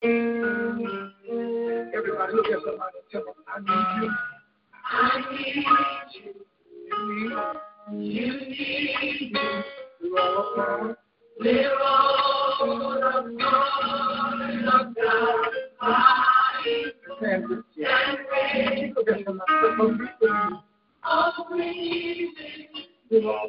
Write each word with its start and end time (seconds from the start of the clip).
Everybody 0.00 0.30
look 2.32 2.46
at 2.46 2.60
somebody 2.64 2.98
tell 3.10 3.24
I 3.48 3.58
need 3.58 4.12
you. 6.14 6.34
We're 11.40 11.74
all. 11.82 12.54
Stand 17.18 17.42
with 17.48 17.64
you. 17.74 17.88
Look 18.94 19.08
at 19.08 19.18
somebody, 19.26 19.48
tell 19.48 19.76
them, 19.76 19.98
we 19.98 20.06
believe. 21.50 22.30
We're 23.10 23.26
all. 23.26 23.48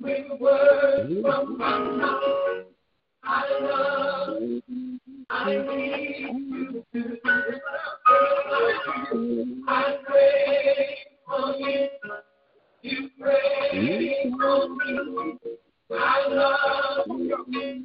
bring 0.00 0.38
words 0.40 1.12
from 1.22 1.58
my 1.58 1.78
mouth. 1.78 2.22
I 3.22 3.44
love, 3.60 4.38
I 5.30 5.54
need 5.54 6.16
you. 6.20 6.84
I 9.68 9.96
pray 10.06 10.96
for 11.26 11.54
you. 11.58 11.88
You 12.82 13.10
pray 13.20 14.32
for 14.40 14.68
me. 14.68 15.38
I 15.92 16.28
love, 16.28 17.06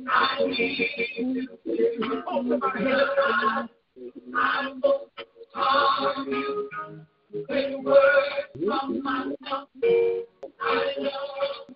I 0.09 0.45
need 0.47 0.79
you. 1.15 1.47
I 4.37 4.71
will 4.81 5.09
call 5.53 6.25
you. 6.27 6.69
Bring 7.47 7.83
words 7.83 7.97
from 8.53 9.03
my 9.03 9.25
mouth. 9.41 9.67
I 10.61 10.93
love. 10.99 11.75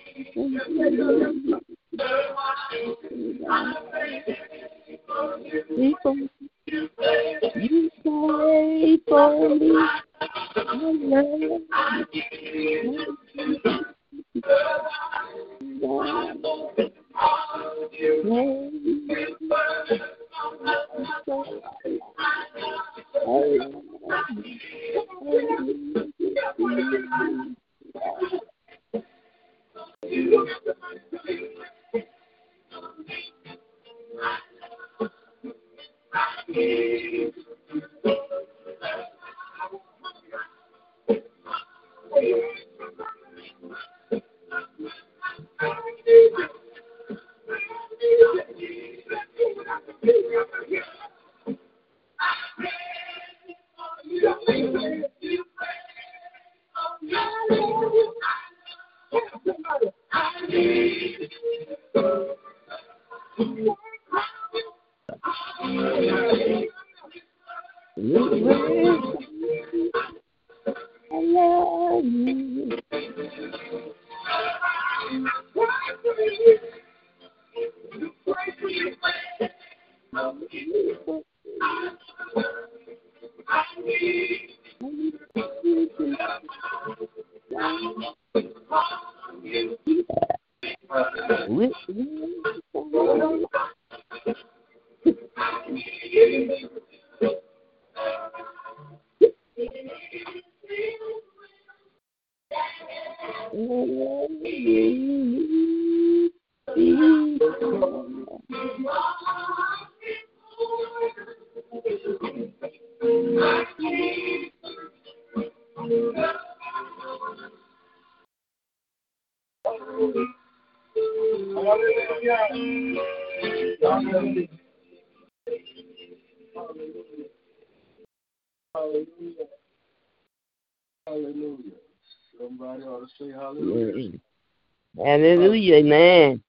amen. 135.85 136.41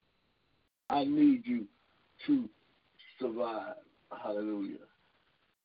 I 0.91 1.05
need 1.05 1.43
you 1.45 1.67
to 2.27 2.49
survive. 3.19 3.75
Hallelujah. 4.23 4.85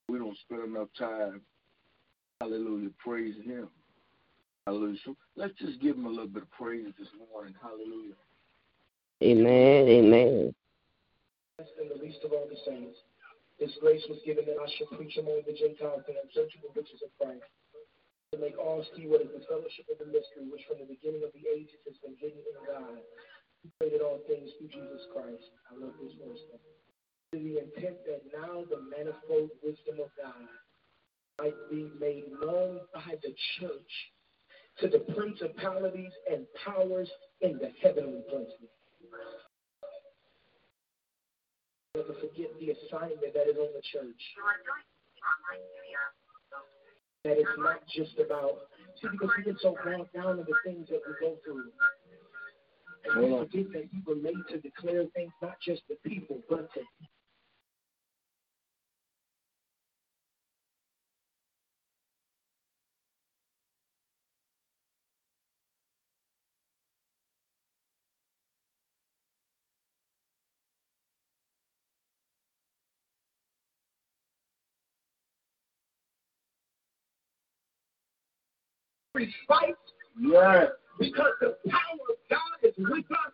We 0.09 0.19
don't 0.19 0.37
spend 0.45 0.63
enough 0.63 0.87
time, 0.97 1.41
hallelujah, 2.39 2.89
praising 2.97 3.43
him. 3.43 3.67
Hallelujah. 4.65 4.99
So 5.05 5.15
let's 5.35 5.53
just 5.59 5.81
give 5.81 5.95
him 5.97 6.05
a 6.05 6.09
little 6.09 6.27
bit 6.27 6.43
of 6.43 6.51
praise 6.51 6.93
this 6.97 7.07
morning. 7.31 7.53
Hallelujah. 7.61 8.15
Amen, 9.23 9.87
amen. 9.87 10.55
And 11.59 11.89
the 11.89 11.99
least 11.99 12.23
of 12.23 12.31
all 12.31 12.47
the 12.47 12.59
saints. 12.63 12.97
This 13.59 13.73
grace 13.81 14.05
was 14.07 14.21
given 14.21 14.45
that 14.45 14.61
I 14.61 14.69
should 14.77 14.93
preach 14.93 15.17
among 15.17 15.41
the 15.49 15.57
Gentiles 15.57 16.05
the 16.05 16.13
unsearchable 16.21 16.69
riches 16.77 17.01
of 17.01 17.09
Christ, 17.17 17.49
to 18.31 18.37
make 18.37 18.53
all 18.55 18.85
see 18.93 19.09
what 19.09 19.25
is 19.25 19.33
the 19.33 19.41
fellowship 19.49 19.89
of 19.89 19.97
the 19.97 20.05
mystery, 20.05 20.45
which 20.45 20.61
from 20.69 20.77
the 20.77 20.85
beginning 20.85 21.25
of 21.25 21.33
the 21.33 21.41
ages 21.49 21.81
has 21.89 21.97
been 22.05 22.13
hidden 22.21 22.37
in 22.37 22.55
God, 22.69 23.01
who 23.63 23.67
created 23.81 24.05
all 24.05 24.16
things 24.27 24.51
through 24.59 24.69
Jesus 24.69 25.07
Christ. 25.11 25.49
I 25.71 25.79
love 25.79 25.95
this 26.01 26.13
verse. 26.19 26.43
To 27.33 27.39
the 27.39 27.59
intent 27.59 27.97
that 28.05 28.23
now 28.31 28.63
the 28.69 28.83
manifold 28.91 29.49
wisdom 29.63 29.99
of 30.03 30.11
God 30.15 30.47
might 31.39 31.57
be 31.69 31.91
made 31.99 32.25
known 32.41 32.79
by 32.93 33.15
the 33.23 33.33
church 33.59 33.93
to 34.79 34.87
the 34.87 34.99
principalities 35.13 36.11
and 36.31 36.45
powers 36.63 37.09
in 37.41 37.57
the 37.57 37.71
heavenly 37.81 38.21
places. 38.29 38.69
Never 41.95 42.13
forget 42.13 42.53
the 42.59 42.71
assignment 42.71 43.33
that 43.33 43.49
is 43.49 43.57
on 43.57 43.73
the 43.73 43.81
church. 43.91 44.21
That 47.23 47.37
it's 47.39 47.57
not 47.57 47.81
just 47.89 48.19
about, 48.19 48.69
see, 49.01 49.09
because 49.11 49.29
we 49.37 49.43
get 49.43 49.59
so 49.61 49.75
bogged 49.83 50.13
down 50.13 50.39
in 50.39 50.45
the 50.45 50.57
things 50.63 50.87
that 50.89 51.01
we 51.05 51.13
go 51.19 51.35
through. 51.43 51.71
And 53.15 53.23
we 53.23 53.39
forget 53.39 53.73
that 53.73 53.89
you 53.93 54.01
were 54.05 54.15
made 54.15 54.43
to 54.49 54.59
declare 54.59 55.05
things 55.15 55.31
not 55.41 55.55
just 55.65 55.81
to 55.89 55.95
people, 56.07 56.39
but 56.49 56.69
to 56.73 56.81
fight 79.47 79.75
Yes. 80.19 80.69
Because 80.99 81.33
the 81.41 81.55
power 81.69 82.05
of 82.09 82.17
God 82.29 82.39
is 82.63 82.73
with 82.77 83.05
us. 83.11 83.33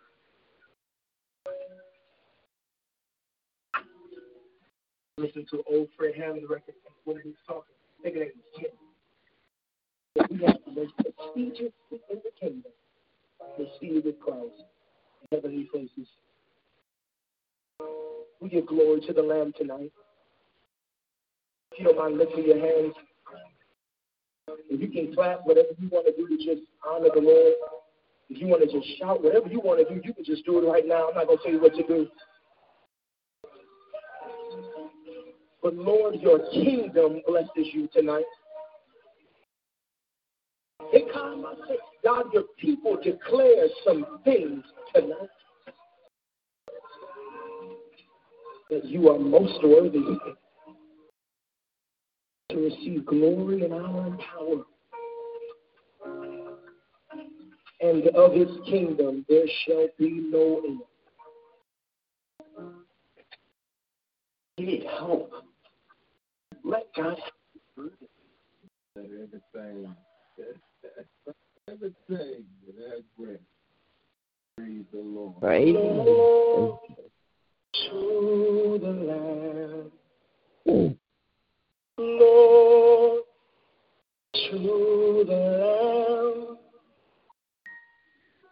Listen 5.16 5.46
to 5.50 5.62
old 5.70 5.88
Fred 5.96 6.14
Hammond 6.16 6.50
record 6.50 6.74
when 7.04 7.18
he 7.22 7.28
was 7.28 7.38
talking. 7.46 7.74
Think 8.02 8.16
of 8.16 8.22
that 8.22 8.32
was 8.34 8.44
Jim. 8.60 8.70
That 10.16 10.30
we 10.30 10.44
have 10.44 10.58
the 10.66 10.72
most 10.72 10.92
prestigious 10.96 11.72
seat 11.88 12.00
in 12.10 12.18
the 12.18 12.30
kingdom. 12.40 12.72
The 13.56 13.66
seated 13.80 14.04
with 14.04 14.20
Christ. 14.20 14.64
in 15.30 15.36
Heavenly 15.36 15.68
places. 15.72 16.08
We 18.40 18.48
give 18.48 18.66
glory 18.66 19.00
to 19.06 19.12
the 19.12 19.22
Lamb 19.22 19.52
tonight. 19.56 19.92
Don't 21.82 21.96
mind 21.96 22.18
lifting 22.18 22.44
your 22.44 22.58
hands, 22.58 22.94
if 24.48 24.80
you 24.80 24.88
can 24.88 25.14
clap, 25.14 25.40
whatever 25.44 25.68
you 25.78 25.88
want 25.88 26.06
to 26.06 26.12
do 26.16 26.28
to 26.28 26.36
just 26.36 26.66
honor 26.86 27.08
the 27.14 27.20
Lord. 27.20 27.54
If 28.30 28.40
you 28.40 28.48
want 28.48 28.68
to 28.68 28.78
just 28.78 28.98
shout, 28.98 29.22
whatever 29.22 29.48
you 29.48 29.60
want 29.60 29.86
to 29.86 29.94
do, 29.94 30.00
you 30.04 30.14
can 30.14 30.24
just 30.24 30.44
do 30.44 30.58
it 30.58 30.68
right 30.68 30.86
now. 30.86 31.08
I'm 31.08 31.14
not 31.14 31.26
going 31.26 31.38
to 31.38 31.44
tell 31.44 31.52
you 31.52 31.60
what 31.60 31.74
to 31.74 31.86
do. 31.86 32.08
But 35.62 35.74
Lord, 35.74 36.16
your 36.20 36.40
kingdom 36.50 37.22
blesses 37.26 37.68
you 37.72 37.88
tonight. 37.92 38.24
God, 42.02 42.26
your 42.32 42.44
people 42.58 42.98
declare 43.02 43.66
some 43.84 44.20
things 44.24 44.62
tonight 44.94 45.28
that 48.70 48.84
you 48.84 49.10
are 49.10 49.18
most 49.18 49.62
worthy 49.62 50.00
to 52.54 52.60
receive 52.60 53.04
glory 53.06 53.64
and 53.64 53.74
honor 53.74 54.06
and 54.06 54.18
power. 54.18 54.64
And 57.80 58.06
of 58.08 58.32
his 58.32 58.48
kingdom 58.66 59.26
there 59.28 59.46
shall 59.66 59.88
be 59.98 60.10
no 60.30 60.62
end. 60.64 60.80
Need 64.58 64.84
help. 64.84 65.32
Let 66.64 66.86
God 66.96 67.16
Let 67.76 67.92
everything, 68.96 69.94
everything 71.68 72.44
that 72.66 72.76
has 72.88 73.02
breath, 73.18 73.40
praise 74.56 74.84
the 74.92 75.00
Lord. 75.00 75.40
Praise 75.40 75.74
Lord, 75.74 76.78
to 77.90 78.78
the 78.80 78.92
Lamb. 80.66 80.98
Lord, 81.98 83.22
to 84.34 85.24
the 85.28 85.36
Lamb. 85.36 86.58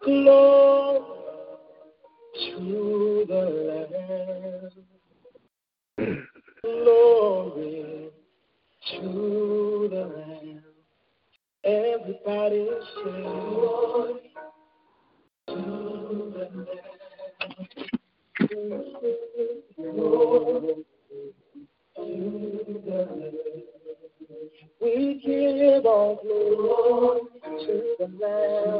Glory 0.04 1.00
to 2.38 3.24
the 3.28 3.42
Lamb. 5.98 6.16
Glory 6.62 8.10
to 8.90 9.88
the 9.90 10.04
Lamb. 10.06 10.62
Everybody. 11.64 12.62
Glory 13.04 14.20
to 15.48 15.54
the 16.32 16.44
Lamb. 16.54 16.76
Glory 19.76 20.84
we 21.98 22.61
give 25.82 26.60
all 26.60 27.20
to 27.66 27.74
the 27.98 28.06
Lamb. 28.20 28.71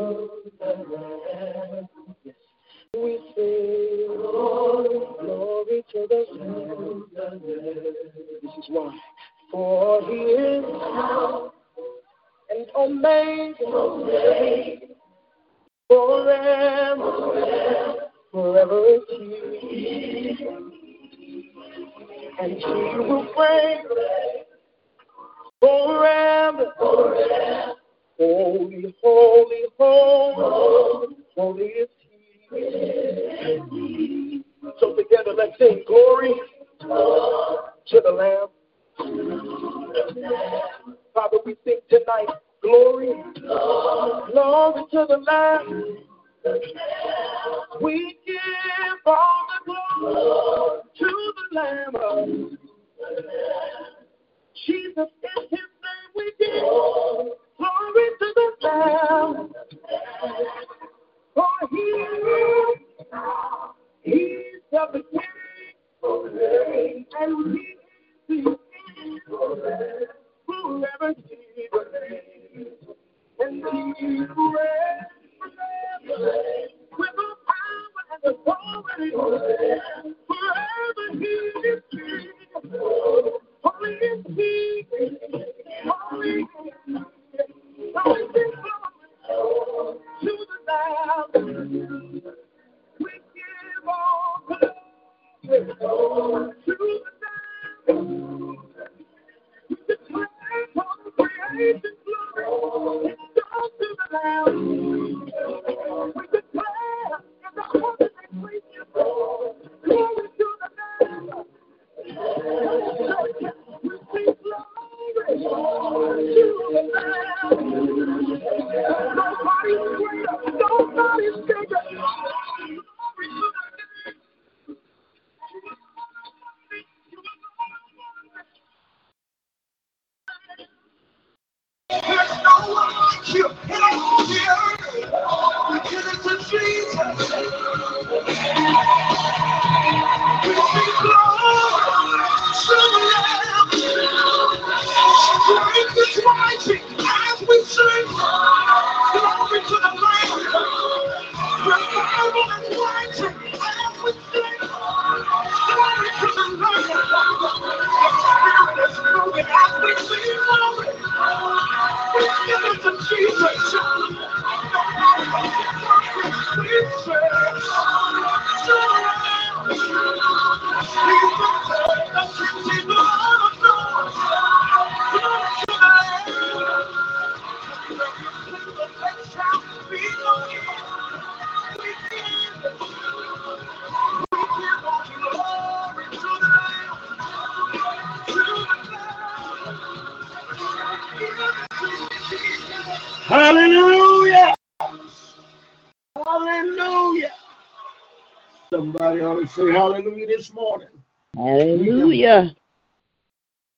Say 199.55 199.71
hallelujah 199.73 200.27
this 200.27 200.53
morning 200.53 200.89
Hallelujah. 201.37 202.55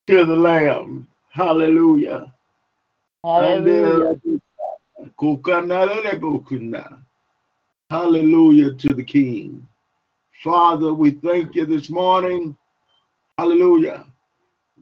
to 0.06 0.24
the 0.24 0.36
Lamb. 0.36 1.06
Hallelujah. 1.30 2.32
Hallelujah. 3.24 4.18
Hallelujah 7.90 8.74
to 8.74 8.88
the 8.94 9.04
King. 9.04 9.66
Father, 10.42 10.92
we 10.92 11.12
thank 11.12 11.54
you 11.54 11.64
this 11.64 11.90
morning. 11.90 12.56
Hallelujah. 13.38 14.04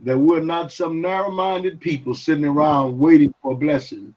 That 0.03 0.19
we're 0.19 0.41
not 0.41 0.73
some 0.73 1.01
narrow 1.01 1.31
minded 1.31 1.81
people 1.81 2.15
sitting 2.15 2.45
around 2.45 2.99
waiting 2.99 3.35
for 3.43 3.53
a 3.53 3.57
blessing. 3.57 4.15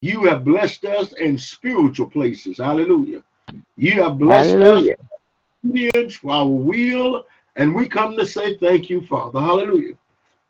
You 0.00 0.24
have 0.24 0.44
blessed 0.44 0.84
us 0.84 1.12
in 1.14 1.38
spiritual 1.38 2.10
places. 2.10 2.58
Hallelujah. 2.58 3.22
You 3.76 4.02
have 4.02 4.18
blessed 4.18 4.56
Hallelujah. 4.56 4.92
us 4.92 5.17
obedience 5.64 6.14
for 6.14 6.30
our 6.30 6.46
will, 6.46 7.26
and 7.56 7.74
we 7.74 7.88
come 7.88 8.16
to 8.16 8.26
say 8.26 8.56
thank 8.58 8.88
you, 8.90 9.06
Father. 9.06 9.40
Hallelujah. 9.40 9.94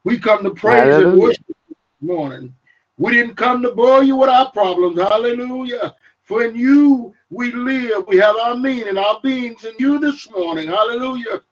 We 0.04 0.18
come 0.18 0.42
to 0.44 0.50
praise 0.50 0.96
and 0.98 1.18
worship 1.18 1.44
this 1.68 1.76
morning. 2.00 2.54
We 2.98 3.12
didn't 3.12 3.36
come 3.36 3.62
to 3.62 3.70
bore 3.70 4.02
you 4.02 4.16
with 4.16 4.28
our 4.28 4.50
problems. 4.52 4.98
Hallelujah. 4.98 5.94
For 6.24 6.44
in 6.44 6.56
you 6.56 7.14
we 7.30 7.52
live, 7.52 8.04
we 8.06 8.16
have 8.18 8.36
our 8.36 8.56
meaning, 8.56 8.98
our 8.98 9.20
beings 9.22 9.64
in 9.64 9.74
you 9.78 9.98
this 9.98 10.30
morning. 10.30 10.68
Hallelujah. 10.68 11.42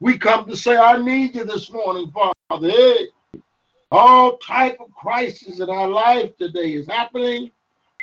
We 0.00 0.18
come 0.18 0.46
to 0.46 0.56
say, 0.56 0.76
I 0.76 0.96
need 0.98 1.34
you 1.34 1.44
this 1.44 1.70
morning, 1.70 2.10
Father. 2.10 2.70
Hey, 2.70 3.08
all 3.90 4.36
type 4.38 4.78
of 4.80 4.90
crisis 4.92 5.60
in 5.60 5.70
our 5.70 5.88
life 5.88 6.36
today 6.36 6.72
is 6.72 6.86
happening 6.86 7.50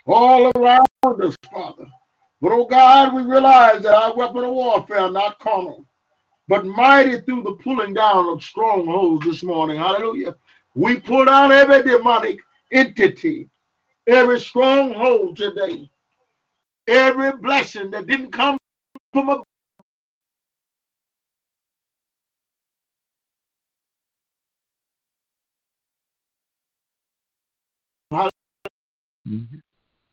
all 0.06 0.52
around 0.56 0.88
us, 1.04 1.36
Father. 1.52 1.88
But 2.44 2.52
oh 2.52 2.66
God, 2.66 3.16
we 3.16 3.24
realize 3.24 3.84
that 3.84 3.96
our 3.96 4.14
weapon 4.18 4.44
of 4.44 4.52
warfare 4.52 5.10
not 5.10 5.40
carnal, 5.40 5.86
but 6.50 6.66
mighty 6.66 7.22
through 7.22 7.44
the 7.44 7.54
pulling 7.64 7.94
down 7.94 8.28
of 8.28 8.44
strongholds 8.44 9.26
this 9.26 9.44
morning. 9.44 9.78
Hallelujah. 9.78 10.36
We 10.76 11.00
pull 11.00 11.24
down 11.24 11.54
every 11.54 11.84
demonic 11.84 12.40
entity, 12.74 13.50
every 14.08 14.42
stronghold 14.42 15.38
today, 15.38 15.90
every 16.90 17.32
blessing 17.38 17.92
that 17.92 18.08
didn't 18.08 18.34
come 18.34 18.58
from 19.14 19.30
above. 19.30 19.46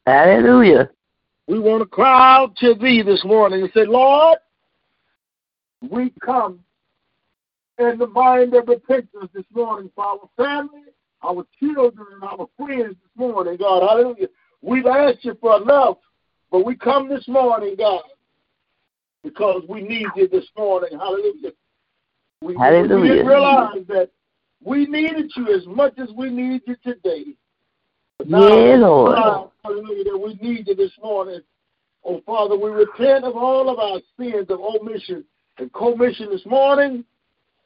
Hallelujah. 0.07 0.91
We 1.51 1.59
want 1.59 1.83
to 1.83 1.87
cry 1.87 2.37
out 2.37 2.55
to 2.59 2.75
thee 2.75 3.03
this 3.03 3.25
morning 3.25 3.63
and 3.63 3.73
say, 3.75 3.85
Lord, 3.85 4.39
we 5.91 6.13
come 6.25 6.61
in 7.77 7.99
the 7.99 8.07
mind 8.07 8.55
of 8.55 8.69
repentance 8.69 9.31
this 9.35 9.45
morning 9.53 9.91
for 9.97 10.05
our 10.05 10.29
family, 10.37 10.93
our 11.25 11.45
children, 11.59 12.07
and 12.13 12.23
our 12.23 12.49
friends 12.57 12.95
this 12.95 13.11
morning, 13.17 13.57
God. 13.57 13.83
Hallelujah. 13.83 14.29
We've 14.63 14.87
asked 14.87 15.25
you 15.25 15.37
for 15.41 15.61
enough, 15.61 15.97
but 16.53 16.65
we 16.65 16.77
come 16.77 17.09
this 17.09 17.27
morning, 17.27 17.75
God, 17.77 18.05
because 19.25 19.65
we 19.69 19.83
need 19.83 20.07
you 20.15 20.29
this 20.29 20.47
morning. 20.57 20.91
Hallelujah. 20.93 21.51
We, 22.43 22.57
we 22.57 23.09
didn't 23.09 23.27
realize 23.27 23.85
that 23.89 24.11
we 24.63 24.87
needed 24.87 25.33
you 25.35 25.53
as 25.53 25.67
much 25.67 25.99
as 25.99 26.11
we 26.17 26.31
need 26.31 26.63
you 26.69 26.77
today. 26.85 27.35
Yeah, 28.27 28.77
Lord. 28.77 29.17
Hallelujah, 29.65 30.05
that 30.05 30.19
we 30.19 30.35
need 30.41 30.69
you 30.69 30.75
this 30.75 30.93
morning. 31.03 31.41
Oh, 32.05 32.21
Father, 32.25 32.57
we 32.57 32.71
repent 32.71 33.25
of 33.25 33.37
all 33.37 33.69
of 33.69 33.79
our 33.79 34.01
sins 34.19 34.47
of 34.49 34.61
omission 34.61 35.25
and 35.59 35.73
commission 35.73 36.31
this 36.31 36.45
morning. 36.47 37.05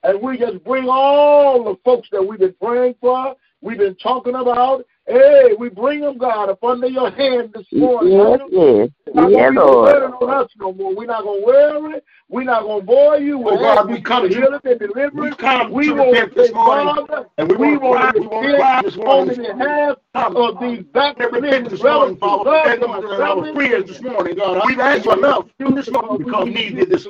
And 0.03 0.21
we 0.21 0.39
just 0.39 0.63
bring 0.65 0.89
all 0.89 1.65
the 1.65 1.77
folks 1.85 2.09
that 2.13 2.23
we've 2.23 2.39
been 2.39 2.55
praying 2.61 2.97
for, 3.01 3.35
we've 3.63 3.79
been 3.79 3.97
talking 3.97 4.35
about. 4.35 4.85
Hey, 5.07 5.53
we 5.59 5.69
bring 5.69 6.01
them, 6.01 6.17
God, 6.17 6.49
up 6.49 6.65
under 6.65 6.87
your 6.87 7.11
hand 7.11 7.53
this 7.55 7.67
morning. 7.73 8.13
Yes, 8.15 8.41
Hallelujah. 8.41 8.81
yes. 8.85 8.91
It's 9.07 9.15
not 9.15 9.31
Yeah, 9.31 9.37
gonna 9.39 9.51
be 9.51 9.57
no 9.57 9.67
Lord. 9.67 10.03
on 10.23 10.31
us 10.31 10.51
no 10.59 10.73
more. 10.73 10.95
We're 10.95 11.05
not 11.07 11.25
gonna 11.25 11.45
worry. 11.45 12.01
We're 12.31 12.45
not 12.45 12.63
gonna 12.63 12.83
bore 12.83 13.19
you. 13.19 13.37
Oh, 13.39 13.43
We're 13.43 13.59
God, 13.59 13.79
asking 13.81 13.91
we 13.93 14.01
come 14.01 14.23
for 14.23 14.29
to- 14.31 14.35
healing 14.35 14.61
and 14.65 14.81
We 14.81 14.87
deliverance. 14.87 15.37
come 15.37 15.73
We 15.73 15.87
to 15.89 15.93
want 15.95 16.11
repent 16.13 16.35
this 16.35 16.53
morning, 16.53 16.87
Father, 17.07 17.27
and 17.37 17.49
we, 17.51 17.57
we 17.57 17.77
want 17.77 17.83
want 17.83 18.15
to 18.17 18.21
to 18.23 18.29
we 18.29 18.29
want 18.29 18.47
repent 18.47 18.85
this 18.87 18.97
on 18.97 19.05
morning. 19.05 19.37
behalf 19.43 19.97
Come. 20.15 20.37
of 20.39 20.61
these 20.61 20.79
And 20.79 20.93
backslidden 20.95 21.43
repent 21.43 21.71
this 21.71 21.83
morning 21.83 22.19
relatives, 22.19 22.21
for 22.21 22.29
our 22.31 22.45
loved 22.45 22.65
family 22.71 22.89
ones, 22.89 23.05
our 23.05 23.17
family 23.45 23.83
this 23.83 24.01
morning, 24.01 24.37
God. 24.37 24.63
We've 24.67 24.81
asked 24.81 25.05
for 25.05 25.19
enough 25.19 25.47
this 25.59 25.91
morning 25.91 26.19
because 26.25 26.45
we 26.47 26.51
needed 26.55 26.89
this. 26.89 27.07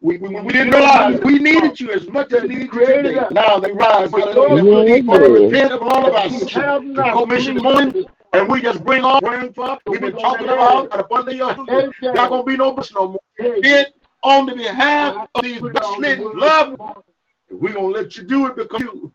We, 0.00 0.16
we, 0.18 0.28
we 0.28 0.52
didn't 0.52 0.70
realize 0.74 1.20
we 1.22 1.40
needed 1.40 1.80
you 1.80 1.90
as 1.90 2.08
much 2.08 2.32
as 2.32 2.42
we 2.42 2.48
needed 2.50 2.72
you 2.72 2.86
today. 2.86 3.20
Now 3.32 3.58
they 3.58 3.72
rise, 3.72 4.10
hallelujah. 4.12 4.94
Yes, 4.94 5.04
Father, 5.06 5.38
yes. 5.38 5.52
repent 5.52 5.72
of 5.72 5.82
all 5.82 6.06
of 6.06 6.14
our 6.14 6.30
sins. 6.30 6.52
The 6.52 7.10
commission 7.16 7.56
morning, 7.56 8.04
and 8.32 8.48
we 8.48 8.62
just 8.62 8.84
bring 8.84 9.02
all 9.02 9.20
praying 9.20 9.54
for. 9.54 9.76
We've 9.86 10.00
been 10.00 10.12
talking 10.12 10.46
about 10.48 10.84
and 10.92 10.92
up 10.92 11.10
under 11.10 11.32
your 11.32 11.52
hand. 11.52 11.92
Not 12.02 12.30
gonna 12.30 12.44
be 12.44 12.56
no 12.56 12.72
bush 12.72 12.92
no 12.94 13.08
more. 13.08 13.20
It 13.38 13.92
on 14.22 14.46
the 14.46 14.54
behalf 14.54 15.28
of 15.34 15.42
these 15.42 15.60
backslidden 15.60 16.38
loved 16.38 16.78
ones. 16.78 17.02
We're 17.50 17.72
gonna 17.72 17.88
let 17.88 18.16
you 18.16 18.22
do 18.22 18.46
it 18.46 18.54
because 18.54 18.80
you, 18.80 19.12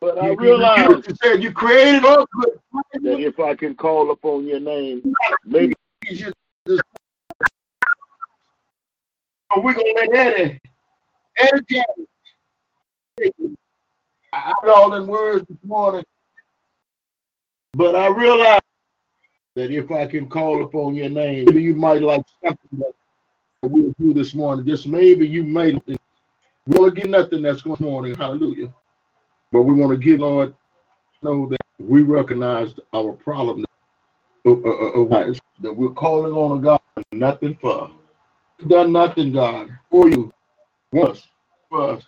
But 0.00 0.16
I 0.16 0.28
you, 0.28 0.30
you, 0.30 0.38
realize 0.38 1.04
you 1.06 1.14
said 1.22 1.42
you 1.42 1.52
created 1.52 2.06
us 2.06 2.24
good. 2.40 2.58
that 3.02 3.20
if 3.20 3.38
I 3.38 3.54
can 3.54 3.74
call 3.74 4.10
upon 4.10 4.46
your 4.46 4.60
name, 4.60 5.14
maybe 5.44 5.74
So 9.54 9.60
we're 9.60 9.74
gonna 9.74 9.92
let 9.94 10.14
Eddie, 10.14 10.60
Eddie 11.38 11.62
James. 11.68 13.56
I 14.32 14.54
heard 14.62 14.70
all 14.70 14.90
them 14.90 15.06
words 15.06 15.46
this 15.48 15.58
morning, 15.64 16.04
but 17.74 17.94
I 17.94 18.06
realize 18.06 18.60
that 19.56 19.70
if 19.70 19.90
I 19.90 20.06
can 20.06 20.28
call 20.28 20.64
upon 20.64 20.94
your 20.94 21.10
name, 21.10 21.48
you 21.50 21.74
might 21.74 22.02
like 22.02 22.22
something 22.44 22.78
that 22.78 22.92
we'll 23.62 23.94
do 24.00 24.14
this 24.14 24.34
morning. 24.34 24.66
Just 24.66 24.86
maybe 24.86 25.26
you 25.28 25.44
may. 25.44 25.72
We 25.86 25.96
want 26.78 26.94
to 26.94 27.00
get 27.00 27.10
nothing 27.10 27.42
that's 27.42 27.62
going 27.62 27.80
morning. 27.80 28.14
Hallelujah. 28.14 28.72
But 29.50 29.62
we 29.62 29.74
want 29.74 29.92
to 29.92 29.98
get 29.98 30.20
Lord 30.20 30.54
know 31.22 31.48
that 31.48 31.60
we 31.78 32.02
recognize 32.02 32.74
our 32.94 33.12
problem 33.12 33.64
uh, 34.46 34.50
uh, 34.50 34.54
uh, 34.54 35.04
uh, 35.04 35.34
that 35.60 35.72
we're 35.72 35.90
calling 35.90 36.32
on 36.32 36.58
a 36.58 36.60
God 36.62 36.80
nothing 37.12 37.56
for. 37.60 37.90
Done 38.68 38.92
nothing, 38.92 39.32
God, 39.32 39.70
for 39.90 40.08
you. 40.08 40.32
Once 40.92 41.26
for 41.68 41.92
us. 41.92 42.02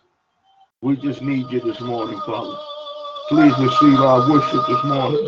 We 0.82 0.96
just 0.96 1.22
need 1.22 1.50
you 1.50 1.60
this 1.60 1.80
morning, 1.80 2.20
Father. 2.26 2.56
Please 3.28 3.54
receive 3.58 3.98
our 4.00 4.30
worship 4.30 4.60
this 4.68 4.84
morning. 4.84 5.24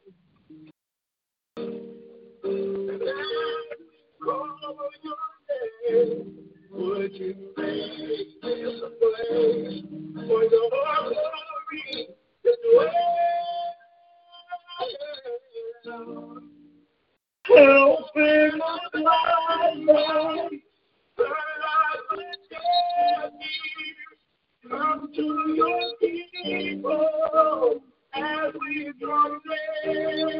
to 25.13 25.53
your 25.55 25.81
people 26.43 27.81
as 28.13 28.53
we 28.59 28.93
draw 28.99 29.27
near. 29.85 30.30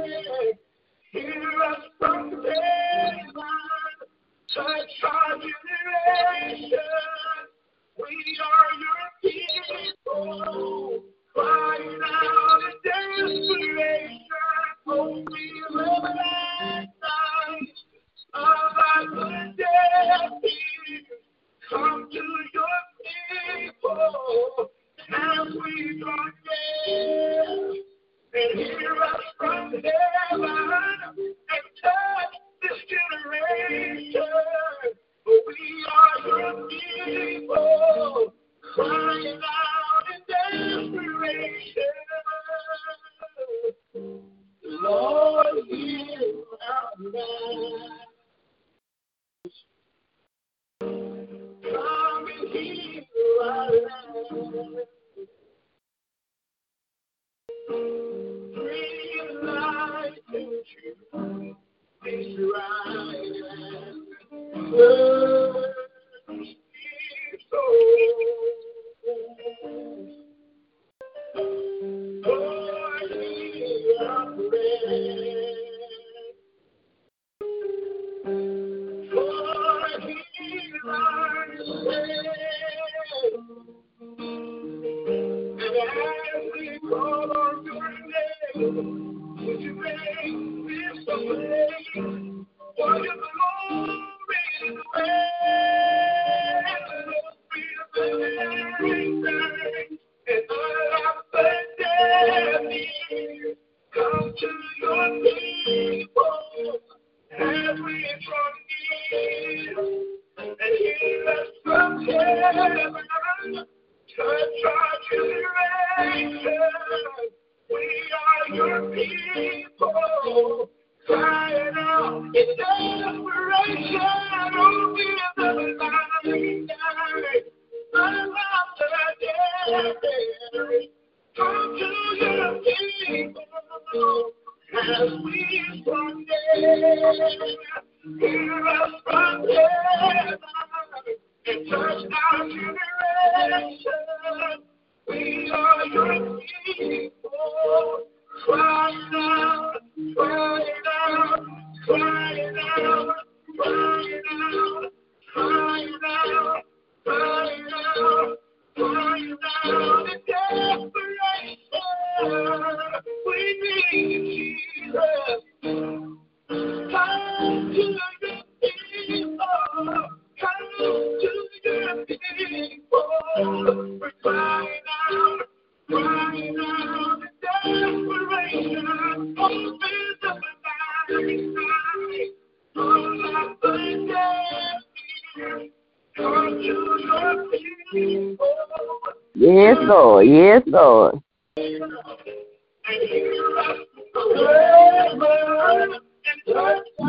Yes, 189.34 189.78
Lord. 189.82 190.28
Yes, 190.28 190.62
Lord. 190.68 191.20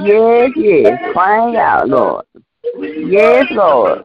Yes, 0.05 0.51
yes. 0.57 1.15
Find 1.15 1.57
out, 1.57 1.89
Lord. 1.89 2.25
Yes, 2.75 3.47
Lord. 3.51 4.05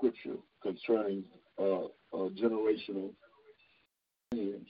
Scripture 0.00 0.38
concerning 0.62 1.22
uh, 1.58 1.84
uh, 1.84 2.28
generational 2.40 3.10
sins. 4.32 4.66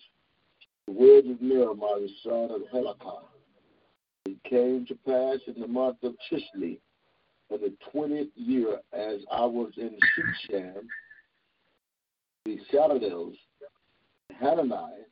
The 0.86 0.92
words 0.92 1.28
of 1.28 1.40
Nehemiah, 1.40 2.00
the 2.00 2.08
son 2.24 2.48
of 2.50 2.62
Helikah. 2.72 3.22
It 4.26 4.42
came 4.48 4.86
to 4.86 4.94
pass 5.06 5.38
in 5.46 5.60
the 5.60 5.68
month 5.68 5.98
of 6.02 6.14
Chislev, 6.30 6.78
in 7.50 7.60
the 7.60 7.72
twentieth 7.90 8.28
year, 8.34 8.80
as 8.92 9.20
I 9.30 9.44
was 9.44 9.72
in 9.76 9.96
Shushan, 10.50 10.74
the 12.44 12.58
Saladels, 12.72 13.36
Hananiah, 14.38 15.04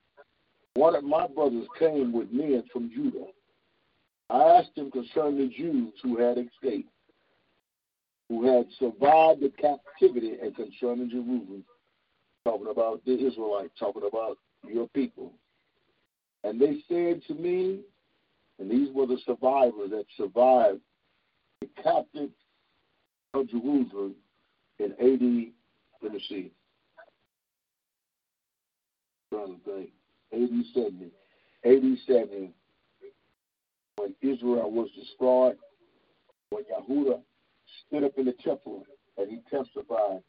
one 0.75 0.95
of 0.95 1.05
my 1.05 1.27
brothers 1.27 1.67
came 1.79 2.13
with 2.13 2.31
men 2.33 2.63
from 2.73 2.91
Judah. 2.91 3.27
I 4.31 4.43
asked 4.59 4.77
him 4.77 4.91
concerning 4.91 5.39
the 5.39 5.55
Jews 5.55 5.93
who 6.03 6.19
had 6.19 6.39
escaped, 6.39 6.91
who 8.29 8.45
had 8.45 8.67
survived 8.79 9.41
the 9.41 9.53
captivity, 9.59 10.35
and 10.43 10.55
concerning 10.55 11.11
Jerusalem, 11.11 11.65
talking 12.45 12.69
about 12.71 13.05
the 13.05 13.15
Israelites, 13.15 13.73
talking 13.79 14.07
about 14.07 14.39
your 14.67 14.87
people. 14.89 15.33
And 16.45 16.61
they 16.61 16.83
said 16.89 17.23
to 17.29 17.35
me, 17.35 17.81
and 18.59 18.71
these 18.71 18.93
were 18.93 19.07
the 19.07 19.19
survivors 19.25 19.91
that 19.91 20.05
survived 20.17 20.81
the 21.61 21.69
captive 21.83 22.31
of 23.35 23.49
Jerusalem 23.49 24.15
in 24.79 24.93
AD, 24.93 25.53
let 26.03 26.13
me 26.13 26.25
see, 26.29 26.53
trying 29.31 29.59
to 29.59 29.61
think, 29.65 29.91
AD 30.33 30.65
70. 30.75 31.11
AD 31.65 31.99
70, 32.07 32.53
when 33.97 34.15
Israel 34.23 34.71
was 34.71 34.89
destroyed, 34.97 35.57
when 36.51 36.65
Yahudah 36.71 37.21
stood 37.89 38.05
up 38.05 38.13
in 38.17 38.27
the 38.27 38.35
temple 38.45 38.85
and 39.17 39.31
he 39.31 39.39
testified 39.51 40.23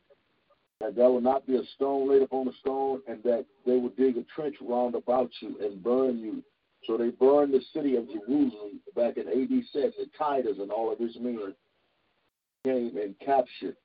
that 0.79 0.95
there 0.95 1.09
will 1.09 1.21
not 1.21 1.45
be 1.45 1.57
a 1.57 1.63
stone 1.75 2.09
laid 2.09 2.21
upon 2.21 2.47
a 2.47 2.53
stone 2.61 3.01
and 3.07 3.21
that 3.23 3.45
they 3.65 3.77
would 3.77 3.95
dig 3.97 4.17
a 4.17 4.23
trench 4.33 4.55
round 4.61 4.95
about 4.95 5.29
you 5.41 5.55
and 5.61 5.83
burn 5.83 6.17
you. 6.17 6.43
So 6.85 6.97
they 6.97 7.09
burned 7.09 7.53
the 7.53 7.61
city 7.73 7.97
of 7.97 8.07
Jerusalem 8.07 8.79
back 8.95 9.17
in 9.17 9.27
AD 9.27 9.63
70. 9.73 10.11
Titus 10.17 10.57
and 10.59 10.71
all 10.71 10.91
of 10.91 10.99
his 10.99 11.17
men 11.19 11.53
came 12.63 12.97
and 12.97 13.13
captured 13.19 13.75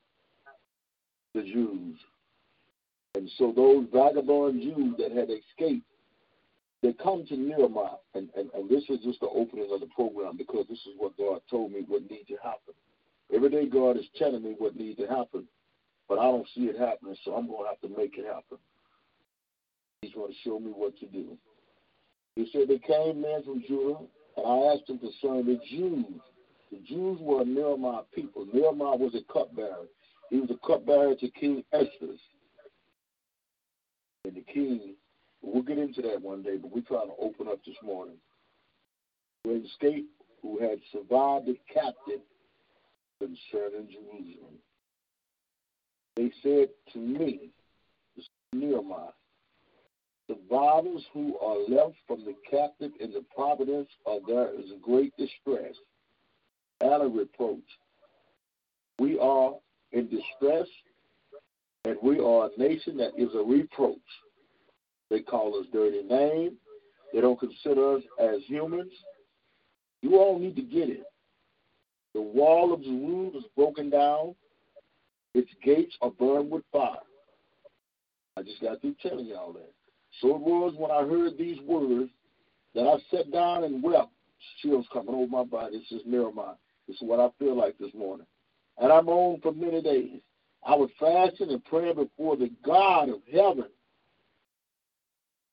the 1.33 1.41
Jews. 1.41 1.97
And 3.15 3.29
so 3.37 3.53
those 3.55 3.87
vagabond 3.93 4.61
Jews 4.61 4.95
that 4.97 5.11
had 5.11 5.29
escaped, 5.29 5.85
they 6.81 6.93
come 6.93 7.25
to 7.27 7.35
Nehemiah. 7.35 7.97
And, 8.13 8.29
and, 8.37 8.49
and 8.53 8.69
this 8.69 8.83
is 8.89 9.03
just 9.03 9.19
the 9.19 9.27
opening 9.27 9.67
of 9.71 9.81
the 9.81 9.87
program 9.87 10.37
because 10.37 10.65
this 10.69 10.79
is 10.79 10.93
what 10.97 11.17
God 11.17 11.41
told 11.49 11.73
me 11.73 11.83
what 11.87 12.09
needs 12.09 12.27
to 12.27 12.37
happen. 12.41 12.73
Every 13.33 13.49
day 13.49 13.67
God 13.67 13.97
is 13.97 14.05
telling 14.17 14.43
me 14.43 14.55
what 14.57 14.75
needs 14.75 14.99
to 14.99 15.07
happen, 15.07 15.45
but 16.07 16.19
I 16.19 16.23
don't 16.23 16.47
see 16.55 16.65
it 16.65 16.79
happening, 16.79 17.15
so 17.23 17.33
I'm 17.33 17.47
going 17.47 17.63
to 17.63 17.69
have 17.69 17.81
to 17.81 17.99
make 17.99 18.17
it 18.17 18.25
happen. 18.25 18.57
He's 20.01 20.13
going 20.13 20.31
to 20.31 20.37
show 20.43 20.59
me 20.59 20.71
what 20.71 20.97
to 20.99 21.05
do. 21.07 21.37
He 22.35 22.49
said 22.51 22.67
they 22.67 22.79
came 22.79 23.21
men 23.21 23.43
from 23.43 23.63
Judah, 23.67 23.99
and 24.37 24.45
I 24.45 24.73
asked 24.73 24.89
him 24.89 24.99
concerning 24.99 25.45
the 25.45 25.59
Jews. 25.69 26.21
The 26.71 26.79
Jews 26.87 27.17
were 27.21 27.45
Nehemiah 27.45 28.03
people. 28.13 28.45
Nehemiah 28.53 28.97
was 28.97 29.15
a 29.15 29.33
cupbearer. 29.33 29.87
He 30.29 30.39
was 30.39 30.51
a 30.51 30.67
cupbearer 30.67 31.15
to 31.15 31.29
King 31.31 31.63
Esther. 31.71 32.15
And 34.25 34.35
the 34.35 34.41
king, 34.41 34.95
we'll 35.41 35.63
get 35.63 35.77
into 35.77 36.01
that 36.01 36.21
one 36.21 36.43
day, 36.43 36.57
but 36.57 36.71
we're 36.71 36.81
trying 36.81 37.07
to 37.07 37.15
open 37.19 37.47
up 37.47 37.63
this 37.65 37.75
morning. 37.83 38.17
Who 39.43 39.53
had 39.53 39.65
escaped, 39.65 40.09
who 40.41 40.59
had 40.59 40.79
survived 40.91 41.45
the 41.45 41.57
captive 41.73 42.21
concerning 43.19 43.87
Jerusalem. 43.87 44.55
They 46.15 46.31
said 46.41 46.69
to 46.93 46.99
me, 46.99 47.49
Nehemiah, 48.53 49.11
the 50.27 50.35
survivors 50.49 51.03
who 51.13 51.37
are 51.39 51.57
left 51.67 51.95
from 52.07 52.23
the 52.25 52.35
captive 52.49 52.91
in 52.99 53.11
the 53.11 53.23
providence 53.35 53.89
of 54.05 54.21
there 54.27 54.49
is 54.57 54.71
great 54.81 55.15
distress 55.17 55.73
and 56.81 57.03
a 57.03 57.07
reproach. 57.07 57.59
We 58.97 59.19
are 59.19 59.53
in 59.91 60.09
distress, 60.09 60.67
and 61.83 61.97
we 62.01 62.19
are 62.19 62.49
a 62.49 62.59
nation 62.59 62.97
that 62.97 63.11
is 63.17 63.29
a 63.35 63.43
reproach. 63.43 63.97
They 65.09 65.19
call 65.19 65.59
us 65.59 65.67
dirty 65.71 66.03
names. 66.03 66.53
They 67.13 67.21
don't 67.21 67.39
consider 67.39 67.97
us 67.97 68.03
as 68.19 68.41
humans. 68.47 68.91
You 70.01 70.17
all 70.17 70.39
need 70.39 70.55
to 70.55 70.61
get 70.61 70.89
it. 70.89 71.03
The 72.15 72.21
wall 72.21 72.73
of 72.73 72.81
Jerusalem 72.81 73.33
is 73.35 73.43
broken 73.57 73.89
down. 73.89 74.35
Its 75.33 75.49
gates 75.61 75.93
are 76.01 76.11
burned 76.11 76.49
with 76.49 76.63
fire. 76.71 76.95
I 78.37 78.41
just 78.41 78.61
got 78.61 78.79
through 78.79 78.95
telling 79.01 79.25
y'all 79.25 79.51
that. 79.51 79.73
So 80.21 80.29
it 80.29 80.41
was 80.41 80.73
when 80.77 80.91
I 80.91 81.01
heard 81.01 81.37
these 81.37 81.59
words 81.67 82.09
that 82.73 82.87
I 82.87 82.95
sat 83.11 83.33
down 83.33 83.65
and 83.65 83.83
wept. 83.83 84.11
Chills 84.61 84.85
coming 84.93 85.13
over 85.13 85.27
my 85.27 85.43
body. 85.43 85.75
It's 85.75 85.89
just. 85.89 86.05
This 86.05 86.95
is 86.95 87.01
what 87.01 87.19
I 87.19 87.27
feel 87.37 87.57
like 87.57 87.77
this 87.79 87.93
morning. 87.93 88.27
And 88.77 88.93
I 88.93 89.01
moaned 89.01 89.41
for 89.41 89.51
many 89.51 89.81
days. 89.81 90.21
I 90.65 90.73
was 90.75 90.89
fasting 90.97 91.49
and 91.49 91.65
praying 91.65 91.95
before 91.95 92.37
the 92.37 92.49
God 92.63 93.09
of 93.09 93.19
heaven. 93.29 93.67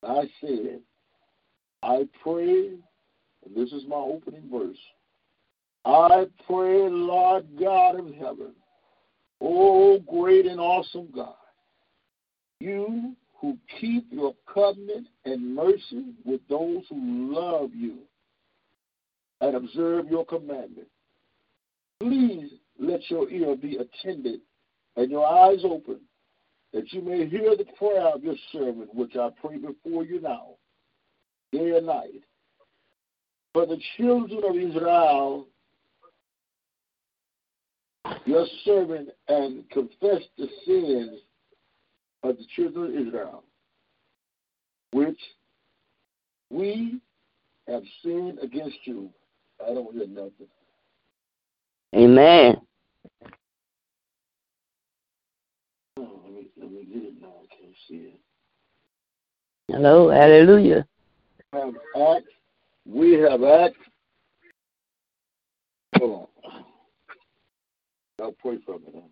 I 0.01 0.29
said, 0.39 0.79
I 1.81 2.07
pray, 2.23 2.67
and 3.45 3.55
this 3.55 3.73
is 3.73 3.83
my 3.87 3.97
opening 3.97 4.49
verse. 4.49 4.77
I 5.85 6.25
pray, 6.47 6.87
Lord 6.89 7.45
God 7.59 7.99
of 7.99 8.13
heaven, 8.15 8.53
oh 9.41 9.99
great 9.99 10.45
and 10.45 10.59
awesome 10.59 11.09
God, 11.13 11.35
you 12.59 13.15
who 13.39 13.57
keep 13.81 14.05
your 14.09 14.33
covenant 14.51 15.07
and 15.25 15.53
mercy 15.53 16.13
with 16.23 16.39
those 16.49 16.83
who 16.89 17.33
love 17.33 17.71
you 17.73 17.97
and 19.41 19.55
observe 19.55 20.07
your 20.07 20.25
commandment. 20.25 20.87
Please 21.99 22.51
let 22.79 23.01
your 23.09 23.29
ear 23.29 23.57
be 23.57 23.77
attended 23.77 24.39
and 24.95 25.11
your 25.11 25.25
eyes 25.25 25.59
open, 25.65 25.99
that 26.71 26.93
you 26.93 27.01
may 27.01 27.27
hear 27.27 27.57
the 27.57 27.65
prayer 27.77 28.07
of 28.07 28.23
your 28.23 28.35
servant, 28.53 28.95
which 28.95 29.17
I 29.17 29.29
pray 29.41 29.57
before 29.57 30.05
you 30.05 30.21
now, 30.21 30.51
day 31.51 31.75
and 31.75 31.87
night. 31.87 32.23
For 33.53 33.65
the 33.65 33.79
children 33.97 34.41
of 34.47 34.55
Israel, 34.55 35.47
your 38.25 38.45
servant, 38.65 39.09
and 39.27 39.69
confess 39.69 40.21
the 40.37 40.47
sins 40.65 41.19
of 42.23 42.37
the 42.37 42.45
children 42.55 42.97
of 42.97 43.07
Israel, 43.07 43.43
which 44.91 45.19
we 46.49 46.99
have 47.67 47.83
sinned 48.03 48.39
against 48.39 48.77
you. 48.85 49.09
I 49.61 49.73
don't 49.73 49.93
hear 49.93 50.07
nothing. 50.07 50.47
Amen. 51.95 52.59
Oh, 55.97 56.21
let 56.25 56.33
me 56.33 56.47
let 56.59 56.71
me 56.71 56.85
get 56.85 57.03
it 57.03 57.21
now. 57.21 57.27
I 57.27 57.55
can't 57.55 57.75
see 57.87 57.95
it. 57.95 58.19
Hello. 59.69 60.09
Hallelujah. 60.09 60.85
Have 61.53 61.73
act. 61.95 62.27
We 62.85 63.13
have 63.13 63.43
act. 63.43 63.75
Hold 65.97 66.21
on. 66.21 66.32
I'll 68.21 68.31
pray 68.33 68.57
for 68.65 68.79
me 68.79 68.85
now. 68.93 69.09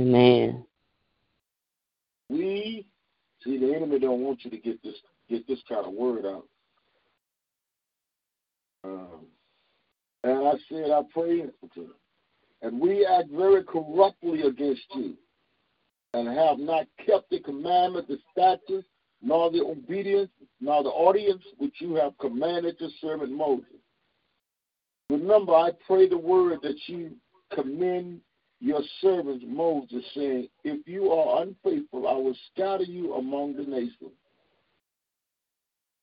Amen. 0.00 0.64
We 2.28 2.86
see 3.44 3.58
the 3.58 3.74
enemy 3.74 3.98
don't 3.98 4.20
want 4.20 4.44
you 4.44 4.50
to 4.50 4.58
get 4.58 4.82
this 4.82 4.94
get 5.28 5.46
this 5.46 5.60
kind 5.68 5.86
of 5.86 5.92
word 5.92 6.26
out. 6.26 6.46
Um, 8.84 9.26
and 10.24 10.48
I 10.48 10.52
said, 10.68 10.90
I 10.90 11.02
pray, 11.12 11.44
and 12.62 12.80
we 12.80 13.06
act 13.06 13.30
very 13.30 13.62
corruptly 13.64 14.42
against 14.42 14.82
you, 14.94 15.14
and 16.14 16.28
have 16.28 16.58
not 16.58 16.86
kept 17.04 17.30
the 17.30 17.40
commandment, 17.40 18.08
the 18.08 18.18
statutes, 18.32 18.86
nor 19.22 19.50
the 19.50 19.62
obedience, 19.62 20.30
nor 20.60 20.82
the 20.82 20.90
audience 20.90 21.42
which 21.58 21.74
you 21.78 21.94
have 21.96 22.16
commanded 22.18 22.76
your 22.80 22.90
servant 23.00 23.32
Moses. 23.32 23.79
Remember, 25.10 25.54
I 25.54 25.72
pray 25.88 26.08
the 26.08 26.16
word 26.16 26.60
that 26.62 26.76
you 26.86 27.10
commend 27.52 28.20
your 28.60 28.80
servant 29.00 29.42
Moses, 29.48 30.04
saying, 30.14 30.48
If 30.62 30.86
you 30.86 31.10
are 31.10 31.42
unfaithful, 31.42 32.06
I 32.06 32.12
will 32.12 32.36
scatter 32.52 32.84
you 32.84 33.14
among 33.14 33.56
the 33.56 33.64
nations. 33.64 34.12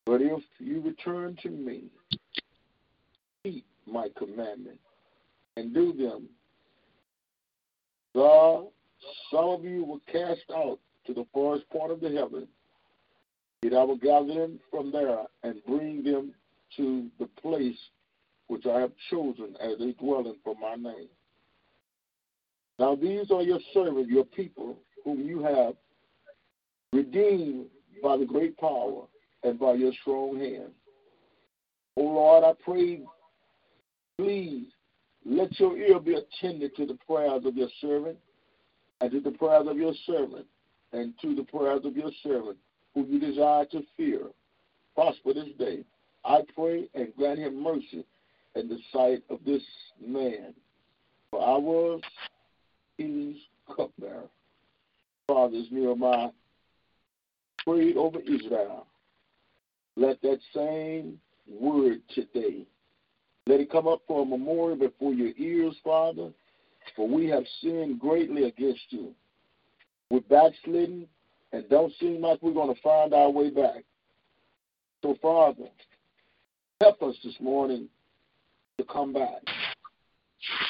But 0.06 0.22
if 0.22 0.44
you 0.60 0.82
return 0.82 1.38
to 1.44 1.50
me, 1.50 1.86
keep 3.44 3.66
my 3.86 4.10
commandments 4.18 4.84
and 5.56 5.74
do 5.74 5.94
them, 5.94 6.28
God, 8.14 8.68
some 9.32 9.46
of 9.46 9.64
you 9.64 9.86
will 9.86 10.02
cast 10.12 10.52
out 10.54 10.80
to 11.06 11.14
the 11.14 11.26
farthest 11.34 11.70
part 11.70 11.92
of 11.92 12.02
the 12.02 12.10
heaven, 12.10 12.46
yet 13.62 13.74
I 13.74 13.84
will 13.86 13.98
gather 13.98 14.34
them 14.34 14.60
from 14.70 14.92
there 14.92 15.24
and 15.44 15.64
bring 15.66 16.04
them 16.04 16.34
to 16.76 17.08
the 17.20 17.28
place 17.42 17.78
which 18.48 18.66
I 18.66 18.80
have 18.80 18.92
chosen 19.10 19.56
as 19.60 19.80
a 19.80 19.94
dwelling 19.94 20.38
for 20.44 20.56
my 20.56 20.76
name. 20.76 21.10
Now 22.80 22.96
these 22.96 23.32
are 23.32 23.42
your 23.42 23.60
servants, 23.74 24.10
your 24.10 24.26
people, 24.26 24.78
whom 25.04 25.22
you 25.22 25.42
have 25.44 25.74
redeemed 26.94 27.68
by 28.02 28.18
the 28.18 28.26
great 28.26 28.58
power 28.58 29.04
and 29.44 29.60
by 29.60 29.74
your 29.74 29.92
strong 30.02 30.40
hand. 30.40 30.72
O 31.98 32.02
Lord, 32.02 32.44
I 32.44 32.54
pray, 32.64 33.02
please 34.18 34.68
let 35.26 35.60
your 35.60 35.78
ear 35.78 36.00
be 36.00 36.16
attended 36.16 36.76
to 36.76 36.86
the 36.86 36.98
prayers 37.08 37.44
of 37.46 37.56
your 37.58 37.70
servant 37.82 38.18
and 39.02 39.12
to 39.12 39.20
the 39.20 39.32
prayers 39.32 39.68
of 39.68 39.78
your 39.78 39.94
servant 40.06 40.46
and 40.94 41.14
to 41.22 41.36
the 41.36 41.44
prayers 41.44 41.82
of 41.84 41.98
your 41.98 42.12
servant 42.24 42.58
whom 42.94 43.12
you 43.12 43.20
desire 43.20 43.66
to 43.66 43.82
fear. 43.96 44.22
Prosper 44.96 45.34
this 45.34 45.50
day. 45.60 45.84
I 46.24 46.42
pray 46.56 46.90
and 46.94 47.16
grant 47.16 47.40
him 47.40 47.62
mercy 47.62 48.06
in 48.58 48.68
the 48.68 48.80
sight 48.92 49.24
of 49.30 49.40
this 49.46 49.62
man. 50.06 50.54
For 51.32 51.42
I 51.42 51.58
was 51.58 52.02
his 52.98 53.36
cupbearer. 53.76 54.30
Fathers, 55.28 55.68
Nehemiah 55.72 56.30
prayed 57.66 57.98
over 57.98 58.20
Israel. 58.20 58.88
Let 59.96 60.22
that 60.22 60.40
same 60.54 61.20
word 61.50 62.02
today, 62.14 62.66
let 63.46 63.60
it 63.60 63.72
come 63.72 63.88
up 63.88 64.02
for 64.08 64.22
a 64.22 64.26
memorial 64.26 64.78
before 64.78 65.14
your 65.14 65.32
ears, 65.38 65.76
Father, 65.84 66.30
for 66.96 67.08
we 67.08 67.28
have 67.28 67.44
sinned 67.62 68.00
greatly 68.00 68.44
against 68.44 68.84
you. 68.90 69.14
We're 70.10 70.22
backslidden 70.22 71.08
and 71.52 71.70
don't 71.70 71.94
seem 72.00 72.22
like 72.22 72.42
we're 72.42 72.54
going 72.54 72.74
to 72.74 72.82
find 72.82 73.14
our 73.14 73.30
way 73.30 73.50
back. 73.50 73.84
So, 75.02 75.18
Father, 75.22 75.68
help 76.82 77.02
us 77.02 77.16
this 77.24 77.36
morning 77.40 77.90
to 78.78 78.84
come 78.86 79.14
back 79.14 79.42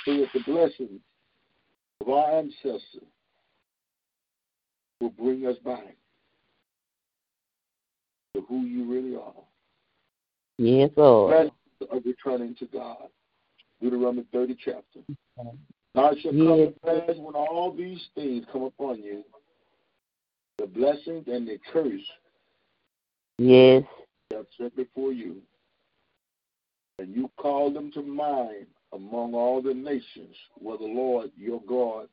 so 0.05 0.17
that 0.17 0.27
the 0.33 0.39
blessings 0.45 1.01
of 2.01 2.09
our 2.09 2.39
ancestors 2.39 3.03
will 5.01 5.09
bring 5.09 5.45
us 5.45 5.57
back 5.63 5.95
to 8.35 8.41
who 8.47 8.61
you 8.61 8.89
really 8.91 9.15
are. 9.15 9.33
Yes, 10.57 10.91
Lord. 10.95 11.51
Blessed 11.79 11.91
of 11.91 12.03
returning 12.05 12.55
to 12.55 12.65
God. 12.65 13.09
Deuteronomy 13.81 14.25
30 14.31 14.57
chapter. 14.63 14.99
Now 15.93 16.11
shall 16.15 16.31
come 16.31 16.59
Yes. 16.59 16.73
to 16.73 16.79
pass 16.79 17.17
when 17.17 17.35
all 17.35 17.71
these 17.71 18.07
things 18.15 18.45
come 18.51 18.63
upon 18.63 19.01
you, 19.01 19.23
the 20.57 20.65
blessings 20.67 21.27
and 21.27 21.47
the 21.47 21.59
curse 21.71 22.01
Yes. 23.37 23.83
have 24.31 24.47
set 24.57 24.75
before 24.75 25.11
you, 25.11 25.41
and 26.99 27.15
you 27.15 27.29
call 27.37 27.71
them 27.71 27.91
to 27.91 28.01
mind 28.01 28.67
among 28.93 29.33
all 29.33 29.61
the 29.61 29.73
nations 29.73 30.35
where 30.55 30.77
the 30.77 30.83
Lord 30.83 31.31
your 31.37 31.61
God 31.67 32.07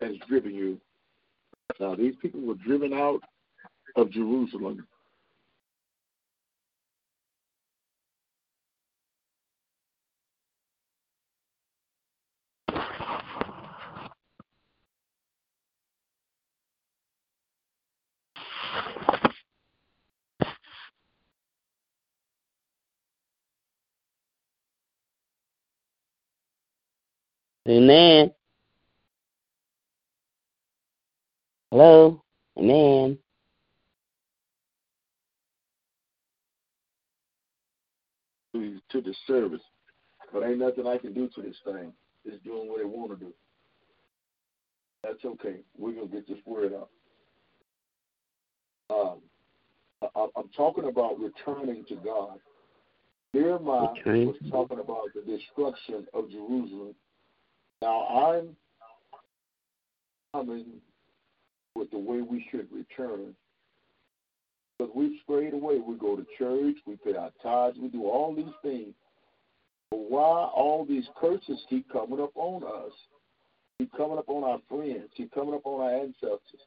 has 0.00 0.12
driven 0.28 0.54
you. 0.54 0.80
Now 1.78 1.94
these 1.94 2.14
people 2.20 2.40
were 2.40 2.54
driven 2.54 2.92
out 2.92 3.20
of 3.96 4.10
Jerusalem. 4.10 4.86
Amen. 27.68 28.30
Hello. 31.70 32.22
Amen. 32.58 33.18
to, 38.54 38.80
to 38.90 39.00
the 39.00 39.14
service. 39.26 39.60
But 40.32 40.44
ain't 40.44 40.58
nothing 40.58 40.86
I 40.86 40.98
can 40.98 41.12
do 41.12 41.28
to 41.34 41.42
this 41.42 41.56
thing. 41.64 41.92
It's 42.24 42.42
doing 42.42 42.68
what 42.68 42.80
it 42.80 42.88
want 42.88 43.10
to 43.18 43.24
do. 43.26 43.32
That's 45.02 45.24
okay. 45.24 45.56
We're 45.76 45.92
gonna 45.92 46.06
get 46.06 46.26
this 46.26 46.38
word 46.46 46.72
out. 46.72 46.88
Um, 48.90 49.18
I, 50.02 50.26
I'm 50.36 50.48
talking 50.56 50.88
about 50.88 51.18
returning 51.20 51.84
to 51.88 51.96
God. 51.96 52.38
Nehemiah 53.34 53.92
Returning 53.96 54.28
was 54.28 54.36
to 54.42 54.50
talking 54.50 54.78
about 54.78 55.08
the 55.14 55.20
destruction 55.20 56.06
of 56.14 56.30
Jerusalem. 56.30 56.94
Now 57.82 58.06
I'm 58.06 58.56
coming 60.32 60.64
with 61.74 61.90
the 61.90 61.98
way 61.98 62.20
we 62.22 62.46
should 62.50 62.68
return. 62.72 63.34
Because 64.78 64.92
we've 64.94 65.20
strayed 65.22 65.54
away. 65.54 65.78
We 65.78 65.96
go 65.96 66.16
to 66.16 66.26
church, 66.38 66.76
we 66.86 66.96
pay 66.96 67.16
our 67.16 67.30
tithes, 67.42 67.78
we 67.80 67.88
do 67.88 68.04
all 68.04 68.34
these 68.34 68.46
things. 68.62 68.94
But 69.90 70.10
why 70.10 70.50
all 70.54 70.84
these 70.88 71.04
curses 71.20 71.60
keep 71.70 71.90
coming 71.92 72.20
up 72.20 72.32
on 72.34 72.64
us? 72.64 72.92
Keep 73.78 73.92
coming 73.96 74.18
up 74.18 74.28
on 74.28 74.44
our 74.44 74.58
friends, 74.68 75.10
keep 75.16 75.32
coming 75.32 75.54
up 75.54 75.64
on 75.64 75.80
our 75.80 75.94
ancestors. 76.00 76.62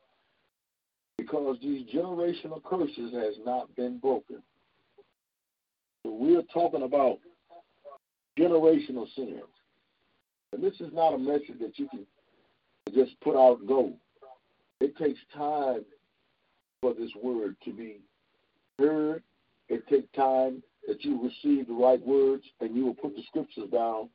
Because 1.17 1.57
these 1.61 1.87
generational 1.93 2.63
curses 2.63 3.13
has 3.13 3.33
not 3.45 3.73
been 3.75 3.97
broken. 3.97 4.41
So 6.05 6.13
we're 6.13 6.43
talking 6.53 6.83
about 6.83 7.19
generational 8.37 9.07
sins. 9.15 9.41
And 10.57 10.65
this 10.65 10.81
is 10.81 10.91
not 10.91 11.13
a 11.13 11.19
message 11.19 11.59
that 11.61 11.77
you 11.77 11.87
can 11.87 12.03
just 12.91 13.11
put 13.21 13.35
out 13.35 13.59
and 13.59 13.67
go. 13.67 13.93
It 14.79 14.97
takes 14.97 15.19
time 15.31 15.85
for 16.81 16.95
this 16.95 17.11
word 17.21 17.55
to 17.63 17.71
be 17.71 17.99
heard. 18.79 19.21
It 19.69 19.87
takes 19.87 20.07
time 20.15 20.63
that 20.87 21.05
you 21.05 21.21
receive 21.21 21.67
the 21.67 21.75
right 21.75 22.03
words 22.03 22.43
and 22.59 22.75
you 22.75 22.85
will 22.85 22.95
put 22.95 23.15
the 23.15 23.21
scriptures 23.27 23.69
down 23.71 24.09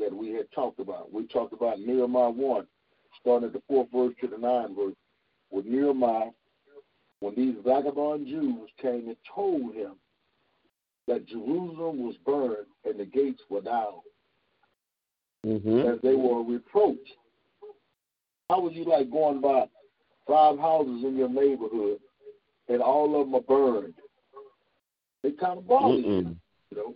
that 0.00 0.14
we 0.14 0.34
had 0.34 0.52
talked 0.54 0.80
about. 0.80 1.14
We 1.14 1.26
talked 1.28 1.54
about 1.54 1.80
Nehemiah 1.80 2.28
1, 2.28 2.66
starting 3.22 3.46
at 3.46 3.54
the 3.54 3.62
fourth 3.68 3.88
verse 3.90 4.12
to 4.20 4.26
the 4.26 4.36
ninth 4.36 4.76
verse, 4.76 4.94
with 5.50 5.64
Nehemiah, 5.64 6.28
when 7.20 7.34
these 7.34 7.54
vagabond 7.64 8.26
Jews 8.26 8.68
came 8.82 9.08
and 9.08 9.16
told 9.34 9.74
him 9.74 9.94
that 11.06 11.26
Jerusalem 11.26 12.04
was 12.04 12.16
burned 12.26 12.66
and 12.84 13.00
the 13.00 13.06
gates 13.06 13.40
were 13.48 13.62
down, 13.62 14.00
Mm-hmm. 15.46 15.88
as 15.88 16.00
they 16.02 16.14
were 16.14 16.42
reproached. 16.42 17.12
How 18.50 18.60
would 18.60 18.74
you 18.74 18.84
like 18.84 19.10
going 19.10 19.40
by 19.40 19.66
five 20.26 20.58
houses 20.58 21.04
in 21.04 21.16
your 21.16 21.28
neighborhood 21.28 22.00
and 22.68 22.82
all 22.82 23.20
of 23.20 23.26
them 23.26 23.34
are 23.36 23.40
burned? 23.40 23.94
It 25.22 25.38
kind 25.38 25.58
of 25.58 25.68
bothers 25.68 26.04
you, 26.04 26.36
you 26.70 26.76
know. 26.76 26.94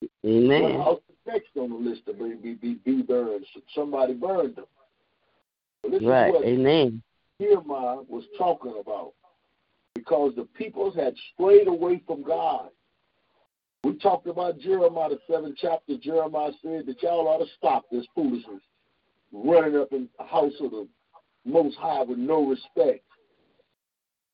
What 0.00 0.30
Amen. 0.30 0.80
house 0.80 1.00
is 1.08 1.16
next 1.26 1.56
on 1.56 1.70
the 1.70 1.76
list 1.90 2.06
to 2.06 2.12
be, 2.12 2.54
be, 2.54 2.74
be, 2.74 3.02
burned? 3.02 3.44
Somebody 3.74 4.14
burned 4.14 4.56
them. 4.56 4.66
This 5.90 6.02
Right. 6.02 6.28
is 6.28 6.34
what 6.34 6.44
Amen. 6.44 7.02
Nehemiah 7.40 8.02
was 8.08 8.24
talking 8.36 8.74
about 8.78 9.14
because 9.94 10.34
the 10.36 10.44
peoples 10.44 10.94
had 10.94 11.14
strayed 11.34 11.68
away 11.68 12.02
from 12.06 12.22
God. 12.22 12.70
We 13.84 13.94
talked 13.98 14.26
about 14.26 14.58
Jeremiah, 14.58 15.10
the 15.10 15.18
seventh 15.30 15.56
chapter. 15.60 15.96
Jeremiah 15.96 16.50
said 16.62 16.86
that 16.86 17.02
y'all 17.02 17.28
ought 17.28 17.38
to 17.38 17.50
stop 17.56 17.84
this 17.90 18.04
foolishness, 18.14 18.60
running 19.32 19.80
up 19.80 19.92
in 19.92 20.08
the 20.18 20.24
house 20.24 20.52
of 20.60 20.72
the 20.72 20.88
Most 21.44 21.76
High 21.76 22.02
with 22.02 22.18
no 22.18 22.46
respect. 22.46 23.04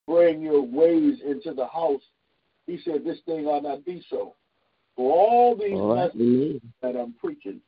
Bring 0.06 0.42
your 0.42 0.62
ways 0.62 1.18
into 1.26 1.54
the 1.54 1.66
house. 1.66 2.02
He 2.66 2.80
said 2.84 3.04
this 3.04 3.18
thing 3.26 3.46
ought 3.46 3.62
not 3.62 3.84
be 3.84 4.04
so. 4.08 4.34
For 4.96 5.12
all 5.12 5.56
these 5.56 5.74
All 5.74 5.94
right. 5.94 6.14
messages 6.14 6.62
that 6.82 6.96
I'm 6.96 7.14
preaching 7.14 7.60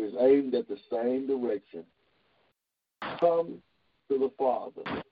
is 0.00 0.12
aimed 0.18 0.54
at 0.54 0.68
the 0.68 0.78
same 0.90 1.26
direction. 1.26 1.84
Come 3.20 3.62
to 4.10 4.18
the 4.18 4.30
Father, 4.38 5.02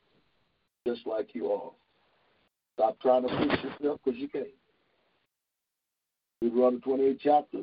just 0.87 1.07
like 1.07 1.35
you 1.35 1.53
are. 1.53 1.70
Stop 2.74 3.01
trying 3.01 3.26
to 3.26 3.39
fix 3.39 3.62
yourself 3.62 4.01
because 4.05 4.18
you 4.18 4.29
can't. 4.29 4.47
The 6.41 6.49
28th 6.49 7.18
chapter. 7.20 7.59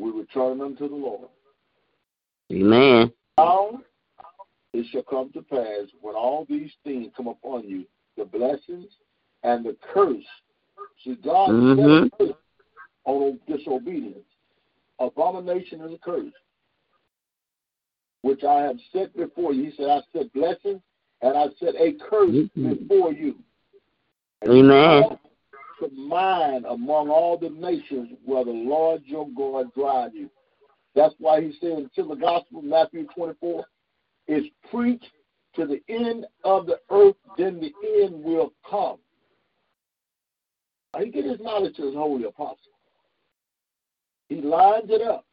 We 0.00 0.10
return 0.10 0.60
unto 0.60 0.88
the 0.88 0.94
Lord. 0.94 1.28
Amen. 2.52 3.12
Now 3.38 3.80
it 4.72 4.86
shall 4.90 5.02
come 5.02 5.32
to 5.32 5.42
pass 5.42 5.88
when 6.00 6.14
all 6.14 6.46
these 6.48 6.70
things 6.84 7.12
come 7.16 7.28
upon 7.28 7.68
you, 7.68 7.84
the 8.16 8.24
blessings 8.24 8.86
and 9.42 9.64
the 9.64 9.76
curse. 9.92 10.24
See, 11.02 11.14
God 11.16 11.50
Mhm. 11.50 12.10
a 12.20 12.36
on 13.04 13.40
disobedience. 13.46 14.26
Abomination 14.98 15.80
is 15.82 15.92
a 15.92 15.98
curse, 15.98 16.32
which 18.22 18.42
I 18.44 18.62
have 18.62 18.80
set 18.92 19.14
before 19.14 19.52
you. 19.52 19.64
He 19.70 19.76
said, 19.76 19.90
I 19.90 20.00
set 20.12 20.32
blessings 20.32 20.80
and 21.20 21.36
I 21.36 21.48
set 21.58 21.74
a 21.76 21.92
curse 21.94 22.30
Mhm. 22.30 22.88
before 22.88 23.12
you. 23.12 23.42
And 24.42 24.52
Amen. 24.52 25.18
To 25.80 25.88
mine 25.90 26.64
among 26.68 27.08
all 27.08 27.36
the 27.36 27.50
nations 27.50 28.10
where 28.24 28.44
the 28.44 28.50
Lord 28.50 29.02
your 29.04 29.28
God 29.36 29.72
drive 29.74 30.14
you. 30.14 30.30
That's 30.94 31.14
why 31.18 31.40
he 31.40 31.52
said 31.60 31.72
until 31.72 32.08
the 32.08 32.14
gospel, 32.16 32.62
Matthew 32.62 33.06
24, 33.14 33.64
is 34.28 34.44
preached 34.70 35.10
to 35.56 35.66
the 35.66 35.82
end 35.88 36.26
of 36.44 36.66
the 36.66 36.80
earth, 36.90 37.16
then 37.36 37.60
the 37.60 37.72
end 38.02 38.22
will 38.22 38.52
come. 38.68 38.98
Now, 40.92 41.00
he 41.00 41.10
get 41.10 41.24
his 41.24 41.40
knowledge 41.40 41.76
to 41.76 41.86
his 41.86 41.94
holy 41.94 42.24
apostle. 42.24 42.58
He 44.28 44.40
lines 44.40 44.86
it 44.88 45.02
up, 45.02 45.24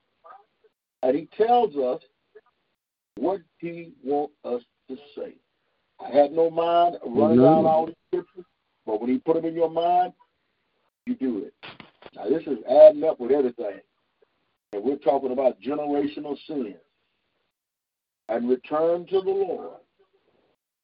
and 1.04 1.16
he 1.16 1.28
tells 1.38 1.76
us 1.76 2.02
what 3.16 3.42
he 3.60 3.94
wants 4.04 4.34
us 4.44 4.62
to 4.90 4.98
say. 5.16 5.36
I 6.00 6.10
had 6.10 6.32
no 6.32 6.50
mind 6.50 6.98
running 7.06 7.38
Mhm. 7.38 7.44
down 7.44 7.66
all 7.66 7.86
the 7.86 7.96
scriptures, 8.08 8.46
but 8.86 9.00
when 9.00 9.10
he 9.12 9.20
put 9.20 9.36
them 9.36 9.46
in 9.46 9.56
your 9.56 9.70
mind, 9.70 10.14
you 11.12 11.16
do 11.16 11.46
it. 11.46 11.54
Now, 12.16 12.30
this 12.30 12.44
is 12.48 12.60
adding 12.70 13.04
up 13.04 13.20
with 13.20 13.32
everything. 13.32 13.80
And 14.74 14.84
we're 14.84 14.98
talking 14.98 15.32
about 15.32 15.62
generational 15.62 16.38
sin. 16.48 16.76
And 18.30 18.50
return 18.50 19.06
to 19.08 19.22
the 19.22 19.30
Lord, 19.30 19.80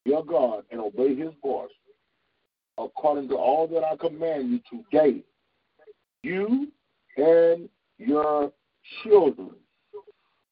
your 0.04 0.24
God, 0.24 0.64
and 0.70 0.80
obey 0.80 1.14
his 1.14 1.32
voice 1.42 1.70
according 2.76 3.28
to 3.28 3.34
all 3.36 3.66
that 3.68 3.82
I 3.84 3.96
command 3.96 4.50
you 4.50 4.60
today. 4.70 5.22
You 6.22 6.68
and 7.16 7.68
your 7.98 8.52
children, 9.02 9.50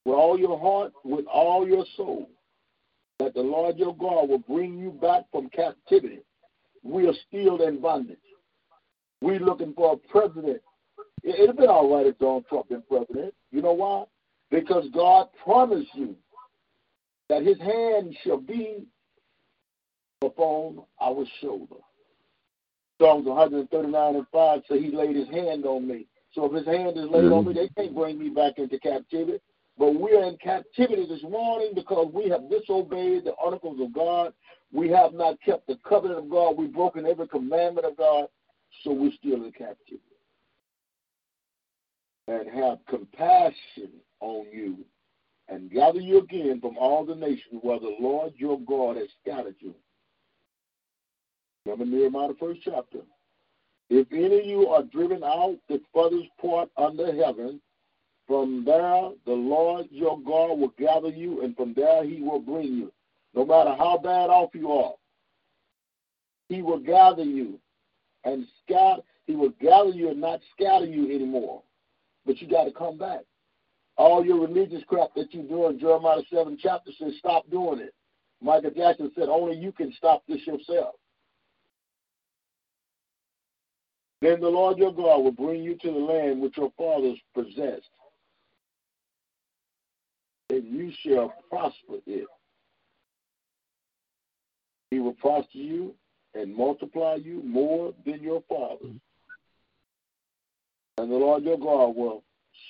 with 0.04 0.14
all 0.14 0.38
your 0.38 0.58
heart, 0.58 0.92
with 1.04 1.26
all 1.26 1.68
your 1.68 1.84
soul, 1.96 2.28
that 3.18 3.34
the 3.34 3.42
Lord 3.42 3.76
your 3.76 3.94
God 3.96 4.28
will 4.28 4.38
bring 4.38 4.78
you 4.78 4.90
back 4.90 5.24
from 5.30 5.48
captivity. 5.50 6.20
We 6.82 7.06
are 7.06 7.14
still 7.28 7.62
in 7.62 7.80
bondage. 7.80 8.18
We're 9.20 9.40
looking 9.40 9.72
for 9.74 9.94
a 9.94 9.96
president. 9.96 10.62
It- 11.22 11.40
It'd 11.40 11.56
been 11.56 11.68
all 11.68 11.94
right 11.94 12.06
if 12.06 12.18
Donald 12.18 12.46
Trump 12.48 12.68
been 12.68 12.82
president. 12.82 13.34
You 13.50 13.62
know 13.62 13.72
why? 13.72 14.04
Because 14.50 14.88
God 14.90 15.28
promised 15.42 15.94
you 15.94 16.14
that 17.28 17.42
his 17.42 17.58
hand 17.58 18.16
shall 18.22 18.38
be 18.38 18.86
upon 20.22 20.84
our 21.00 21.24
shoulder. 21.40 21.76
Psalms 23.00 23.26
139 23.26 24.16
and 24.16 24.26
5 24.28 24.62
say 24.68 24.80
he 24.82 24.90
laid 24.90 25.16
his 25.16 25.28
hand 25.28 25.66
on 25.66 25.86
me. 25.86 26.06
So 26.32 26.44
if 26.46 26.52
his 26.52 26.66
hand 26.66 26.96
is 26.96 27.10
laid 27.10 27.32
on 27.32 27.46
me, 27.46 27.52
they 27.54 27.68
can't 27.68 27.94
bring 27.94 28.18
me 28.18 28.28
back 28.30 28.58
into 28.58 28.78
captivity. 28.78 29.38
But 29.78 29.94
we're 29.94 30.24
in 30.24 30.38
captivity 30.38 31.06
this 31.06 31.22
morning 31.22 31.72
because 31.74 32.10
we 32.12 32.28
have 32.30 32.48
disobeyed 32.48 33.24
the 33.24 33.34
articles 33.42 33.78
of 33.80 33.92
God. 33.92 34.32
We 34.72 34.88
have 34.90 35.12
not 35.12 35.40
kept 35.42 35.66
the 35.66 35.76
covenant 35.86 36.20
of 36.20 36.30
God. 36.30 36.56
We've 36.56 36.72
broken 36.72 37.06
every 37.06 37.28
commandment 37.28 37.86
of 37.86 37.96
God. 37.96 38.28
So 38.82 38.92
we're 38.92 39.12
still 39.12 39.44
in 39.44 39.52
captivity. 39.52 40.02
And 42.28 42.48
have 42.50 42.78
compassion 42.88 43.90
on 44.20 44.46
you 44.52 44.78
and 45.48 45.70
gather 45.70 46.00
you 46.00 46.18
again 46.18 46.60
from 46.60 46.76
all 46.76 47.04
the 47.04 47.14
nations 47.14 47.60
where 47.62 47.78
the 47.78 47.94
Lord 48.00 48.32
your 48.36 48.58
God 48.60 48.96
has 48.96 49.08
scattered 49.22 49.54
you. 49.60 49.74
Remember 51.64 51.84
Nehemiah, 51.84 52.28
the 52.28 52.34
first 52.34 52.60
chapter. 52.64 53.00
If 53.88 54.08
any 54.12 54.40
of 54.40 54.46
you 54.46 54.68
are 54.68 54.82
driven 54.82 55.22
out 55.22 55.56
the 55.68 55.80
furthest 55.94 56.28
part 56.40 56.68
under 56.76 57.14
heaven, 57.14 57.60
from 58.26 58.64
there 58.64 59.10
the 59.24 59.32
Lord 59.32 59.86
your 59.90 60.18
God 60.18 60.58
will 60.58 60.74
gather 60.78 61.08
you, 61.08 61.42
and 61.42 61.56
from 61.56 61.74
there 61.74 62.04
he 62.04 62.20
will 62.20 62.40
bring 62.40 62.74
you. 62.74 62.92
No 63.34 63.44
matter 63.44 63.74
how 63.76 63.98
bad 63.98 64.30
off 64.30 64.50
you 64.54 64.72
are, 64.72 64.94
he 66.48 66.62
will 66.62 66.80
gather 66.80 67.22
you 67.22 67.60
and 68.26 68.46
scatter. 68.62 69.02
He 69.26 69.34
will 69.34 69.52
gather 69.60 69.90
you 69.90 70.10
and 70.10 70.20
not 70.20 70.40
scatter 70.52 70.84
you 70.84 71.14
anymore. 71.14 71.62
But 72.26 72.40
you 72.42 72.48
got 72.48 72.64
to 72.64 72.72
come 72.72 72.98
back. 72.98 73.20
All 73.96 74.24
your 74.24 74.40
religious 74.40 74.82
crap 74.86 75.14
that 75.14 75.32
you 75.32 75.42
do 75.42 75.68
in 75.68 75.78
Jeremiah 75.78 76.20
7 76.30 76.58
chapter 76.60 76.90
says 76.98 77.14
stop 77.18 77.48
doing 77.50 77.80
it. 77.80 77.94
Michael 78.42 78.70
Jackson 78.76 79.10
said 79.14 79.28
only 79.28 79.56
you 79.56 79.72
can 79.72 79.92
stop 79.96 80.22
this 80.28 80.46
yourself. 80.46 80.96
Then 84.20 84.40
the 84.40 84.48
Lord 84.48 84.78
your 84.78 84.92
God 84.92 85.22
will 85.22 85.32
bring 85.32 85.62
you 85.62 85.76
to 85.76 85.90
the 85.90 85.98
land 85.98 86.40
which 86.40 86.56
your 86.56 86.72
fathers 86.76 87.18
possessed, 87.34 87.88
and 90.50 90.64
you 90.64 90.90
shall 91.02 91.32
prosper 91.48 92.00
it. 92.06 92.26
He 94.90 95.00
will 95.00 95.14
prosper 95.14 95.48
you 95.52 95.94
and 96.36 96.54
multiply 96.54 97.16
you 97.16 97.42
more 97.44 97.94
than 98.04 98.22
your 98.22 98.42
fathers. 98.48 98.96
And 100.98 101.10
the 101.10 101.16
Lord 101.16 101.44
your 101.44 101.58
God 101.58 101.96
will 101.96 102.24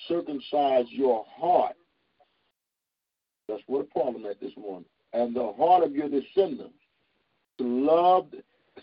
circumcise 0.07 0.85
your 0.89 1.25
heart. 1.29 1.75
That's 3.47 3.63
what 3.67 3.81
a 3.81 3.99
problem 3.99 4.25
at 4.25 4.39
this 4.39 4.55
morning. 4.57 4.85
And 5.13 5.35
the 5.35 5.53
heart 5.57 5.83
of 5.83 5.95
your 5.95 6.09
descendants 6.09 6.75
to 7.57 7.63
love. 7.63 8.27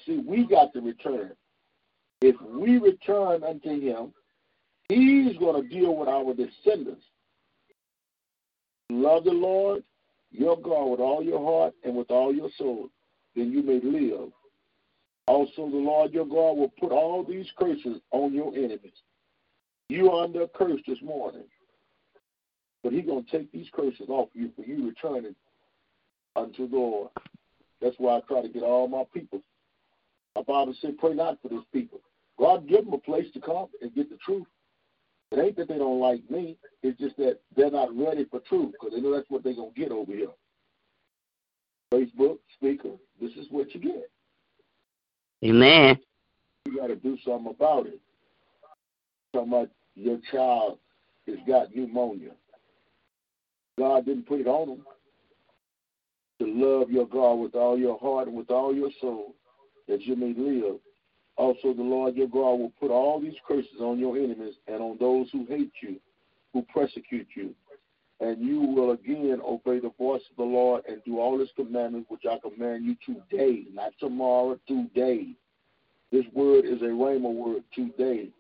See, 0.07 0.19
we 0.19 0.47
got 0.47 0.73
to 0.73 0.81
return. 0.81 1.33
If 2.21 2.41
we 2.41 2.79
return 2.79 3.45
unto 3.45 3.81
him, 3.81 4.13
he's 4.89 5.37
going 5.37 5.63
to 5.63 5.69
deal 5.69 5.95
with 5.95 6.09
our 6.09 6.35
descendants. 6.35 7.05
Love 8.91 9.25
the 9.25 9.31
Lord 9.31 9.85
your 10.35 10.57
God 10.57 10.91
with 10.91 11.01
all 11.01 11.23
your 11.23 11.41
heart 11.41 11.75
and 11.85 11.95
with 11.95 12.11
all 12.11 12.35
your 12.35 12.51
soul, 12.59 12.89
then 13.37 13.53
you 13.53 13.63
may 13.63 13.81
live. 13.81 14.31
Also, 15.27 15.69
the 15.71 15.77
Lord 15.77 16.13
your 16.13 16.27
God 16.27 16.59
will 16.59 16.73
put 16.79 16.93
all 16.93 17.25
these 17.25 17.47
curses 17.59 18.01
on 18.11 18.35
your 18.35 18.55
enemies. 18.55 19.03
You 19.89 20.11
are 20.11 20.25
under 20.25 20.43
a 20.43 20.49
curse 20.49 20.81
this 20.87 21.01
morning. 21.03 21.45
But 22.83 22.93
he's 22.93 23.07
going 23.07 23.25
to 23.25 23.31
take 23.31 23.51
these 23.51 23.69
curses 23.73 24.09
off 24.09 24.29
you 24.35 24.51
for 24.55 24.63
you 24.63 24.87
returning 24.87 25.35
unto 26.37 26.69
the 26.69 26.77
Lord. 26.77 27.11
That's 27.81 27.97
why 27.99 28.17
I 28.17 28.21
try 28.21 28.43
to 28.43 28.49
get 28.49 28.63
all 28.63 28.89
my 28.89 29.05
people. 29.15 29.41
My 30.37 30.43
Bible 30.43 30.75
said, 30.81 30.99
pray 30.99 31.15
not 31.15 31.39
for 31.41 31.49
these 31.49 31.65
people. 31.73 32.01
God 32.39 32.69
give 32.69 32.85
them 32.85 32.95
a 32.95 32.99
place 32.99 33.33
to 33.33 33.41
come 33.41 33.69
and 33.81 33.95
get 33.95 34.11
the 34.11 34.17
truth. 34.17 34.47
It 35.31 35.39
ain't 35.39 35.57
that 35.57 35.69
they 35.69 35.79
don't 35.79 36.01
like 36.01 36.29
me. 36.31 36.57
It's 36.83 36.99
just 36.99 37.17
that 37.17 37.41
they're 37.57 37.71
not 37.71 37.97
ready 37.97 38.25
for 38.25 38.41
truth 38.41 38.73
because 38.73 38.93
they 38.93 39.01
know 39.01 39.15
that's 39.15 39.31
what 39.31 39.43
they're 39.43 39.55
going 39.55 39.73
to 39.73 39.81
get 39.81 39.93
over 39.93 40.13
here. 40.13 40.29
Facebook, 41.93 42.39
speaker, 42.57 42.91
this 43.21 43.33
is 43.33 43.47
what 43.51 43.75
you 43.75 43.81
get. 43.81 44.11
Amen. 45.45 45.99
You 46.65 46.79
got 46.79 46.87
to 46.87 46.97
do 46.97 47.19
something 47.25 47.55
about 47.55 47.87
it. 47.87 48.01
Talking 49.33 49.51
much 49.51 49.69
your 49.95 50.19
child 50.33 50.79
has 51.27 51.37
got 51.47 51.75
pneumonia. 51.75 52.31
God 53.79 54.07
didn't 54.07 54.27
put 54.27 54.41
it 54.41 54.47
on 54.47 54.69
them 54.69 54.87
to 56.41 56.47
love 56.47 56.91
your 56.91 57.07
God 57.07 57.35
with 57.35 57.55
all 57.55 57.79
your 57.79 57.99
heart 57.99 58.29
and 58.29 58.37
with 58.37 58.51
all 58.51 58.75
your 58.75 58.91
soul, 59.01 59.35
that 59.89 60.03
you 60.03 60.17
may 60.17 60.35
live. 60.37 60.77
Also, 61.37 61.75
the 61.75 61.83
Lord 61.83 62.15
your 62.15 62.29
God 62.29 62.59
will 62.61 62.73
put 62.81 62.91
all 62.91 63.21
these 63.21 63.35
curses 63.47 63.81
on 63.81 63.99
your 63.99 64.17
enemies 64.17 64.55
and 64.67 64.81
on 64.81 64.97
those 64.99 65.29
who 65.33 65.45
hate 65.47 65.73
you, 65.83 66.01
who 66.53 66.63
persecute 66.75 67.27
you. 67.37 67.55
And 68.25 68.41
you 68.41 68.59
will 68.59 68.93
again 68.93 69.43
obey 69.47 69.81
the 69.81 69.93
voice 69.99 70.23
of 70.31 70.37
the 70.39 70.45
Lord 70.45 70.85
and 70.89 71.05
do 71.05 71.21
all 71.21 71.39
his 71.39 71.51
commandments 71.57 72.09
which 72.09 72.23
I 72.25 72.39
command 72.39 72.87
you 72.87 72.97
today, 73.05 73.65
not 73.71 73.93
tomorrow, 74.01 74.59
today. 74.67 75.35
This 76.11 76.25
word 76.33 76.65
is 76.65 76.81
a 76.81 76.87
rhema 76.87 77.31
word 77.31 77.65
today. 77.75 78.31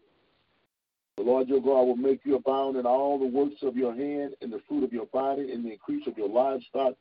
The 1.18 1.22
Lord 1.22 1.48
your 1.48 1.60
God 1.60 1.82
will 1.82 1.96
make 1.96 2.20
you 2.24 2.36
abound 2.36 2.78
in 2.78 2.86
all 2.86 3.18
the 3.18 3.26
works 3.26 3.56
of 3.60 3.76
your 3.76 3.94
hand, 3.94 4.34
in 4.40 4.48
the 4.48 4.62
fruit 4.66 4.84
of 4.84 4.92
your 4.92 5.04
body, 5.06 5.52
in 5.52 5.62
the 5.62 5.72
increase 5.72 6.06
of 6.06 6.16
your 6.16 6.30
livestock, 6.30 6.94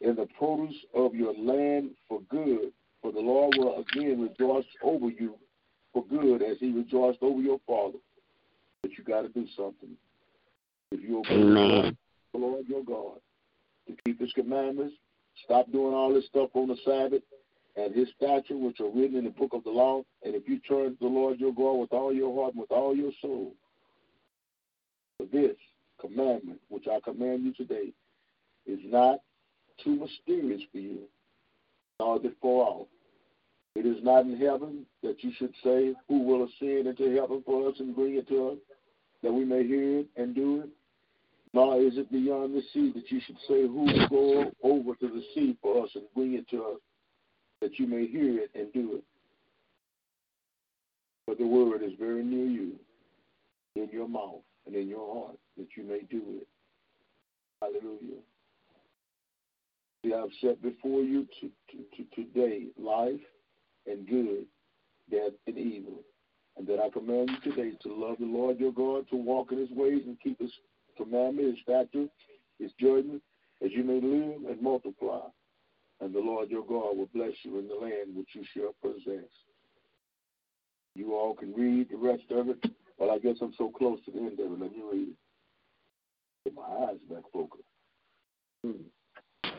in 0.00 0.16
the 0.16 0.26
produce 0.36 0.74
of 0.96 1.14
your 1.14 1.32
land 1.32 1.90
for 2.08 2.22
good. 2.28 2.72
For 3.02 3.12
the 3.12 3.20
Lord 3.20 3.54
will 3.56 3.84
again 3.88 4.20
rejoice 4.20 4.66
over 4.82 5.10
you 5.10 5.36
for 5.92 6.04
good 6.06 6.42
as 6.42 6.56
he 6.58 6.72
rejoiced 6.72 7.20
over 7.22 7.40
your 7.40 7.60
father. 7.68 7.98
But 8.82 8.98
you 8.98 9.04
got 9.04 9.22
to 9.22 9.28
do 9.28 9.46
something. 9.56 9.90
If 10.90 11.08
you 11.08 11.20
obey 11.20 11.34
Amen. 11.34 11.96
The 12.40 12.46
Lord 12.46 12.66
your 12.68 12.84
God, 12.84 13.18
to 13.86 13.96
keep 14.04 14.20
his 14.20 14.32
commandments, 14.32 14.94
stop 15.44 15.70
doing 15.70 15.94
all 15.94 16.12
this 16.12 16.26
stuff 16.26 16.50
on 16.54 16.68
the 16.68 16.76
Sabbath, 16.84 17.22
and 17.76 17.94
his 17.94 18.08
statutes 18.16 18.52
which 18.52 18.80
are 18.80 18.90
written 18.90 19.16
in 19.16 19.24
the 19.24 19.30
book 19.30 19.52
of 19.52 19.64
the 19.64 19.70
law. 19.70 20.02
And 20.24 20.34
if 20.34 20.48
you 20.48 20.58
turn 20.60 20.92
to 20.92 20.98
the 21.00 21.06
Lord 21.06 21.38
your 21.38 21.52
God 21.52 21.74
with 21.74 21.92
all 21.92 22.12
your 22.12 22.34
heart 22.34 22.54
and 22.54 22.60
with 22.60 22.72
all 22.72 22.96
your 22.96 23.12
soul, 23.20 23.52
for 25.18 25.26
this 25.26 25.56
commandment 26.00 26.60
which 26.68 26.86
I 26.88 27.00
command 27.00 27.44
you 27.44 27.52
today, 27.52 27.92
is 28.66 28.80
not 28.84 29.20
too 29.82 29.96
mysterious 29.96 30.62
for 30.72 30.78
you, 30.78 31.02
nor 32.00 32.16
is 32.16 32.24
it 32.24 32.36
far 32.40 32.50
off. 32.50 32.86
It 33.74 33.84
is 33.84 34.02
not 34.02 34.24
in 34.24 34.38
heaven 34.38 34.86
that 35.02 35.22
you 35.22 35.32
should 35.36 35.52
say, 35.62 35.94
Who 36.08 36.22
will 36.22 36.44
ascend 36.44 36.86
into 36.86 37.14
heaven 37.14 37.42
for 37.44 37.68
us 37.68 37.74
and 37.78 37.94
bring 37.94 38.16
it 38.16 38.26
to 38.28 38.50
us, 38.50 38.58
that 39.22 39.32
we 39.32 39.44
may 39.44 39.66
hear 39.66 40.00
it 40.00 40.06
and 40.16 40.34
do 40.34 40.62
it? 40.62 40.70
Nor 41.56 41.80
is 41.80 41.96
it 41.96 42.12
beyond 42.12 42.54
the 42.54 42.60
sea 42.74 42.92
that 42.94 43.10
you 43.10 43.18
should 43.26 43.38
say, 43.48 43.62
Who 43.62 43.86
will 43.86 44.08
go 44.10 44.52
over 44.62 44.94
to 44.94 45.08
the 45.08 45.22
sea 45.34 45.56
for 45.62 45.84
us 45.84 45.90
and 45.94 46.04
bring 46.14 46.34
it 46.34 46.46
to 46.50 46.62
us, 46.62 46.80
that 47.62 47.78
you 47.78 47.86
may 47.86 48.06
hear 48.06 48.40
it 48.40 48.50
and 48.54 48.70
do 48.74 48.96
it? 48.96 49.04
But 51.26 51.38
the 51.38 51.46
word 51.46 51.82
is 51.82 51.92
very 51.98 52.22
near 52.22 52.44
you, 52.44 52.72
in 53.74 53.88
your 53.90 54.06
mouth 54.06 54.42
and 54.66 54.76
in 54.76 54.86
your 54.86 55.14
heart, 55.14 55.38
that 55.56 55.68
you 55.78 55.84
may 55.84 56.00
do 56.10 56.22
it. 56.42 56.46
Hallelujah. 57.62 58.20
See, 60.04 60.12
I've 60.12 60.28
set 60.42 60.60
before 60.60 61.00
you 61.00 61.26
to, 61.40 61.50
to, 61.70 61.78
to 61.96 62.14
today 62.14 62.66
life 62.78 63.18
and 63.86 64.06
good, 64.06 64.44
death 65.10 65.32
and 65.46 65.56
evil. 65.56 66.02
And 66.58 66.66
that 66.66 66.80
I 66.80 66.90
command 66.90 67.30
you 67.30 67.50
today 67.50 67.78
to 67.82 67.94
love 67.94 68.16
the 68.20 68.26
Lord 68.26 68.60
your 68.60 68.72
God, 68.72 69.06
to 69.08 69.16
walk 69.16 69.52
in 69.52 69.58
his 69.58 69.70
ways 69.70 70.02
and 70.06 70.20
keep 70.22 70.38
his 70.38 70.52
commandment, 70.96 71.48
his 71.48 71.62
statute, 71.62 72.10
his 72.58 72.72
judgment, 72.80 73.22
as 73.64 73.70
you 73.72 73.84
may 73.84 74.00
live 74.00 74.50
and 74.50 74.62
multiply. 74.62 75.20
And 76.00 76.14
the 76.14 76.20
Lord 76.20 76.50
your 76.50 76.64
God 76.64 76.96
will 76.96 77.08
bless 77.14 77.32
you 77.42 77.58
in 77.58 77.68
the 77.68 77.74
land 77.74 78.14
which 78.14 78.28
you 78.34 78.44
shall 78.54 78.74
possess. 78.82 79.28
You 80.94 81.14
all 81.14 81.34
can 81.34 81.54
read 81.54 81.88
the 81.90 81.96
rest 81.96 82.24
of 82.30 82.48
it, 82.48 82.64
but 82.98 83.10
I 83.10 83.18
guess 83.18 83.36
I'm 83.40 83.54
so 83.56 83.70
close 83.70 83.98
to 84.04 84.10
the 84.10 84.18
end 84.18 84.40
of 84.40 84.52
it. 84.52 84.60
Let 84.60 84.72
me 84.72 84.82
read 84.90 85.08
it. 85.08 85.16
Get 86.44 86.54
my 86.54 86.62
eyes 86.62 86.98
back 87.10 87.24
focused. 87.32 87.64
Hmm. 88.64 89.50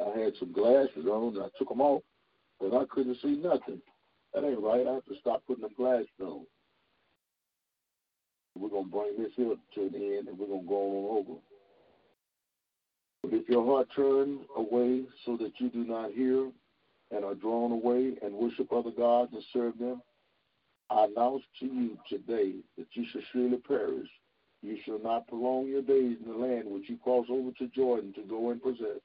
I 0.00 0.18
had 0.18 0.32
some 0.38 0.52
glasses 0.52 1.06
on, 1.06 1.36
and 1.36 1.44
I 1.44 1.48
took 1.58 1.68
them 1.68 1.80
off, 1.80 2.02
but 2.58 2.74
I 2.76 2.84
couldn't 2.90 3.18
see 3.22 3.36
nothing. 3.36 3.80
That 4.34 4.44
ain't 4.44 4.60
right. 4.60 4.86
I 4.86 4.94
have 4.94 5.04
to 5.06 5.16
stop 5.20 5.42
putting 5.46 5.62
them 5.62 5.72
glasses 5.76 6.08
on. 6.20 6.46
We're 8.58 8.68
going 8.68 8.84
to 8.84 8.90
bring 8.90 9.16
this 9.18 9.32
here 9.36 9.54
to 9.74 9.80
an 9.80 9.94
end, 9.94 10.28
and 10.28 10.38
we're 10.38 10.46
going 10.46 10.62
to 10.62 10.68
go 10.68 10.74
on 10.74 11.18
over. 11.18 11.40
But 13.22 13.34
if 13.34 13.48
your 13.48 13.64
heart 13.64 13.88
turn 13.94 14.40
away 14.56 15.04
so 15.24 15.36
that 15.36 15.52
you 15.58 15.68
do 15.70 15.84
not 15.84 16.12
hear 16.12 16.50
and 17.10 17.24
are 17.24 17.34
drawn 17.34 17.72
away 17.72 18.14
and 18.22 18.32
worship 18.32 18.72
other 18.72 18.90
gods 18.90 19.32
and 19.32 19.42
serve 19.52 19.78
them, 19.78 20.02
I 20.90 21.04
announce 21.04 21.42
to 21.60 21.66
you 21.66 21.98
today 22.08 22.54
that 22.76 22.86
you 22.94 23.04
shall 23.12 23.22
surely 23.32 23.58
perish. 23.58 24.08
You 24.62 24.76
shall 24.84 24.98
not 24.98 25.28
prolong 25.28 25.68
your 25.68 25.82
days 25.82 26.18
in 26.22 26.30
the 26.30 26.36
land 26.36 26.64
which 26.66 26.88
you 26.88 26.98
cross 27.02 27.26
over 27.30 27.50
to 27.52 27.68
Jordan 27.68 28.12
to 28.14 28.22
go 28.22 28.50
and 28.50 28.62
possess. 28.62 29.00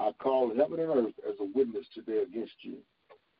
I 0.00 0.12
call 0.22 0.54
heaven 0.56 0.80
and 0.80 0.90
earth 0.90 1.14
as 1.28 1.34
a 1.40 1.44
witness 1.54 1.86
today 1.94 2.22
against 2.22 2.54
you, 2.62 2.78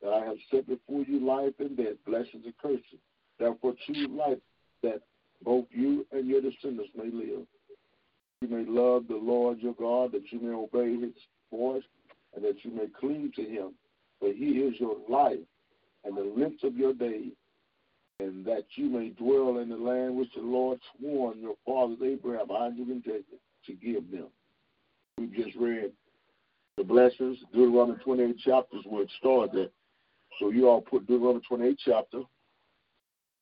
that 0.02 0.12
I 0.12 0.24
have 0.24 0.36
set 0.50 0.66
before 0.66 1.02
you 1.04 1.24
life 1.24 1.54
and 1.58 1.76
death, 1.76 1.96
blessings 2.06 2.44
and 2.44 2.58
curses. 2.60 3.00
Therefore 3.38 3.74
choose 3.86 4.08
life 4.10 4.38
that 4.82 5.02
both 5.44 5.66
you 5.70 6.06
and 6.12 6.26
your 6.26 6.40
descendants 6.40 6.90
may 6.96 7.10
live. 7.10 7.46
You 8.40 8.48
may 8.48 8.64
love 8.64 9.04
the 9.08 9.16
Lord 9.16 9.60
your 9.60 9.74
God, 9.74 10.12
that 10.12 10.30
you 10.30 10.40
may 10.40 10.54
obey 10.54 11.00
his 11.00 11.14
voice, 11.50 11.84
and 12.34 12.44
that 12.44 12.64
you 12.64 12.72
may 12.72 12.86
cling 12.98 13.32
to 13.36 13.42
him. 13.42 13.74
For 14.20 14.32
he 14.32 14.58
is 14.60 14.78
your 14.78 14.96
life 15.08 15.38
and 16.04 16.16
the 16.16 16.22
length 16.22 16.64
of 16.64 16.76
your 16.76 16.92
days, 16.92 17.32
and 18.20 18.44
that 18.44 18.64
you 18.76 18.88
may 18.88 19.10
dwell 19.10 19.58
in 19.58 19.68
the 19.68 19.76
land 19.76 20.16
which 20.16 20.32
the 20.34 20.42
Lord 20.42 20.78
swore 20.98 21.34
your 21.34 21.54
fathers 21.64 21.98
Abraham, 22.04 22.50
Isaac, 22.50 22.86
and 22.88 23.04
Jacob 23.04 23.38
to 23.66 23.72
give 23.74 24.10
them. 24.10 24.26
We've 25.18 25.32
just 25.32 25.56
read 25.56 25.92
the 26.76 26.84
blessings, 26.84 27.38
Deuteronomy 27.52 27.98
28 28.02 28.38
chapters 28.38 28.82
where 28.86 29.02
it 29.02 29.10
started. 29.18 29.70
So 30.40 30.50
you 30.50 30.68
all 30.68 30.80
put 30.80 31.06
Deuteronomy 31.06 31.42
28 31.46 31.78
chapter, 31.84 32.22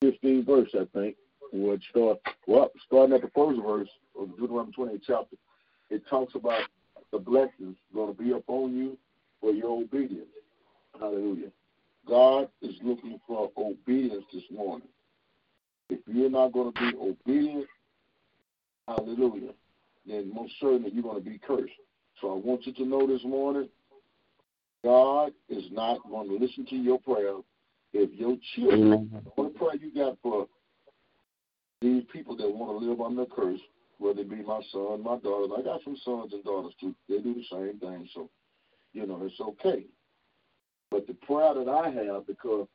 15 0.03 0.45
verse, 0.45 0.70
I 0.74 0.84
think, 0.93 1.16
it 1.53 1.81
starts. 1.91 2.21
Well, 2.47 2.71
starting 2.87 3.15
at 3.15 3.23
the 3.23 3.31
first 3.35 3.61
verse 3.61 3.89
of 4.19 4.37
Deuteronomy 4.37 4.73
28 4.73 5.03
chapter, 5.07 5.37
it 5.91 6.03
talks 6.09 6.35
about 6.35 6.63
the 7.13 7.19
blessings 7.19 7.77
going 7.95 8.15
to 8.15 8.23
be 8.23 8.33
upon 8.33 8.77
you 8.77 8.97
for 9.41 9.53
your 9.53 9.83
obedience. 9.83 10.29
Hallelujah. 10.99 11.51
God 12.07 12.49
is 12.63 12.75
looking 12.83 13.21
for 13.27 13.51
obedience 13.57 14.25
this 14.33 14.45
morning. 14.51 14.89
If 15.89 16.01
you're 16.07 16.31
not 16.31 16.53
going 16.53 16.73
to 16.73 16.81
be 16.81 16.97
obedient, 16.99 17.67
hallelujah, 18.87 19.53
then 20.07 20.33
most 20.33 20.53
certainly 20.61 20.91
you're 20.93 21.03
going 21.03 21.23
to 21.23 21.31
be 21.31 21.39
cursed. 21.39 21.73
So 22.21 22.33
I 22.33 22.37
want 22.37 22.67
you 22.67 22.73
to 22.75 22.85
know 22.85 23.07
this 23.07 23.25
morning, 23.25 23.69
God 24.85 25.33
is 25.49 25.65
not 25.71 25.99
going 26.09 26.29
to 26.29 26.37
listen 26.37 26.65
to 26.67 26.77
your 26.77 26.99
prayer 27.01 27.35
if 27.93 28.11
your 28.19 28.37
children, 28.55 29.11
what 29.35 29.55
prayer 29.57 29.77
you 29.81 29.93
got 29.93 30.17
for 30.23 30.47
these 31.81 32.05
people 32.12 32.37
that 32.37 32.51
want 32.51 32.78
to 32.78 32.87
live 32.87 33.01
under 33.01 33.24
curse, 33.26 33.61
whether 33.99 34.20
it 34.20 34.31
be 34.31 34.43
my 34.43 34.61
son, 34.72 35.03
my 35.03 35.16
daughters. 35.18 35.51
I 35.57 35.62
got 35.62 35.83
some 35.85 35.97
sons 36.05 36.33
and 36.33 36.45
daughters 36.45 36.74
too. 36.81 36.95
They 37.09 37.18
do 37.18 37.35
the 37.35 37.45
same 37.51 37.78
thing. 37.78 38.09
So, 38.14 38.28
you 38.93 39.07
know, 39.07 39.20
it's 39.22 39.41
okay. 39.41 39.85
But 40.91 41.07
the 41.07 41.14
prayer 41.14 41.55
that 41.55 41.68
I 41.68 41.91
have, 41.91 42.26
because 42.26 42.66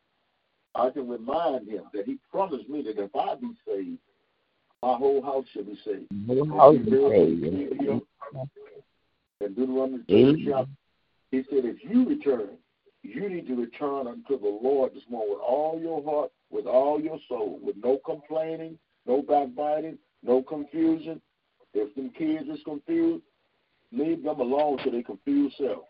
I 0.73 0.89
can 0.89 1.07
remind 1.07 1.67
him 1.67 1.83
that 1.93 2.05
he 2.05 2.17
promised 2.31 2.69
me 2.69 2.81
that 2.83 3.01
if 3.01 3.15
I 3.15 3.35
be 3.35 3.51
saved, 3.67 3.99
my 4.81 4.95
whole 4.95 5.21
house 5.21 5.45
shall 5.53 5.63
be 5.63 5.77
saved. 5.85 6.07
Whole 6.27 6.57
house 6.57 6.77
be 6.77 6.91
saved. 6.91 8.01
And 9.41 9.55
Deuteronomy 9.55 10.03
30 10.07 10.45
chapter, 10.47 10.71
he 11.31 11.43
said, 11.49 11.65
if 11.65 11.77
you 11.83 12.07
return, 12.07 12.57
you 13.03 13.29
need 13.29 13.47
to 13.47 13.55
return 13.55 14.07
unto 14.07 14.39
the 14.39 14.59
Lord 14.61 14.93
this 14.93 15.03
morning 15.09 15.33
with 15.33 15.41
all 15.45 15.79
your 15.79 16.03
heart, 16.03 16.31
with 16.49 16.65
all 16.65 16.99
your 16.99 17.19
soul, 17.27 17.59
with 17.61 17.75
no 17.83 17.99
complaining, 18.05 18.77
no 19.05 19.21
backbiting, 19.21 19.97
no 20.23 20.41
confusion. 20.41 21.21
If 21.73 21.93
them 21.95 22.11
kids 22.17 22.47
is 22.49 22.63
confused, 22.63 23.23
leave 23.91 24.23
them 24.23 24.39
alone 24.39 24.77
till 24.81 24.91
they 24.91 25.03
confuse 25.03 25.53
self. 25.57 25.83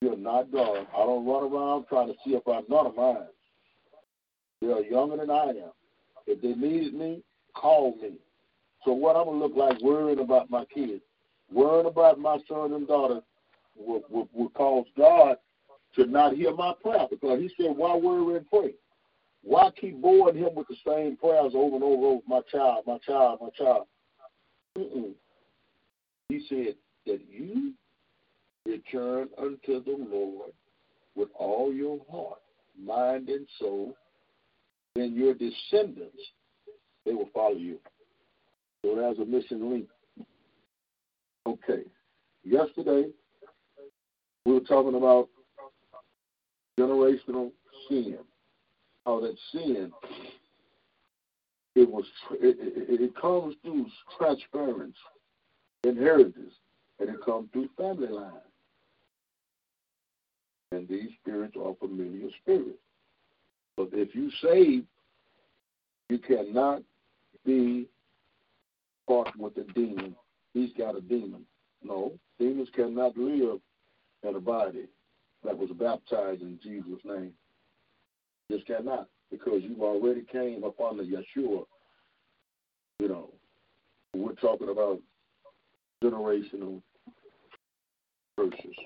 You're 0.00 0.16
not 0.16 0.50
God. 0.50 0.86
I 0.92 0.98
don't 0.98 1.26
run 1.26 1.44
around 1.44 1.86
trying 1.88 2.08
to 2.08 2.14
see 2.24 2.34
if 2.34 2.42
I'm 2.48 2.64
not 2.68 2.86
of 2.86 2.96
mine. 2.96 3.28
They 4.60 4.68
are 4.68 4.82
younger 4.82 5.16
than 5.16 5.30
I 5.30 5.44
am. 5.44 5.72
If 6.26 6.42
they 6.42 6.54
needed 6.54 6.94
me, 6.94 7.22
call 7.54 7.96
me. 8.02 8.18
So 8.84 8.92
what 8.92 9.16
I'm 9.16 9.26
gonna 9.26 9.38
look 9.38 9.56
like 9.56 9.80
worrying 9.80 10.18
about 10.18 10.50
my 10.50 10.64
kids, 10.64 11.02
worrying 11.52 11.86
about 11.86 12.18
my 12.18 12.38
son 12.48 12.72
and 12.72 12.86
daughter 12.86 13.20
will, 13.76 14.02
will, 14.10 14.28
will 14.32 14.50
cause 14.50 14.86
God 14.96 15.36
to 15.94 16.06
not 16.06 16.34
hear 16.34 16.52
my 16.54 16.72
prayer 16.82 17.06
because 17.10 17.40
he 17.40 17.50
said, 17.56 17.76
Why 17.76 17.94
worry 17.94 18.36
and 18.36 18.50
pray? 18.50 18.74
Why 19.44 19.70
keep 19.78 20.00
boring 20.00 20.36
him 20.36 20.54
with 20.54 20.68
the 20.68 20.76
same 20.86 21.16
prayers 21.16 21.52
over 21.54 21.74
and 21.74 21.84
over, 21.84 22.06
over 22.06 22.22
my 22.26 22.40
child, 22.50 22.84
my 22.86 22.98
child, 22.98 23.40
my 23.42 23.48
child? 23.50 23.86
Mm-mm. 24.78 25.12
He 26.28 26.46
said 26.48 26.76
that 27.06 27.20
you 27.28 27.74
return 28.64 29.28
unto 29.38 29.82
the 29.82 29.96
Lord 29.98 30.52
with 31.14 31.28
all 31.34 31.72
your 31.72 32.00
heart, 32.10 32.38
mind, 32.80 33.28
and 33.28 33.46
soul, 33.58 33.94
then 34.94 35.14
your 35.14 35.34
descendants, 35.34 36.22
they 37.04 37.12
will 37.12 37.28
follow 37.34 37.56
you. 37.56 37.78
So 38.84 38.94
there's 38.94 39.18
a 39.18 39.24
missing 39.24 39.70
link. 39.70 39.88
Okay. 41.46 41.82
Yesterday, 42.44 43.10
we 44.44 44.52
were 44.52 44.60
talking 44.60 44.94
about 44.94 45.28
generational 46.78 47.52
sin. 47.88 48.18
How 49.04 49.20
that 49.20 49.36
sin, 49.50 49.92
it 51.74 51.90
was 51.90 52.04
it, 52.32 52.56
it, 52.60 53.00
it 53.00 53.16
comes 53.20 53.56
through 53.62 53.86
transference, 54.18 54.96
inheritance, 55.84 56.54
and 57.00 57.08
it 57.08 57.24
comes 57.24 57.48
through 57.52 57.68
family 57.76 58.08
line. 58.08 58.32
And 60.70 60.88
these 60.88 61.10
spirits 61.20 61.56
are 61.62 61.74
familiar 61.74 62.28
spirits. 62.42 62.78
But 63.76 63.88
if 63.92 64.14
you 64.14 64.30
save, 64.42 64.84
you 66.08 66.18
cannot 66.18 66.82
be 67.44 67.88
part 69.08 69.34
with 69.36 69.56
a 69.56 69.64
demon. 69.72 70.14
He's 70.54 70.72
got 70.76 70.96
a 70.96 71.00
demon. 71.00 71.44
No, 71.82 72.12
demons 72.38 72.68
cannot 72.74 73.16
live 73.16 73.58
in 74.22 74.36
a 74.36 74.40
body 74.40 74.86
that 75.44 75.56
was 75.56 75.70
baptized 75.70 76.42
in 76.42 76.58
Jesus' 76.62 77.04
name. 77.04 77.32
Just 78.52 78.66
cannot, 78.66 79.08
because 79.30 79.62
you've 79.62 79.80
already 79.80 80.24
came 80.30 80.62
upon 80.62 80.98
the 80.98 81.04
Yeshua. 81.04 81.64
You 82.98 83.08
know, 83.08 83.30
we're 84.14 84.34
talking 84.34 84.68
about 84.68 85.00
generational 86.04 86.82
curses. 88.38 88.76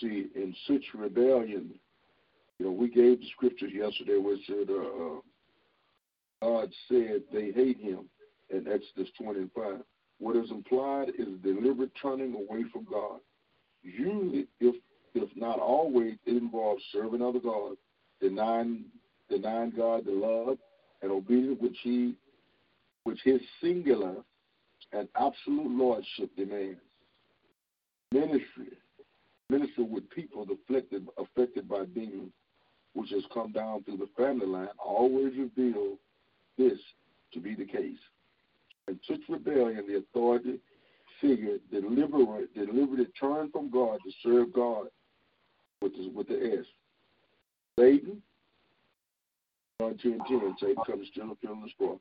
See, 0.00 0.28
in 0.34 0.54
such 0.66 0.84
rebellion, 0.94 1.74
you 2.58 2.64
know, 2.66 2.72
we 2.72 2.88
gave 2.88 3.20
the 3.20 3.26
scriptures 3.36 3.72
yesterday 3.74 4.16
where 4.16 4.36
it 4.36 4.40
said, 4.46 4.74
uh, 4.74 5.20
God 6.40 6.70
said 6.88 7.24
they 7.30 7.50
hate 7.52 7.78
him 7.78 8.08
in 8.48 8.66
Exodus 8.72 9.12
25. 9.22 9.82
what 10.18 10.36
is 10.36 10.50
implied 10.50 11.10
is 11.18 11.28
deliberate 11.42 11.90
turning 12.00 12.34
away 12.34 12.64
from 12.72 12.86
God. 12.90 13.20
Usually, 13.82 14.46
if 14.60 14.76
if 15.22 15.30
not 15.36 15.58
always, 15.58 16.14
it 16.26 16.36
involves 16.36 16.82
serving 16.92 17.22
other 17.22 17.40
gods, 17.40 17.76
denying 18.20 18.84
denying 19.28 19.72
God 19.76 20.04
the 20.04 20.12
love 20.12 20.58
and 21.02 21.10
obedience 21.10 21.58
which 21.60 21.76
he 21.82 22.14
which 23.04 23.20
his 23.24 23.40
singular 23.62 24.16
and 24.92 25.08
absolute 25.16 25.70
lordship 25.70 26.34
demands. 26.36 26.80
Ministry, 28.12 28.68
minister 29.50 29.84
with 29.84 30.08
people 30.10 30.46
afflicted 30.50 31.06
affected 31.18 31.68
by 31.68 31.84
demons, 31.86 32.32
which 32.94 33.10
has 33.10 33.24
come 33.32 33.52
down 33.52 33.84
through 33.84 33.98
the 33.98 34.08
family 34.16 34.46
line, 34.46 34.68
always 34.78 35.32
reveal 35.36 35.96
this 36.56 36.78
to 37.32 37.40
be 37.40 37.54
the 37.54 37.64
case. 37.64 37.98
And 38.88 38.98
such 39.08 39.20
rebellion, 39.28 39.84
the 39.88 39.96
authority 39.96 40.60
figure 41.20 41.58
deliberate, 41.70 42.54
deliberately 42.54 43.06
turned 43.18 43.52
from 43.52 43.70
God 43.70 43.98
to 44.04 44.12
serve 44.22 44.52
God 44.52 44.86
with 45.82 45.92
the, 45.92 46.08
with 46.08 46.28
the 46.28 46.58
S. 46.58 46.64
Satan, 47.78 48.22
John 49.80 49.98
10 49.98 50.18
10, 50.28 50.56
Satan 50.60 50.76
comes 50.86 51.08
to 51.14 51.36
kill 51.40 51.52
and 51.52 51.64
destroy. 51.64 51.94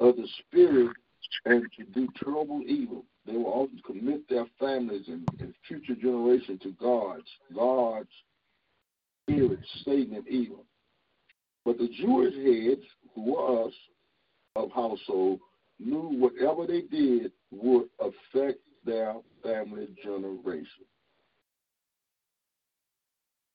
Of 0.00 0.16
the 0.16 0.26
spirit 0.40 0.96
and 1.44 1.66
to 1.78 1.84
do 1.84 2.08
terrible 2.22 2.62
evil. 2.66 3.04
They 3.26 3.34
will 3.34 3.46
often 3.46 3.80
commit 3.86 4.28
their 4.28 4.46
families 4.58 5.04
and, 5.06 5.26
and 5.40 5.54
future 5.66 5.94
generations 5.94 6.60
to 6.62 6.72
God's, 6.72 7.28
God's 7.54 8.08
spirit, 9.22 9.60
Satan, 9.84 10.14
and 10.14 10.28
evil. 10.28 10.64
But 11.64 11.78
the 11.78 11.88
Jewish 11.88 12.34
heads, 12.34 12.86
who 13.14 13.32
were 13.32 13.66
us 13.66 13.72
of 14.56 14.72
household, 14.72 15.38
knew 15.78 16.18
whatever 16.18 16.66
they 16.66 16.82
did 16.82 17.32
would 17.52 17.88
affect 18.00 18.58
their 18.84 19.14
family 19.42 19.88
generation. 20.02 20.66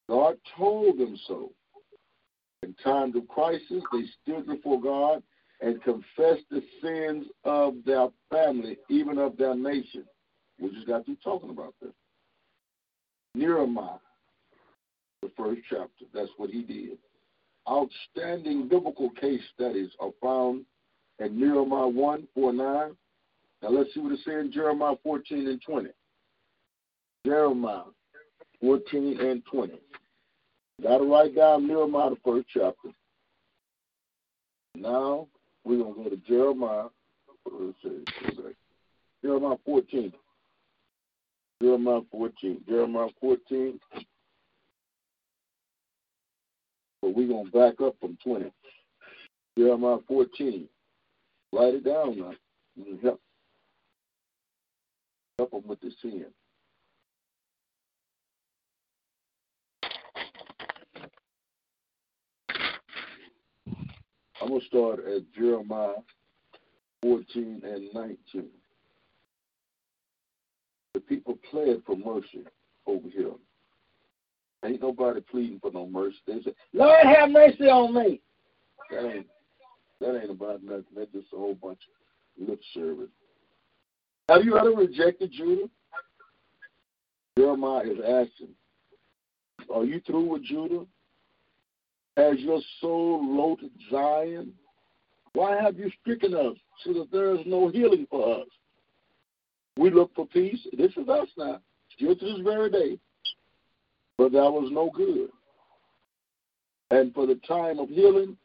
God 0.10 0.38
told 0.58 0.98
them 0.98 1.18
so. 1.28 1.52
In 2.64 2.74
times 2.84 3.16
of 3.16 3.28
crisis, 3.28 3.84
they 3.92 4.06
stood 4.24 4.48
before 4.48 4.82
God 4.82 5.22
and 5.62 5.82
confessed 5.84 6.46
the 6.50 6.62
sins 6.82 7.26
of 7.44 7.76
their 7.86 8.08
family, 8.32 8.78
even 8.90 9.18
of 9.18 9.38
their 9.38 9.56
nation. 9.56 10.06
We 10.60 10.70
just 10.72 10.88
got 10.88 11.06
through 11.06 11.18
talking 11.24 11.50
about 11.50 11.76
this. 11.82 11.92
Nehemiah, 13.36 14.00
the 15.22 15.32
first 15.38 15.62
chapter, 15.70 16.06
that's 16.14 16.32
what 16.38 16.50
he 16.50 16.64
did. 16.64 16.98
Outstanding 17.70 18.68
biblical 18.68 19.10
case 19.12 19.42
studies 19.54 19.90
are 20.00 20.12
found 20.22 20.66
in 21.20 21.40
Nehemiah 21.40 21.88
1, 21.88 22.28
4, 22.34 22.54
9. 22.54 22.66
Now 23.62 23.70
let's 23.70 23.94
see 23.94 24.00
what 24.00 24.14
it 24.14 24.20
says 24.24 24.46
in 24.46 24.52
Jeremiah 24.52 24.96
14 25.04 25.48
and 25.48 25.62
20. 25.62 25.90
Jeremiah 27.26 27.82
14 28.62 29.20
and 29.20 29.44
20. 29.46 29.74
Got 30.82 30.98
to 31.00 31.04
write 31.06 31.36
down 31.36 31.68
Nehemiah, 31.68 32.12
the 32.12 32.18
first 32.24 32.48
chapter. 32.54 32.90
Now 34.76 35.28
we're 35.64 35.84
going 35.84 35.96
to 35.96 36.04
go 36.04 36.10
to 36.10 36.18
Jeremiah. 36.18 36.90
Jeremiah 39.24 39.58
14. 39.66 40.14
Jeremiah 41.62 42.02
14. 42.12 42.62
Jeremiah 42.68 43.10
14. 43.20 43.80
But 47.02 47.16
we're 47.16 47.28
going 47.28 47.46
to 47.46 47.52
back 47.52 47.82
up 47.82 47.96
from 48.00 48.18
20. 48.24 48.52
Jeremiah 49.58 49.98
14. 50.08 50.68
Write 51.54 51.74
it 51.76 51.86
down 51.86 52.20
now. 52.20 52.34
Help, 53.02 53.20
help 55.40 55.52
them 55.52 55.64
with 55.66 55.82
the 55.82 55.92
sin. 56.02 56.26
I'm 64.48 64.54
going 64.54 64.62
to 64.62 64.68
start 64.68 65.00
at 65.00 65.34
Jeremiah 65.34 65.96
14 67.02 67.64
and 67.66 67.90
19. 67.94 68.48
The 70.94 71.00
people 71.02 71.38
pled 71.52 71.84
for 71.86 71.98
mercy 71.98 72.46
over 72.86 73.10
here. 73.10 73.34
Ain't 74.64 74.82
nobody 74.82 75.20
pleading 75.20 75.60
for 75.60 75.70
no 75.74 75.86
mercy. 75.86 76.16
They 76.26 76.42
say, 76.44 76.54
Lord, 76.72 77.06
have 77.06 77.30
mercy 77.30 77.66
on 77.66 77.94
me. 77.94 78.22
That 78.90 79.16
ain't, 79.16 79.28
that 80.00 80.18
ain't 80.18 80.32
about 80.32 80.64
nothing. 80.64 80.86
That's 80.96 81.12
just 81.12 81.34
a 81.34 81.36
whole 81.38 81.56
bunch 81.56 81.82
of 82.40 82.48
lip 82.48 82.62
service. 82.74 83.10
Have 84.30 84.46
you 84.46 84.58
ever 84.58 84.70
rejected 84.70 85.34
Judah? 85.34 85.70
Jeremiah 87.38 87.84
is 87.84 88.00
asking, 88.00 88.56
Are 89.76 89.84
you 89.84 90.00
through 90.08 90.30
with 90.30 90.46
Judah? 90.46 90.86
Has 92.18 92.40
your 92.40 92.60
soul 92.82 93.24
loathed 93.24 93.72
Zion? 93.92 94.52
Why 95.34 95.62
have 95.62 95.78
you 95.78 95.92
stricken 96.02 96.34
us 96.34 96.58
so 96.84 96.94
that 96.94 97.12
there 97.12 97.36
is 97.36 97.42
no 97.46 97.70
healing 97.70 98.08
for 98.10 98.42
us? 98.42 98.48
We 99.78 99.92
look 99.92 100.16
for 100.16 100.26
peace. 100.26 100.60
This 100.76 100.92
is 100.98 101.08
us 101.08 101.28
now, 101.38 101.60
still 101.96 102.16
to 102.16 102.26
this 102.26 102.40
very 102.44 102.72
day. 102.72 103.00
But 104.18 104.32
that 104.32 104.52
was 104.52 104.70
no 104.72 104.90
good. 104.90 105.30
And 106.90 107.14
for 107.14 107.28
the 107.28 107.40
time 107.48 107.78
of 107.78 107.90
healing, 107.90 108.36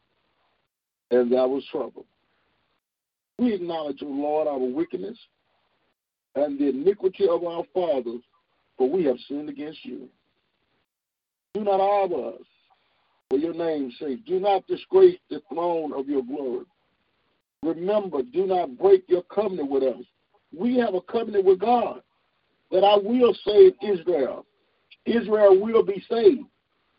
and 1.09 1.31
that 1.31 1.49
was 1.49 1.65
trouble. 1.71 2.05
We 3.39 3.55
acknowledge, 3.55 4.03
O 4.03 4.05
Lord, 4.05 4.47
our 4.47 4.59
wickedness 4.59 5.17
and 6.35 6.59
the 6.59 6.69
iniquity 6.69 7.27
of 7.27 7.43
our 7.43 7.63
fathers, 7.73 8.21
for 8.77 8.87
we 8.87 9.03
have 9.05 9.17
sinned 9.27 9.49
against 9.49 9.83
you. 9.83 10.07
Do 11.55 11.63
not 11.63 11.79
harbor 11.79 12.35
us 12.35 12.45
for 13.29 13.37
your 13.37 13.53
name's 13.53 13.97
sake. 13.99 14.25
Do 14.25 14.39
not 14.39 14.67
disgrace 14.67 15.19
the 15.29 15.41
throne 15.51 15.93
of 15.93 16.07
your 16.07 16.23
glory. 16.23 16.65
Remember, 17.63 18.21
do 18.21 18.45
not 18.45 18.77
break 18.77 19.03
your 19.07 19.23
covenant 19.23 19.69
with 19.69 19.83
us. 19.83 20.03
We 20.55 20.77
have 20.77 20.93
a 20.93 21.01
covenant 21.01 21.45
with 21.45 21.59
God 21.59 22.01
that 22.71 22.83
I 22.83 22.97
will 22.97 23.35
save 23.45 23.73
Israel. 23.81 24.45
Israel 25.05 25.59
will 25.59 25.83
be 25.83 26.03
saved. 26.09 26.45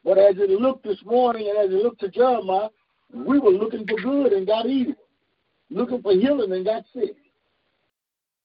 But 0.05 0.19
as 0.19 0.37
it 0.39 0.51
looked 0.51 0.85
this 0.85 1.03
morning 1.05 1.49
and 1.49 1.59
as 1.59 1.75
it 1.75 1.83
looked 1.83 2.01
to 2.01 2.09
Jeremiah, 2.09 2.69
we 3.13 3.39
were 3.39 3.51
looking 3.51 3.87
for 3.87 3.97
good 3.97 4.33
and 4.33 4.47
got 4.47 4.67
evil, 4.67 4.95
looking 5.71 6.03
for 6.03 6.13
healing 6.13 6.53
and 6.53 6.65
got 6.65 6.85
sick. 6.95 7.15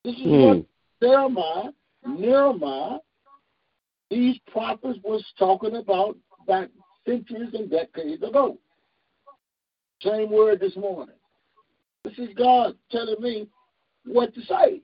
This 0.03 0.15
is 0.15 0.21
mm. 0.21 0.47
what 0.47 0.65
Jeremiah, 1.01 1.71
Nehemiah, 2.05 2.99
these 4.09 4.37
prophets 4.51 4.99
was 5.03 5.23
talking 5.37 5.75
about 5.75 6.17
back 6.47 6.69
centuries 7.09 7.53
and 7.53 7.69
decades 7.69 8.23
ago. 8.23 8.57
Same 10.01 10.31
word 10.31 10.59
this 10.59 10.75
morning. 10.75 11.15
This 12.03 12.17
is 12.17 12.29
God 12.35 12.75
telling 12.91 13.21
me 13.21 13.47
what 14.05 14.33
to 14.35 14.41
say. 14.41 14.81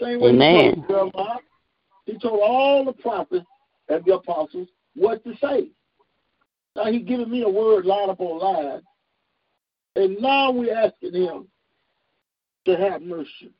Same 0.00 0.20
way 0.20 0.30
Amen. 0.30 0.64
he 0.64 0.70
told 0.74 0.88
Jeremiah. 0.88 1.38
He 2.06 2.18
told 2.18 2.40
all 2.42 2.84
the 2.84 2.92
prophets 2.92 3.46
and 3.88 4.04
the 4.04 4.14
apostles 4.14 4.68
what 4.94 5.22
to 5.24 5.32
say. 5.42 5.70
Now 6.76 6.90
he's 6.90 7.06
giving 7.06 7.30
me 7.30 7.42
a 7.42 7.48
word 7.48 7.84
line 7.84 8.10
upon 8.10 8.38
line. 8.38 8.82
And 9.96 10.20
now 10.20 10.52
we're 10.52 10.76
asking 10.76 11.14
him 11.14 11.48
to 12.66 12.76
have 12.76 13.02
mercy. 13.02 13.52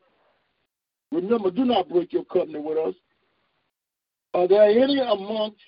Remember, 1.10 1.50
do 1.50 1.64
not 1.64 1.88
break 1.88 2.12
your 2.12 2.24
covenant 2.24 2.64
with 2.64 2.78
us. 2.78 2.94
Are 4.32 4.46
there 4.46 4.62
any 4.62 5.00
amongst 5.00 5.58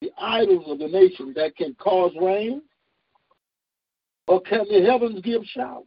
the 0.00 0.10
idols 0.20 0.64
of 0.68 0.78
the 0.78 0.88
nation 0.88 1.32
that 1.36 1.56
can 1.56 1.74
cause 1.74 2.12
rain? 2.20 2.62
Or 4.26 4.40
can 4.42 4.66
the 4.70 4.82
heavens 4.82 5.20
give 5.22 5.42
showers? 5.44 5.86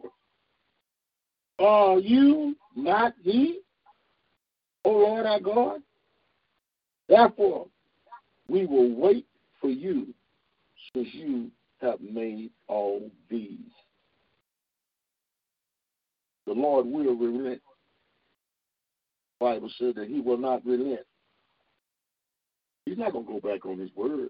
Are 1.60 2.00
you 2.00 2.56
not 2.76 3.14
he, 3.22 3.60
O 4.84 4.90
Lord 4.90 5.26
our 5.26 5.40
God? 5.40 5.82
Therefore, 7.08 7.68
we 8.48 8.66
will 8.66 8.96
wait 8.96 9.28
for 9.60 9.70
you 9.70 10.08
since 10.94 11.08
you 11.14 11.52
have 11.82 12.02
made 12.02 12.50
all 12.68 13.10
these. 13.30 13.60
The 16.48 16.54
Lord 16.54 16.88
will 16.88 17.16
relent. 17.16 17.62
The 19.40 19.46
Bible 19.46 19.72
said 19.78 19.96
that 19.96 20.08
he 20.08 20.20
will 20.20 20.38
not 20.38 20.66
relent 20.66 21.06
He's 22.86 22.98
not 22.98 23.14
going 23.14 23.26
to 23.26 23.34
go 23.34 23.40
back 23.40 23.66
on 23.66 23.80
his 23.80 23.90
word. 23.96 24.30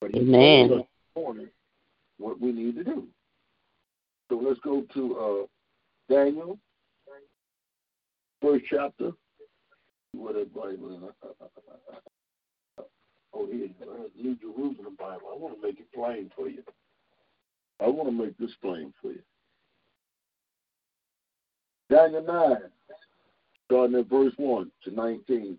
But 0.00 0.10
he 0.12 0.20
Amen. 0.20 0.68
told 0.68 0.80
us 0.80 0.86
morning 1.16 1.48
what 2.18 2.40
we 2.40 2.52
need 2.52 2.76
to 2.76 2.84
do. 2.84 3.06
So 4.28 4.36
let's 4.36 4.60
go 4.60 4.84
to 4.94 5.18
uh, 5.18 6.14
Daniel, 6.14 6.58
first 8.40 8.64
chapter. 8.68 9.12
What 10.12 10.36
is 10.36 10.48
Bible? 10.48 11.12
Oh, 13.36 13.46
here, 13.50 13.68
New 14.16 14.36
Jerusalem 14.36 14.96
Bible. 14.98 15.28
I 15.32 15.36
want 15.36 15.60
to 15.60 15.66
make 15.66 15.80
it 15.80 15.92
plain 15.92 16.30
for 16.36 16.48
you. 16.48 16.62
I 17.80 17.88
want 17.88 18.08
to 18.08 18.12
make 18.12 18.38
this 18.38 18.52
plain 18.62 18.92
for 19.02 19.10
you. 19.10 19.22
Daniel 21.90 22.24
9, 22.24 22.56
starting 23.66 23.98
at 23.98 24.08
verse 24.08 24.32
1 24.36 24.70
to 24.84 24.90
19. 24.90 25.58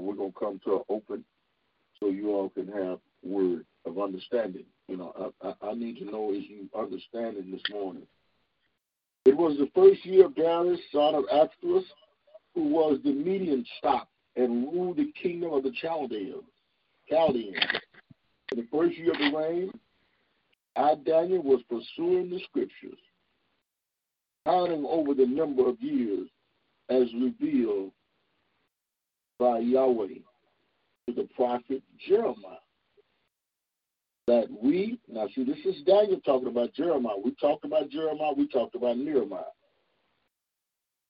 We're 0.00 0.14
going 0.14 0.32
to 0.32 0.38
come 0.38 0.60
to 0.64 0.76
an 0.76 0.82
open 0.88 1.24
so 2.00 2.08
you 2.08 2.30
all 2.30 2.48
can 2.50 2.68
have 2.68 2.98
word 3.22 3.64
of 3.86 3.98
understanding. 3.98 4.64
You 4.88 4.96
know, 4.96 5.32
I, 5.42 5.48
I, 5.48 5.70
I 5.70 5.74
need 5.74 5.98
to 5.98 6.04
know 6.04 6.32
is 6.32 6.44
you 6.48 6.68
understanding 6.76 7.50
this 7.50 7.62
morning. 7.70 8.06
It 9.24 9.36
was 9.36 9.56
the 9.56 9.70
first 9.74 10.04
year 10.04 10.26
of 10.26 10.34
Darius, 10.34 10.80
son 10.92 11.14
of 11.14 11.24
Ahasuerus, 11.30 11.84
who 12.54 12.68
was 12.68 12.98
the 13.04 13.12
median 13.12 13.64
stop 13.78 14.08
and 14.36 14.64
ruled 14.72 14.98
the 14.98 15.12
kingdom 15.20 15.52
of 15.52 15.62
the 15.62 15.72
Chaldeans. 15.80 16.44
Chaldeans. 17.08 17.56
In 18.52 18.58
the 18.58 18.66
first 18.70 18.98
year 18.98 19.12
of 19.12 19.18
the 19.18 19.36
reign, 19.36 19.70
I, 20.76 20.94
Daniel, 21.06 21.42
was 21.42 21.62
pursuing 21.68 22.30
the 22.30 22.40
scriptures, 22.48 22.98
counting 24.44 24.84
over 24.86 25.14
the 25.14 25.26
number 25.26 25.68
of 25.68 25.80
years 25.80 26.28
as 26.90 27.04
revealed 27.14 27.92
by 29.38 29.58
Yahweh 29.58 30.18
to 31.06 31.14
the 31.14 31.28
prophet 31.34 31.82
Jeremiah. 32.08 32.58
That 34.26 34.46
we, 34.62 34.98
now 35.06 35.28
see, 35.34 35.44
this 35.44 35.58
is 35.66 35.82
Daniel 35.82 36.18
talking 36.24 36.48
about 36.48 36.72
Jeremiah. 36.72 37.18
We 37.22 37.34
talked 37.34 37.64
about 37.64 37.90
Jeremiah, 37.90 38.32
we 38.36 38.48
talked 38.48 38.74
about 38.74 38.96
Nehemiah. 38.96 39.42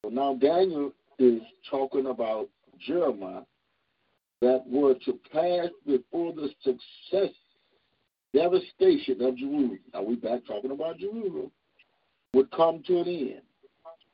So 0.04 0.10
now 0.10 0.34
Daniel 0.34 0.92
is 1.18 1.40
talking 1.70 2.06
about 2.06 2.48
Jeremiah 2.84 3.42
that 4.40 4.64
were 4.66 4.94
to 5.04 5.18
pass 5.32 5.68
before 5.86 6.32
the 6.32 6.50
success, 6.62 7.34
devastation 8.34 9.22
of 9.22 9.36
Jerusalem. 9.36 9.78
Now 9.92 10.02
we 10.02 10.16
back 10.16 10.40
talking 10.46 10.72
about 10.72 10.98
Jerusalem 10.98 11.52
would 12.34 12.50
come 12.50 12.82
to 12.88 12.98
an 12.98 13.08
end. 13.08 13.42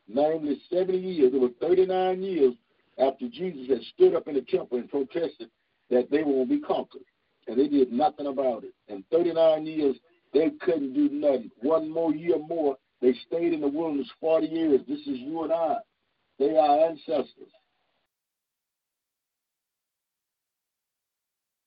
Namely, 0.07 0.61
70 0.71 0.99
years. 0.99 1.33
It 1.35 1.41
was 1.41 1.53
39 1.61 2.23
years 2.23 2.55
after 3.01 3.29
Jesus 3.29 3.69
had 3.69 3.83
stood 3.95 4.15
up 4.15 4.29
in 4.29 4.35
the 4.35 4.43
temple 4.43 4.79
and 4.79 4.91
protested 4.91 5.51
that 5.91 6.11
they 6.11 6.23
will 6.23 6.47
be 6.47 6.61
conquered. 6.61 7.03
And 7.47 7.59
they 7.59 7.69
did 7.69 7.93
nothing 7.93 8.27
about 8.27 8.65
it. 8.65 8.75
And 8.89 9.05
39 9.11 9.67
years, 9.67 9.97
they 10.33 10.51
couldn't 10.61 10.93
do 10.93 11.09
nothing. 11.11 11.51
One 11.63 11.91
more 11.91 12.15
year 12.15 12.39
more, 12.39 12.77
they 13.01 13.15
stayed 13.27 13.53
in 13.53 13.61
the 13.61 13.69
wilderness 13.69 14.11
40 14.21 14.47
years. 14.47 14.81
This 14.87 15.01
is 15.01 15.19
you 15.19 15.43
and 15.45 15.53
I. 15.53 15.77
They 16.39 16.57
are 16.57 16.89
ancestors. 16.89 17.51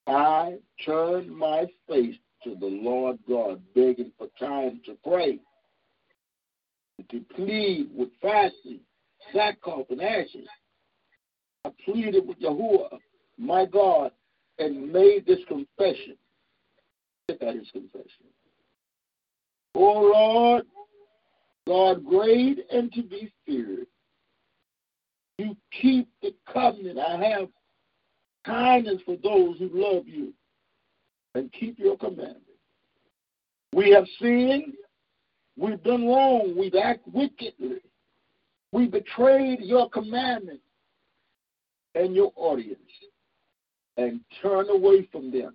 I 0.07 0.57
turned 0.85 1.35
my 1.35 1.65
face 1.87 2.15
to 2.43 2.55
the 2.55 2.67
Lord 2.67 3.17
God, 3.27 3.61
begging 3.73 4.11
for 4.17 4.27
time 4.39 4.81
to 4.85 4.97
pray, 5.03 5.39
to 7.09 7.21
plead 7.35 7.89
with 7.95 8.09
fasting, 8.21 8.81
sackcloth, 9.33 9.87
and 9.89 10.01
ashes. 10.01 10.47
I 11.65 11.71
pleaded 11.85 12.27
with 12.27 12.39
Yahuwah, 12.39 12.97
my 13.37 13.65
God, 13.65 14.11
and 14.59 14.91
made 14.91 15.25
this 15.25 15.39
confession. 15.47 16.17
Look 17.29 17.41
at 17.41 17.55
his 17.55 17.69
confession. 17.71 18.27
O 19.75 19.81
Lord, 19.81 20.65
God 21.65 22.05
great 22.05 22.65
and 22.71 22.91
to 22.93 23.03
be 23.03 23.31
feared. 23.45 23.87
You 25.37 25.55
keep 25.81 26.09
the 26.21 26.33
covenant. 26.51 26.99
I 26.99 27.23
have 27.29 27.47
kindness 28.45 29.01
for 29.05 29.15
those 29.23 29.57
who 29.57 29.69
love 29.73 30.07
you 30.07 30.33
and 31.33 31.51
keep 31.53 31.79
your 31.79 31.97
commandments. 31.97 32.41
We 33.73 33.89
have 33.91 34.05
sinned. 34.19 34.73
We've 35.57 35.81
done 35.83 36.07
wrong. 36.07 36.55
We've 36.57 36.75
acted 36.75 37.13
wickedly. 37.13 37.77
We 38.71 38.87
betrayed 38.87 39.61
your 39.61 39.89
commandments 39.89 40.63
and 41.95 42.15
your 42.15 42.31
audience 42.35 42.79
and 43.97 44.19
turn 44.41 44.69
away 44.69 45.07
from 45.11 45.31
them. 45.31 45.53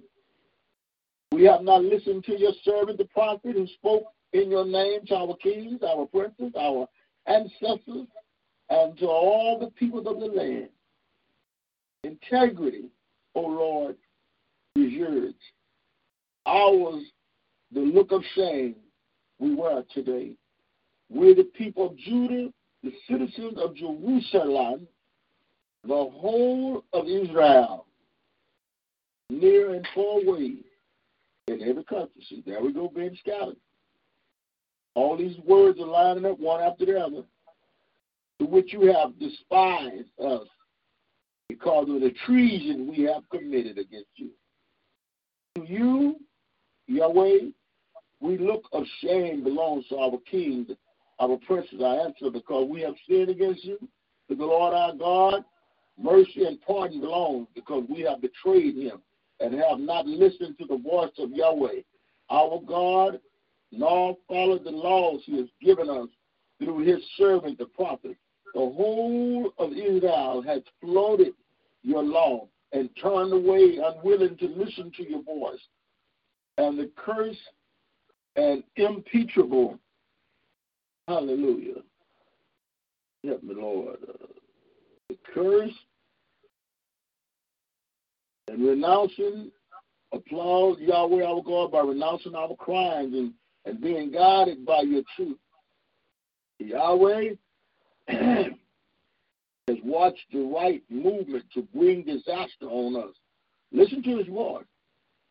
We 1.32 1.45
have 1.45 1.62
not 1.62 1.84
listened 1.84 2.24
to 2.24 2.39
your 2.39 2.53
servant, 2.64 2.99
the 2.99 3.05
prophet, 3.05 3.55
who 3.55 3.66
spoke 3.66 4.05
in 4.32 4.51
your 4.51 4.64
name 4.64 5.01
to 5.07 5.16
our 5.16 5.36
kings, 5.36 5.80
our 5.82 6.07
princes, 6.07 6.53
our 6.59 6.89
ancestors, 7.26 8.07
and 8.70 8.99
to 8.99 9.07
all 9.07 9.59
the 9.59 9.70
people 9.72 10.07
of 10.07 10.20
the 10.20 10.26
land. 10.26 10.68
Integrity, 12.05 12.91
O 13.34 13.41
Lord, 13.41 13.97
is 14.76 14.93
yours. 14.93 15.34
Ours, 16.47 17.03
the 17.72 17.80
look 17.80 18.12
of 18.12 18.22
shame 18.34 18.76
we 19.39 19.55
wear 19.55 19.84
today. 19.93 20.32
We're 21.11 21.34
the 21.34 21.45
people 21.45 21.86
of 21.86 21.97
Judah, 21.97 22.53
the 22.82 22.93
citizens 23.09 23.59
of 23.59 23.74
Jerusalem, 23.74 24.86
the 25.89 25.95
whole 25.95 26.84
of 26.93 27.07
Israel, 27.07 27.86
near 29.30 29.72
and 29.72 29.89
far 29.95 30.20
away, 30.20 30.57
in 31.49 31.62
every 31.62 31.84
country. 31.84 32.22
See, 32.28 32.43
there 32.47 32.62
we 32.62 32.74
go, 32.74 32.93
being 32.95 33.16
scattered. 33.18 33.57
All 34.95 35.16
these 35.16 35.39
words 35.47 35.80
are 35.80 35.86
lining 35.86 36.26
up 36.26 36.39
one 36.39 36.62
after 36.62 36.84
the 36.84 37.01
other, 37.01 37.22
to 38.39 38.45
which 38.45 38.70
you 38.72 38.93
have 38.93 39.18
despised 39.18 40.09
us 40.22 40.47
because 41.49 41.89
of 41.89 42.03
the 42.03 42.14
treason 42.26 42.86
we 42.86 43.05
have 43.05 43.22
committed 43.30 43.78
against 43.78 44.11
you. 44.16 44.28
To 45.55 45.64
you, 45.64 46.16
Yahweh, 46.86 47.49
we 48.20 48.36
look 48.36 48.64
of 48.72 48.84
shame 49.01 49.43
belongs 49.43 49.86
to 49.89 49.97
our 49.97 50.18
kings, 50.30 50.68
our 51.18 51.39
princes, 51.47 51.80
our 51.82 52.01
ancestors, 52.01 52.32
because 52.34 52.68
we 52.68 52.82
have 52.82 52.95
sinned 53.09 53.30
against 53.30 53.64
you. 53.64 53.78
To 54.28 54.34
the 54.34 54.45
Lord 54.45 54.74
our 54.74 54.95
God, 54.95 55.45
mercy 56.01 56.44
and 56.44 56.61
pardon 56.62 57.01
belongs 57.01 57.49
because 57.55 57.84
we 57.88 58.01
have 58.03 58.20
betrayed 58.20 58.76
him 58.76 59.01
and 59.40 59.55
have 59.55 59.78
not 59.78 60.07
listened 60.07 60.57
to 60.59 60.66
the 60.66 60.78
voice 60.78 61.12
of 61.18 61.30
Yahweh, 61.30 61.80
our 62.30 62.61
God, 62.66 63.20
nor 63.70 64.16
followed 64.26 64.64
the 64.64 64.70
laws 64.70 65.20
he 65.24 65.36
has 65.36 65.49
given 65.61 65.88
us 65.88 66.09
through 66.59 66.84
his 66.84 67.03
servant, 67.16 67.59
the 67.59 67.66
prophet. 67.66 68.16
The 68.55 68.61
whole 68.61 69.53
of 69.59 69.72
Israel 69.72 70.42
has 70.46 70.62
floated 70.80 71.34
your 71.82 72.03
law 72.03 72.49
and 72.72 72.90
turned 73.01 73.32
away, 73.32 73.78
unwilling 73.82 74.36
to 74.38 74.46
listen 74.46 74.90
to 74.96 75.09
your 75.09 75.22
voice. 75.22 75.61
And 76.57 76.78
the 76.78 76.90
curse 76.96 77.36
and 78.36 78.62
impeachable, 78.76 79.78
hallelujah, 81.07 81.82
help 83.24 83.42
me, 83.42 83.55
Lord, 83.55 83.99
the 85.09 85.16
curse 85.34 85.72
and 88.49 88.66
renouncing, 88.66 89.51
applaud 90.12 90.78
Yahweh 90.80 91.24
our 91.24 91.42
God 91.42 91.72
by 91.72 91.80
renouncing 91.80 92.34
our 92.34 92.55
crimes 92.57 93.14
and, 93.14 93.32
and 93.64 93.80
being 93.80 94.11
guided 94.11 94.64
by 94.64 94.82
your 94.82 95.03
truth. 95.16 95.38
Yahweh 96.59 97.34
has 98.09 99.76
watched 99.84 100.26
the 100.32 100.40
right 100.40 100.82
movement 100.88 101.44
to 101.55 101.62
bring 101.74 102.03
disaster 102.05 102.66
on 102.66 102.96
us. 102.96 103.14
Listen 103.70 104.03
to 104.03 104.18
his 104.18 104.28
word. 104.28 104.64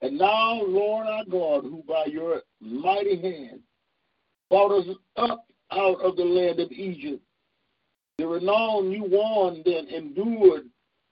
And 0.01 0.17
now, 0.17 0.61
Lord 0.63 1.07
our 1.07 1.25
God, 1.25 1.63
who 1.63 1.83
by 1.87 2.05
your 2.05 2.41
mighty 2.61 3.19
hand 3.19 3.61
brought 4.49 4.71
us 4.71 4.95
up 5.17 5.45
out 5.71 5.99
of 6.01 6.15
the 6.15 6.23
land 6.23 6.59
of 6.59 6.71
Egypt, 6.71 7.21
the 8.17 8.27
renown 8.27 8.91
you 8.91 9.03
won 9.03 9.63
then 9.65 9.87
endured 9.87 10.65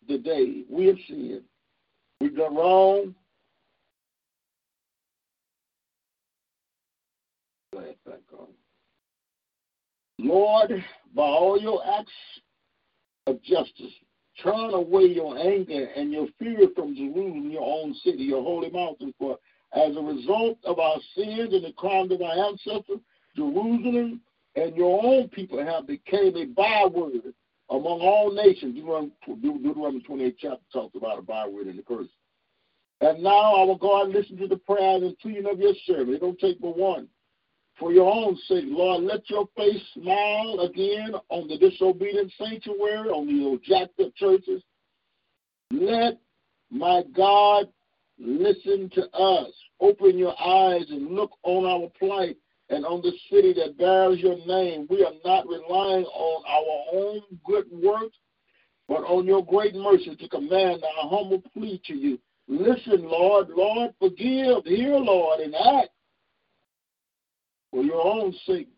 the 0.08 0.20
day 0.20 0.64
we 0.70 0.86
have 0.86 0.97
sinned. 1.08 1.43
We've 2.22 2.36
done 2.36 2.55
wrong. 2.55 3.16
Lord, 10.18 10.72
by 11.13 11.24
all 11.24 11.59
your 11.59 11.82
acts 11.86 12.11
of 13.28 13.41
justice, 13.43 13.93
turn 14.41 14.74
away 14.74 15.03
your 15.03 15.38
anger 15.38 15.86
and 15.95 16.11
your 16.11 16.28
fear 16.39 16.68
from 16.76 16.95
Jerusalem, 16.95 17.51
your 17.51 17.61
own 17.61 17.93
city, 18.03 18.24
your 18.24 18.41
holy 18.41 18.72
mountain. 18.72 19.13
For 19.20 19.38
as 19.74 19.95
a 19.95 20.01
result 20.01 20.57
of 20.63 20.80
our 20.80 20.97
sins 21.16 21.53
and 21.53 21.63
the 21.63 21.74
crimes 21.78 22.11
of 22.11 22.22
our 22.22 22.47
ancestors, 22.47 22.99
Jerusalem 23.36 24.22
and 24.55 24.76
your 24.76 25.03
own 25.03 25.28
people 25.30 25.63
have 25.63 25.86
become 25.86 26.36
a 26.36 26.45
byword 26.45 27.34
among 27.70 28.01
all 28.01 28.32
nations. 28.32 28.76
Deuteronomy 28.76 30.01
28 30.01 30.36
chapter 30.39 30.66
talks 30.72 30.95
about 30.95 31.20
a 31.20 31.22
byword 31.22 31.68
in 31.68 31.78
the 31.78 31.84
curse. 31.84 32.07
And 33.01 33.22
now, 33.22 33.55
our 33.55 33.78
God, 33.78 34.09
listen 34.09 34.38
to 34.38 34.47
the 34.47 34.57
prayers 34.57 35.03
and 35.03 35.18
pleading 35.20 35.47
of 35.51 35.59
your 35.59 35.74
servant. 35.86 36.11
It 36.11 36.22
don't 36.22 36.39
take 36.39 36.61
but 36.61 36.78
one. 36.78 37.07
For 37.78 37.91
your 37.91 38.11
own 38.11 38.38
sake, 38.47 38.63
Lord, 38.68 39.03
let 39.03 39.30
your 39.30 39.49
face 39.57 39.82
smile 39.93 40.61
again 40.61 41.13
on 41.30 41.47
the 41.49 41.57
disobedient 41.57 42.32
sanctuary, 42.38 43.09
on 43.09 43.28
the 43.28 43.59
jacked 43.63 43.99
up 43.99 44.16
churches. 44.16 44.63
Let 45.72 46.18
my 46.72 47.03
God 47.13 47.68
listen 48.18 48.89
to 48.91 49.09
us. 49.11 49.51
Open 49.82 50.18
your 50.18 50.39
eyes 50.39 50.86
and 50.89 51.11
look 51.11 51.32
on 51.43 51.66
our 51.66 51.89
plight 51.99 52.38
and 52.70 52.86
on 52.86 53.01
the 53.01 53.11
city 53.30 53.53
that 53.53 53.78
bears 53.78 54.20
your 54.20 54.38
name. 54.45 54.88
We 54.89 55.03
are 55.05 55.13
not 55.24 55.47
relying 55.47 56.05
on 56.05 56.43
our 56.47 56.99
own 56.99 57.22
good 57.45 57.66
works, 57.72 58.18
but 58.88 59.03
on 59.03 59.26
your 59.26 59.45
great 59.45 59.76
mercy 59.76 60.16
to 60.16 60.30
command 60.30 60.84
our 60.84 61.09
humble 61.09 61.41
plea 61.53 61.82
to 61.86 61.93
you. 61.93 62.20
Listen, 62.47 63.03
Lord, 63.03 63.49
Lord, 63.49 63.91
forgive, 63.99 64.66
hear, 64.66 64.97
Lord, 64.97 65.39
and 65.39 65.55
act 65.55 65.89
for 67.72 67.84
your 67.84 68.05
own 68.05 68.34
sake. 68.45 68.70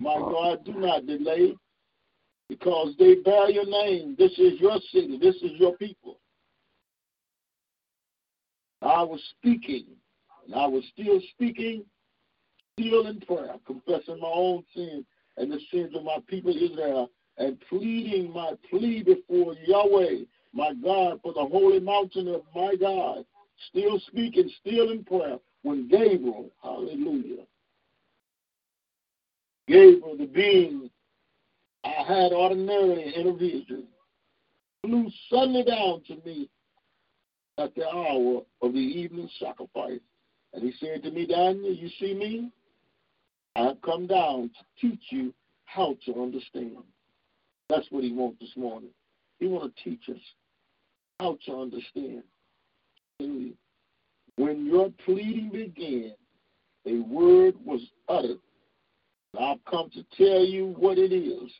My 0.00 0.14
God, 0.14 0.64
do 0.64 0.72
not 0.74 1.06
delay 1.06 1.54
because 2.48 2.94
they 2.98 3.16
bear 3.16 3.50
your 3.50 3.66
name. 3.66 4.14
This 4.18 4.32
is 4.38 4.60
your 4.60 4.78
city, 4.92 5.18
this 5.20 5.36
is 5.36 5.52
your 5.58 5.76
people. 5.76 6.18
I 8.80 9.02
was 9.02 9.20
speaking, 9.38 9.86
and 10.46 10.54
I 10.54 10.66
was 10.66 10.84
still 10.92 11.20
speaking, 11.32 11.84
still 12.78 13.06
in 13.06 13.20
prayer, 13.20 13.54
confessing 13.66 14.20
my 14.20 14.28
own 14.28 14.62
sins 14.74 15.04
and 15.36 15.52
the 15.52 15.60
sins 15.72 15.94
of 15.94 16.04
my 16.04 16.18
people 16.26 16.50
Israel, 16.50 17.10
and 17.38 17.60
pleading 17.68 18.32
my 18.32 18.52
plea 18.68 19.02
before 19.02 19.54
Yahweh, 19.64 20.24
my 20.52 20.72
God, 20.74 21.20
for 21.22 21.32
the 21.32 21.44
holy 21.44 21.80
mountain 21.80 22.28
of 22.28 22.42
my 22.54 22.74
God. 22.76 23.24
Still 23.70 24.00
speaking, 24.08 24.50
still 24.60 24.90
in 24.90 25.04
prayer, 25.04 25.38
when 25.62 25.88
Gabriel, 25.88 26.50
hallelujah, 26.62 27.44
Gabriel, 29.66 30.16
the 30.16 30.26
being 30.26 30.90
I 31.84 32.04
had 32.06 32.32
ordinarily 32.32 33.14
in 33.14 33.26
a 33.28 33.32
vision, 33.32 33.84
flew 34.84 35.08
suddenly 35.30 35.64
down 35.64 36.02
to 36.08 36.16
me 36.24 36.48
at 37.58 37.74
the 37.74 37.88
hour 37.88 38.42
of 38.62 38.72
the 38.72 38.78
evening 38.78 39.28
sacrifice. 39.40 40.00
And 40.52 40.62
he 40.62 40.72
said 40.80 41.02
to 41.02 41.10
me, 41.10 41.26
Daniel, 41.26 41.72
you 41.72 41.88
see 42.00 42.14
me? 42.14 42.50
I 43.58 43.64
have 43.64 43.82
come 43.82 44.06
down 44.06 44.50
to 44.80 44.88
teach 44.88 45.02
you 45.10 45.34
how 45.64 45.96
to 46.06 46.22
understand. 46.22 46.76
That's 47.68 47.86
what 47.90 48.04
he 48.04 48.12
wants 48.12 48.38
this 48.40 48.56
morning. 48.56 48.90
He 49.40 49.48
wants 49.48 49.74
to 49.76 49.90
teach 49.90 50.08
us 50.08 50.22
how 51.18 51.38
to 51.46 51.60
understand. 51.60 52.22
When 53.18 53.56
your 54.66 54.90
pleading 55.04 55.50
began, 55.52 56.14
a 56.86 57.00
word 57.00 57.54
was 57.64 57.80
uttered. 58.08 58.38
I've 59.38 59.64
come 59.68 59.90
to 59.90 60.04
tell 60.16 60.44
you 60.44 60.74
what 60.78 60.96
it 60.96 61.12
is. 61.12 61.50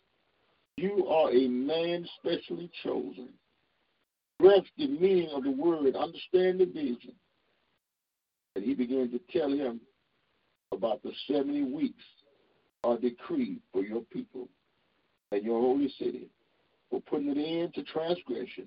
You 0.76 1.09
are 1.09 1.32
a 1.32 1.49
man 1.49 2.07
specially 2.20 2.70
chosen 2.84 3.30
grasp 4.40 4.68
the 4.76 4.86
meaning 4.86 5.30
of 5.34 5.42
the 5.42 5.51
word, 5.51 5.96
understand 5.96 6.61
the 6.61 6.66
vision. 6.66 7.12
And 8.55 8.64
he 8.64 8.74
began 8.74 9.11
to 9.11 9.20
tell 9.36 9.51
him 9.51 9.80
about 10.73 11.03
the 11.03 11.12
70 11.27 11.64
weeks 11.64 12.05
are 12.85 12.99
decreed 12.99 13.61
for 13.73 13.83
your 13.83 14.03
people 14.12 14.49
and 15.33 15.45
your 15.45 15.61
holy 15.61 15.93
city, 15.99 16.29
for 16.91 17.01
putting 17.03 17.31
an 17.31 17.39
end 17.39 17.75
to 17.75 17.83
transgression, 17.85 18.66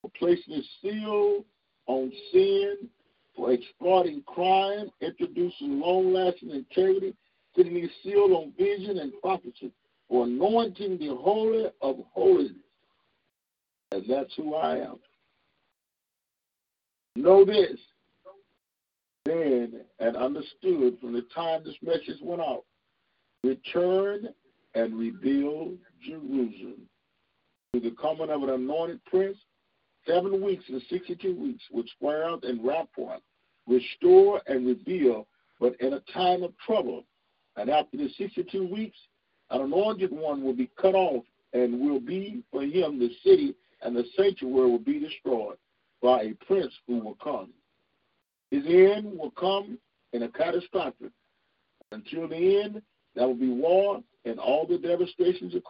for 0.00 0.10
placing 0.18 0.54
a 0.54 0.62
seal 0.80 1.44
on 1.86 2.12
sin, 2.32 2.88
for 3.34 3.52
exploiting 3.52 4.22
crime, 4.26 4.90
introducing 5.00 5.80
long 5.80 6.12
lasting 6.12 6.50
integrity, 6.50 7.14
putting 7.54 7.76
a 7.76 7.88
seal 8.02 8.36
on 8.36 8.52
vision 8.58 8.98
and 8.98 9.12
prophecy, 9.20 9.72
for 10.08 10.24
anointing 10.24 10.98
the 10.98 11.08
holy 11.08 11.66
of 11.80 11.96
holiness 12.12 12.56
and 13.92 14.04
that's 14.08 14.34
who 14.36 14.54
I 14.54 14.78
am. 14.78 14.98
Know 17.14 17.44
this, 17.44 17.78
then, 19.24 19.80
and 20.00 20.16
understood 20.16 20.98
from 21.00 21.12
the 21.12 21.26
time 21.34 21.62
this 21.64 21.76
message 21.82 22.20
went 22.22 22.40
out. 22.40 22.64
Return 23.44 24.28
and 24.74 24.98
rebuild 24.98 25.78
Jerusalem. 26.04 26.82
To 27.74 27.80
the 27.80 27.94
coming 28.00 28.30
of 28.30 28.42
an 28.42 28.50
anointed 28.50 29.04
prince, 29.06 29.38
seven 30.06 30.44
weeks 30.44 30.64
and 30.68 30.82
62 30.90 31.34
weeks 31.34 31.62
would 31.70 31.88
square 31.88 32.24
out 32.24 32.44
and 32.44 32.64
rapport, 32.64 33.18
restore 33.66 34.42
and 34.46 34.66
rebuild, 34.66 35.26
but 35.60 35.74
in 35.80 35.94
a 35.94 36.00
time 36.12 36.42
of 36.42 36.52
trouble. 36.58 37.04
And 37.56 37.70
after 37.70 37.96
the 37.96 38.08
62 38.18 38.66
weeks, 38.66 38.98
an 39.50 39.62
anointed 39.62 40.10
one 40.10 40.42
will 40.42 40.54
be 40.54 40.70
cut 40.80 40.94
off 40.94 41.24
and 41.52 41.80
will 41.80 42.00
be 42.00 42.42
for 42.50 42.62
him 42.62 42.98
the 42.98 43.10
city 43.24 43.54
and 43.82 43.96
the 43.96 44.04
sanctuary 44.16 44.70
will 44.70 44.78
be 44.78 44.98
destroyed 44.98 45.56
by 46.02 46.22
a 46.22 46.34
prince 46.46 46.72
who 46.86 46.98
will 46.98 47.16
come. 47.22 47.52
His 48.52 48.66
end 48.66 49.18
will 49.18 49.30
come 49.30 49.78
in 50.12 50.24
a 50.24 50.28
catastrophe. 50.28 51.06
Until 51.90 52.28
the 52.28 52.62
end, 52.62 52.82
there 53.14 53.26
will 53.26 53.34
be 53.34 53.48
war 53.48 54.02
and 54.26 54.38
all 54.38 54.66
the 54.66 54.76
devastations 54.76 55.54
of. 55.54 55.62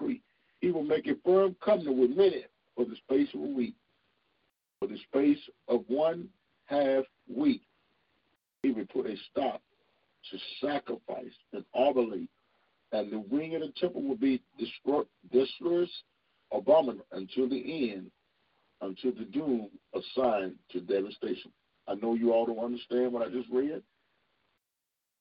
He 0.61 0.73
will 0.73 0.83
make 0.83 1.07
a 1.07 1.15
firm 1.25 1.55
covenant 1.65 1.97
with 1.97 2.11
many 2.11 2.45
for 2.75 2.85
the 2.85 2.97
space 2.97 3.29
of 3.35 3.41
a 3.41 3.47
week. 3.47 3.77
For 4.81 4.89
the 4.89 4.99
space 4.99 5.39
of 5.69 5.85
one 5.87 6.29
half 6.65 7.05
week, 7.33 7.63
he 8.65 8.73
will 8.73 8.87
put 8.87 9.07
a 9.07 9.15
stop 9.31 9.63
to 10.33 10.39
sacrifice 10.61 11.37
and 11.53 11.65
obsolete, 11.75 12.31
and 12.91 13.13
the 13.13 13.21
wing 13.21 13.55
of 13.55 13.61
the 13.61 13.73
temple 13.81 14.03
will 14.03 14.17
be 14.17 14.43
destroyed, 14.59 15.07
abominable 16.51 17.07
until 17.13 17.49
the 17.49 17.93
end, 17.93 18.11
until 18.81 19.13
the 19.13 19.25
doom 19.27 19.69
assigned 19.95 20.57
to 20.73 20.81
devastation. 20.81 21.53
I 21.89 21.95
know 21.95 22.15
you 22.15 22.33
all 22.33 22.47
don't 22.47 22.59
understand 22.59 23.13
what 23.13 23.27
I 23.27 23.31
just 23.31 23.49
read. 23.51 23.83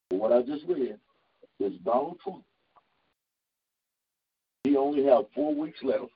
But 0.10 0.20
what 0.20 0.32
I 0.32 0.42
just 0.42 0.66
read 0.68 0.98
is 1.60 1.74
Donald 1.84 2.18
Trump. 2.24 2.44
He 4.64 4.76
only 4.78 5.04
have 5.06 5.26
four 5.34 5.56
weeks 5.56 5.80
left, 5.84 6.12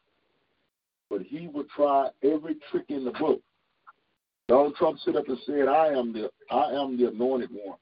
but 1.10 1.22
he 1.22 1.48
will 1.48 1.66
try 1.76 2.10
every 2.24 2.56
trick 2.70 2.86
in 2.90 3.04
the 3.04 3.12
book. 3.12 3.42
Donald 4.48 4.76
Trump 4.76 5.00
stood 5.00 5.16
up 5.16 5.28
and 5.28 5.40
said, 5.46 5.68
"I 5.68 5.88
am 5.88 6.14
the 6.14 6.32
I 6.52 6.72
am 6.72 6.98
the 6.98 7.08
anointed 7.08 7.50
one." 7.52 7.80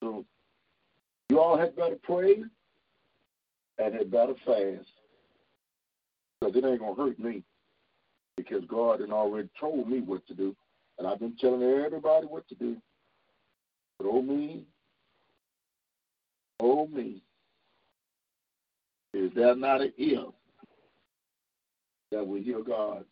So 0.00 0.24
you 1.28 1.40
all 1.40 1.58
had 1.58 1.74
better 1.74 1.96
pray 1.96 2.44
and 3.78 3.94
had 3.94 4.10
better 4.10 4.34
fast 4.46 4.88
because 6.40 6.54
it 6.54 6.64
ain't 6.64 6.80
gonna 6.80 6.94
hurt 6.94 7.18
me 7.18 7.42
because 8.36 8.64
God 8.66 9.00
had 9.00 9.10
already 9.10 9.48
told 9.58 9.88
me 9.88 10.00
what 10.00 10.24
to 10.28 10.34
do, 10.34 10.54
and 10.98 11.06
I've 11.06 11.20
been 11.20 11.36
telling 11.40 11.62
everybody 11.62 12.26
what 12.26 12.48
to 12.48 12.54
do. 12.54 12.76
But 13.98 14.08
oh 14.08 14.22
me, 14.22 14.64
oh 16.60 16.86
me, 16.86 17.22
is 19.14 19.30
there 19.34 19.56
not 19.56 19.80
an 19.80 19.92
if 19.96 20.32
that 22.10 22.26
will 22.26 22.40
hear 22.40 22.62
God? 22.62 23.04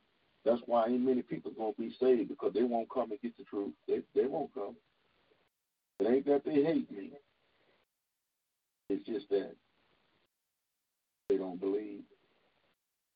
That's 0.44 0.60
why 0.66 0.86
ain't 0.86 1.02
many 1.02 1.22
people 1.22 1.50
gonna 1.56 1.72
be 1.78 1.94
saved 2.00 2.28
because 2.28 2.52
they 2.54 2.62
won't 2.62 2.90
come 2.90 3.10
and 3.10 3.20
get 3.20 3.36
the 3.36 3.44
truth. 3.44 3.72
They 3.88 4.00
they 4.14 4.26
won't 4.26 4.54
come. 4.54 4.76
It 5.98 6.06
ain't 6.06 6.26
that 6.26 6.44
they 6.44 6.62
hate 6.62 6.90
me. 6.90 7.12
It's 8.88 9.06
just 9.06 9.28
that 9.30 9.52
they 11.28 11.36
don't 11.36 11.60
believe. 11.60 12.02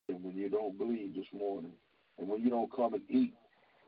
And 0.09 0.21
when 0.23 0.35
you 0.35 0.49
don't 0.49 0.77
believe 0.77 1.15
this 1.15 1.25
morning, 1.33 1.71
and 2.19 2.27
when 2.27 2.41
you 2.41 2.49
don't 2.49 2.73
come 2.75 2.93
and 2.95 3.03
eat, 3.09 3.33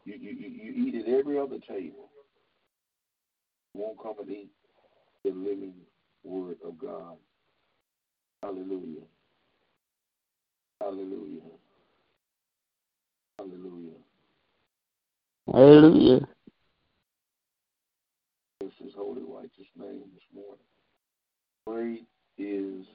you, 0.06 0.16
you, 0.20 0.32
you 0.32 0.74
eat 0.88 0.96
at 0.96 1.14
every 1.14 1.40
other 1.40 1.60
table. 1.68 2.10
You 3.74 3.82
won't 3.82 4.02
come 4.02 4.16
and 4.20 4.30
eat 4.30 4.52
the 5.24 5.32
living 5.32 5.74
word 6.24 6.58
of 6.66 6.78
God. 6.78 7.18
Hallelujah. 8.42 9.06
Hallelujah. 10.82 11.42
Hallelujah. 13.40 13.98
Hallelujah. 15.52 16.28
This 18.60 18.72
is 18.86 18.94
holy 18.96 19.22
righteous 19.28 19.68
name 19.78 20.04
this 20.14 20.24
morning. 20.34 20.66
Great 21.66 22.06
is 22.38 22.86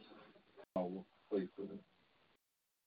our 0.77 1.05
faithfulness 1.31 1.81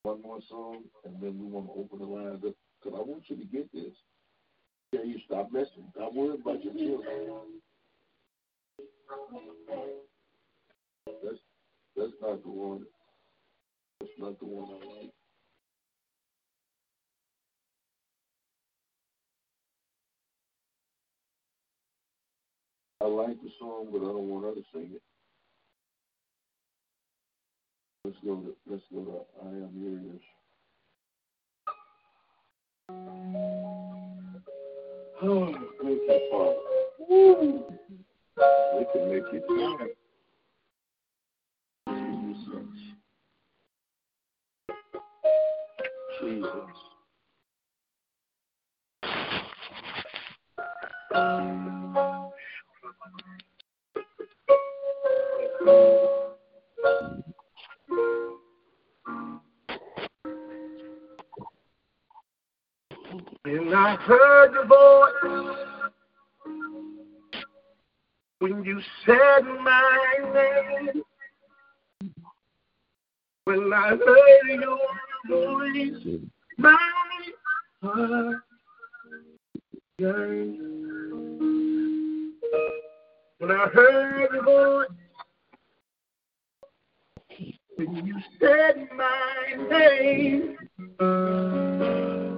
one 0.04 0.22
more 0.22 0.40
song, 0.50 0.84
and 1.06 1.16
then 1.22 1.38
we 1.38 1.46
want 1.46 1.68
to 1.68 1.74
open 1.80 2.00
the 2.00 2.06
lines 2.06 2.44
up. 2.46 2.54
Because 2.82 3.00
I 3.00 3.04
want 3.04 3.24
you 3.28 3.36
to 3.36 3.46
get 3.46 3.72
this. 3.74 3.94
Tell 4.94 5.06
you 5.06 5.20
stop 5.26 5.52
messing. 5.52 5.86
Stop 5.96 6.14
worrying 6.14 6.42
about 6.42 6.64
your 6.64 6.74
children. 6.74 7.62
That's 11.06 11.38
that's 11.96 12.12
not 12.22 12.44
the 12.44 12.50
one. 12.50 12.86
That's 14.00 14.12
not 14.18 14.40
the 14.40 14.46
one 14.46 14.70
I 14.70 15.02
like. 15.02 15.12
I 23.02 23.06
like 23.06 23.42
the 23.42 23.50
song, 23.60 23.88
but 23.92 24.00
I 24.00 24.12
don't 24.12 24.30
want 24.30 24.46
her 24.46 24.54
to 24.54 24.64
sing 24.74 24.92
it. 24.94 25.02
Let's 28.06 28.18
go 28.26 28.36
to 28.36 28.56
let's 28.68 28.84
go 28.92 29.04
to 29.04 29.46
I 29.46 29.50
am 29.50 29.72
yours. 29.76 30.22
Oh, 35.24 35.54
thank 35.82 36.02
you, 36.02 36.20
Father. 36.32 36.56
Woo. 37.10 37.64
Can 38.94 39.12
make 39.12 39.24
you. 39.34 39.42
Jesus. 41.88 42.68
Jesus. 46.22 46.52
Thank 51.14 51.66
you. 55.66 56.21
And 63.44 63.74
I 63.74 63.96
heard 63.96 64.54
your 64.54 64.68
voice 64.68 65.92
when 68.38 68.64
you 68.64 68.80
said 69.04 69.44
my 69.64 70.18
name. 70.32 71.02
When 73.46 73.74
I 73.74 73.90
heard 73.90 74.62
your 74.62 74.78
voice, 75.28 76.20
my 76.60 76.78
heart 77.82 78.44
yearned. 79.98 80.60
When 83.40 83.52
I 83.52 83.66
heard 83.74 84.30
your 84.34 84.44
voice, 84.44 84.88
when 87.76 88.06
you 88.06 88.16
said 88.40 88.88
my 88.96 89.56
name. 89.68 90.58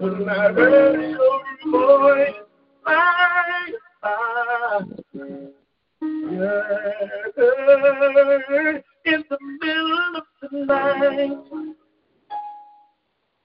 When 0.03 0.27
I 0.27 0.51
heard 0.51 0.99
your 1.11 1.41
voice, 1.71 2.35
my 2.85 3.71
yearned. 6.29 6.83
In 9.05 9.23
the 9.29 9.37
middle 9.61 10.17
of 10.17 10.23
the 10.41 10.65
night, 10.65 11.37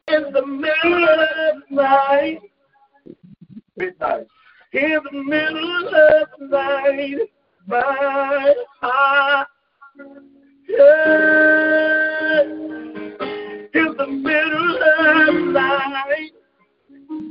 in 0.09 0.33
the 0.33 0.47
middle 0.47 1.09
of 1.09 1.63
the 1.71 1.71
night, 1.71 2.41
Midnight. 3.77 4.27
in 4.73 4.99
the 5.13 5.13
middle 5.13 5.89
of 5.89 6.29
the 6.41 6.47
night, 6.49 7.19
my 7.69 8.55
heart 8.81 9.47
yearned. 10.69 12.51
In 13.75 13.97
the 13.97 14.07
middle 14.09 14.77
of 14.77 15.27
the 15.27 15.53
night, 15.53 16.31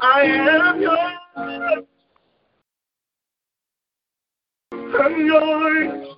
I 0.00 0.22
am 0.22 0.80
yours. 0.80 1.84
I'm 4.76 5.26
yours. 5.26 6.16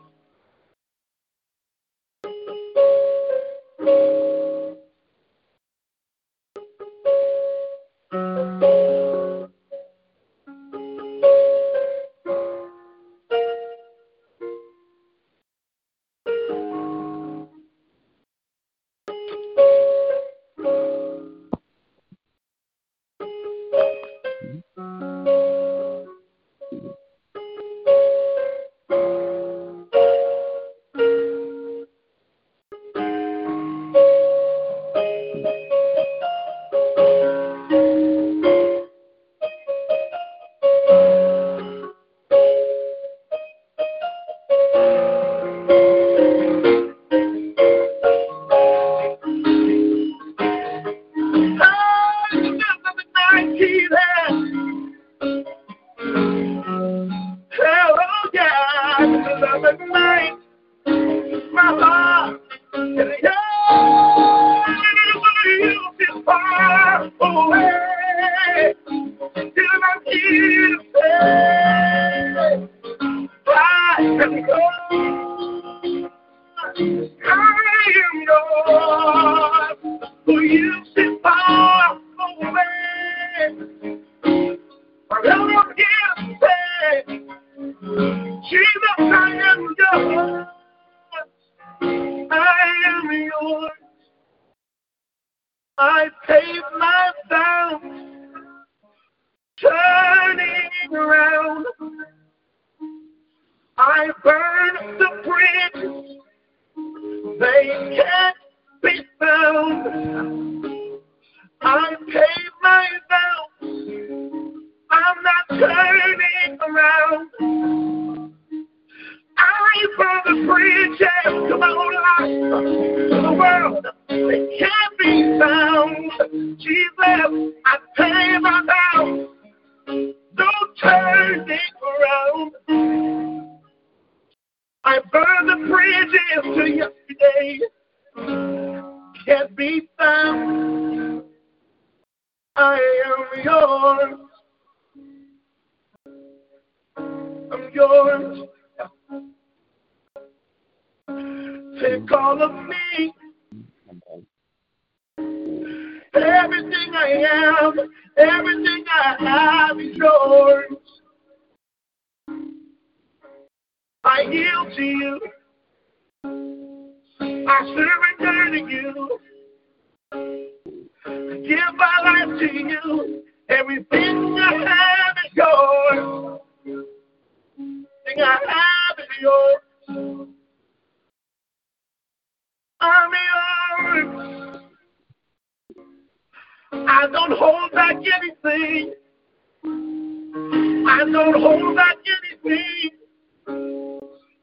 I 190.98 191.04
don't 191.04 191.40
hold 191.40 191.76
back 191.76 191.96
anything. 192.44 192.90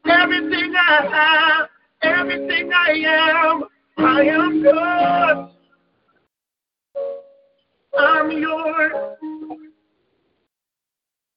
Everything 0.06 0.74
I 0.74 1.06
have, 1.12 1.68
everything 2.02 2.72
I 2.74 2.92
am, 3.06 3.64
I 3.98 4.22
am 4.22 4.64
yours. 4.64 5.52
I'm 8.00 8.32
yours. 8.32 9.18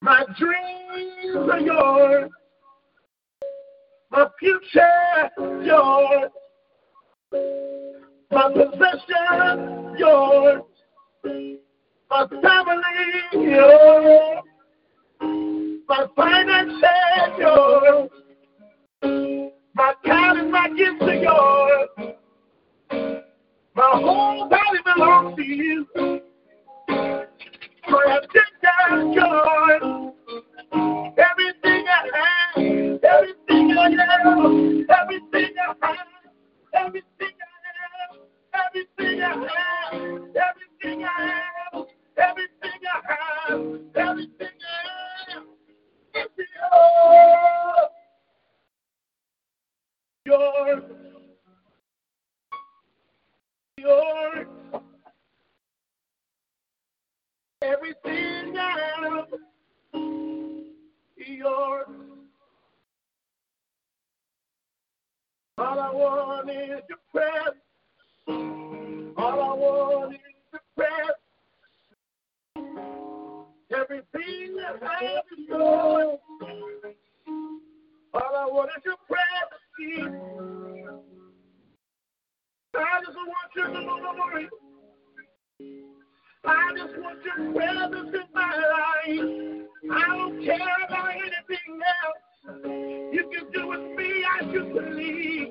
My 0.02 0.24
dreams 0.38 1.50
are 1.50 1.60
yours. 1.60 2.30
My 4.12 4.28
future, 4.38 5.30
yours. 5.64 6.30
My 8.30 8.52
possession, 8.52 9.96
yours. 9.98 10.62
My 12.08 12.26
family, 12.28 13.50
yours. 13.50 14.44
My 15.88 16.06
finances, 16.14 16.82
yours. 17.38 18.10
My 19.74 19.94
talent, 20.04 20.50
my 20.50 20.68
gifts 20.76 21.00
are 21.00 21.14
yours. 21.14 21.88
My 23.74 23.90
whole 23.94 24.48
body 24.50 24.78
belongs 24.84 25.36
to 25.36 25.42
you. 25.42 25.86
My 27.88 28.20
agenda, 28.20 29.14
yours. 29.14 30.12
Everything 31.16 31.86
I 31.88 32.10
have, 32.14 33.00
everything 33.02 33.78
I 33.78 33.86
am, 33.86 34.86
everything 34.90 35.54
I 35.58 35.74
have, 35.80 36.04
everything 36.74 37.34
I 37.40 37.56
have, 37.72 38.18
everything 38.54 39.22
I 39.22 39.24
have, 39.28 40.12
everything 40.36 41.04
I 41.04 41.06
have, 41.72 41.86
everything 42.18 42.80
I 42.84 43.00
have, 43.08 43.64
everything 43.96 44.48
I 44.50 44.57
yours. 50.26 50.82
Yours. 53.78 54.46
Everything 57.62 58.54
have, 58.54 59.26
yours. 61.16 61.86
All 65.58 65.80
I 65.80 65.90
want 65.90 66.50
is 66.50 66.82
your 66.88 66.98
presence. 67.12 67.56
All 69.16 69.40
I 69.40 69.52
want 69.54 70.14
is 70.14 70.20
your 70.52 70.62
presence. 70.76 71.27
Everything 73.70 74.56
that 74.56 74.82
I 74.82 75.04
have 75.04 75.24
is 75.38 75.46
yours. 75.48 76.18
All 78.14 78.36
I 78.36 78.46
want 78.46 78.70
is 78.76 78.84
your 78.84 78.96
presence. 79.06 80.14
I 82.74 83.00
just 83.04 83.16
want 83.16 83.54
your 83.56 83.68
glory. 83.68 84.48
I 86.44 86.72
just 86.76 86.98
want 87.00 87.18
your 87.24 87.52
presence 87.52 88.14
in 88.14 88.34
my 88.34 88.56
life. 88.56 89.68
I 89.92 90.16
don't 90.16 90.44
care 90.44 90.86
about 90.88 91.10
anything 91.10 91.80
else. 92.02 93.12
You 93.12 93.30
can 93.30 93.52
do 93.52 93.68
with 93.68 93.96
me 93.98 94.24
as 94.40 94.52
you 94.52 94.62
believe. 94.64 95.48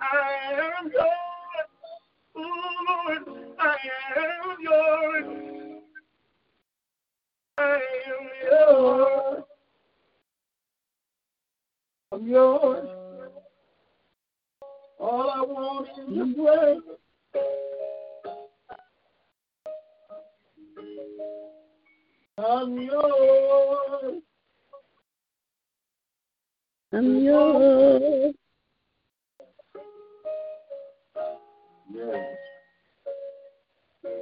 I 0.00 0.52
am 0.80 0.90
yours. 0.92 1.68
Oh 2.36 2.70
Lord, 2.88 3.54
I 3.58 3.76
am 4.16 4.56
yours. 4.60 5.65
I 7.58 7.78
am 8.06 8.28
yours. 8.50 9.42
I'm 12.12 12.28
yours. 12.28 12.88
All 15.00 15.30
I 15.30 15.40
want 15.42 15.88
is 15.88 16.14
your 16.14 16.26
presence. 16.34 16.82
I'm 22.38 22.78
yours. 22.78 24.22
I'm 26.92 27.22
yours. 27.24 28.34
Yes. 31.94 32.24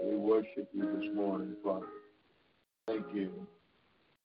We 0.05 0.16
worship 0.16 0.68
you 0.72 1.01
this 1.01 1.14
morning, 1.16 1.57
Father. 1.64 1.87
Thank 2.87 3.07
you 3.14 3.47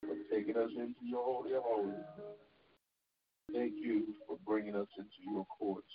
for 0.02 0.16
taking 0.32 0.58
us 0.58 0.70
into 0.76 1.06
your 1.06 1.24
holy 1.24 1.54
of 1.56 1.64
holies. 1.64 1.94
Thank 3.54 3.74
you 3.78 4.14
for 4.28 4.38
bringing 4.46 4.76
us 4.76 4.88
into 4.98 5.32
your 5.32 5.46
courts. 5.58 5.88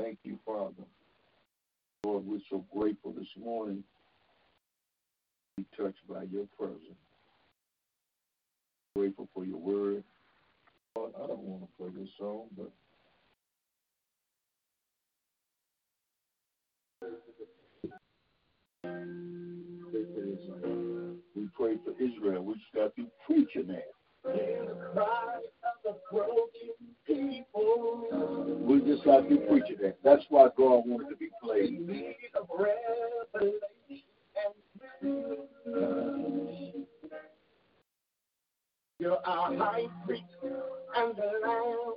Thank 0.00 0.18
you, 0.24 0.38
Father. 0.44 0.84
Lord, 2.04 2.26
we're 2.26 2.40
so 2.50 2.64
grateful 2.76 3.12
this 3.12 3.28
morning 3.38 3.82
to 5.56 5.64
be 5.64 5.66
touched 5.76 6.06
by 6.08 6.24
your 6.24 6.46
presence. 6.58 6.82
Grateful 8.96 9.28
for 9.34 9.44
your 9.44 9.58
word. 9.58 10.04
Lord, 10.96 11.12
I 11.16 11.26
don't 11.26 11.40
want 11.40 11.62
to 11.62 11.68
play 11.78 12.02
this 12.02 12.10
song, 12.18 12.46
but 12.56 12.70
we 21.36 21.48
pray 21.54 21.76
for 21.84 21.92
Israel. 22.02 22.42
We 22.42 22.54
just 22.54 22.72
got 22.74 22.96
to 22.96 23.02
be 23.02 23.08
preaching 23.26 23.68
that. 23.68 23.92
We 28.66 28.80
just 28.80 29.04
got 29.04 29.28
to 29.28 29.36
preaching 29.48 29.76
that. 29.82 29.98
That's 30.02 30.24
why 30.30 30.48
God 30.56 30.86
wanted 30.86 31.10
to 31.10 31.16
be 31.16 31.28
played. 31.42 31.88
You're 38.98 39.18
our 39.26 39.54
high 39.56 39.86
priest 40.06 40.24
and 40.96 41.14
the 41.16 41.30
lamb. 41.46 41.94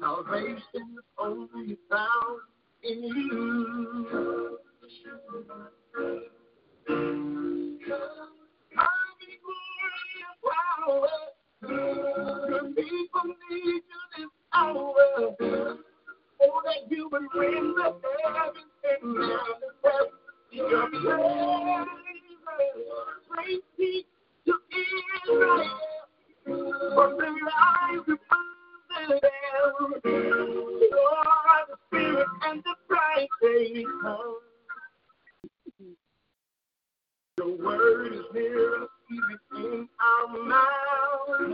Salvation 0.00 0.98
only 1.18 1.78
found 1.90 2.40
in 2.82 3.02
you. 3.02 4.58
People 12.76 13.24
need 13.50 13.64
you 13.64 13.82
this 14.16 14.26
hour. 14.54 14.94
That 16.64 16.90
you 16.90 17.08
would 17.12 17.22
the 17.32 17.98
heavens 18.34 18.72
and 18.84 19.14
your 19.14 19.38
presence. 19.82 20.12
Bring 23.28 23.60
peace 23.76 24.04
to 24.46 24.52
Israel. 24.70 25.70
From 26.44 27.10
the 27.16 27.24
lives 27.24 28.08
of 28.08 28.18
them. 29.08 29.20
You 30.04 31.08
are 31.24 31.62
the 31.68 31.76
spirit 31.86 32.28
and 32.48 32.58
the 32.62 32.74
bright 32.88 33.28
day. 33.42 33.84
Your 37.38 37.52
word 37.58 38.12
is 38.12 38.24
near 38.32 38.82
us, 38.82 38.88
even 39.10 39.38
in 39.64 39.88
our 40.00 40.26
mouths. 40.48 41.50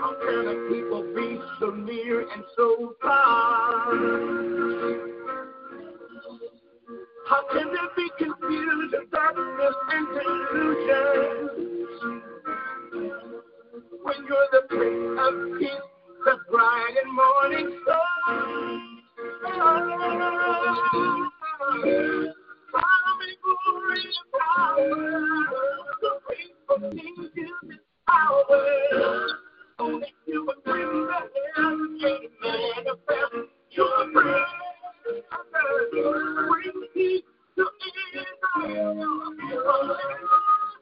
How 0.00 0.12
can 0.20 0.48
a 0.48 0.50
people 0.70 1.02
be 1.14 1.28
so 1.60 1.66
near 1.70 2.20
and 2.30 2.44
so 2.56 2.66
far? 3.02 3.94
How 7.28 7.42
can 7.52 7.66
there 7.72 7.90
be 7.96 8.06
confusion, 8.18 9.06
darkness, 9.10 9.74
and 9.90 10.06
delusion? 10.14 12.25
When 14.06 14.22
you're 14.28 14.48
the 14.52 14.60
Prince 14.68 15.18
of 15.18 15.58
Peace, 15.58 15.70
the 16.24 16.34
bright 16.48 16.94
and 17.02 17.12
morning 17.12 17.68
star. 17.82 17.98
Power 19.42 19.82
and 23.18 23.36
glory 23.42 24.02
and 24.04 24.26
power. 24.38 24.88
The 26.00 26.10
people 26.30 26.78
need 26.92 27.30
you 27.34 27.50
this 27.64 27.78
hour. 28.06 29.26
Only 29.80 30.14
you 30.26 30.38
would 30.46 30.62
bring 30.64 30.86
the 30.86 31.18
heaven 31.56 31.98
and 32.00 32.22
manifest 32.40 33.50
your 33.72 34.12
presence. 34.12 35.26
Bring 35.90 36.76
peace 36.94 37.22
to 37.56 37.64
Israel. 38.62 38.96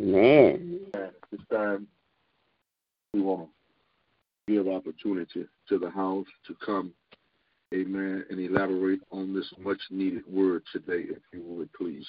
Man. 0.00 0.80
This 1.30 1.40
time, 1.50 1.86
we 3.14 3.20
want 3.20 3.48
to 4.48 4.52
give 4.52 4.68
opportunity 4.68 5.46
to 5.68 5.78
the 5.78 5.90
house 5.90 6.26
to 6.46 6.56
come, 6.64 6.92
amen, 7.72 8.24
and 8.28 8.40
elaborate 8.40 9.00
on 9.10 9.32
this 9.32 9.46
much 9.58 9.80
needed 9.90 10.22
word 10.28 10.62
today, 10.72 11.04
if 11.08 11.22
you 11.32 11.42
would, 11.42 11.72
please. 11.72 12.06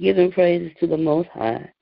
Giving 0.00 0.32
praises 0.32 0.72
to 0.80 0.86
the 0.86 0.96
Most 0.96 1.28
High. 1.30 1.72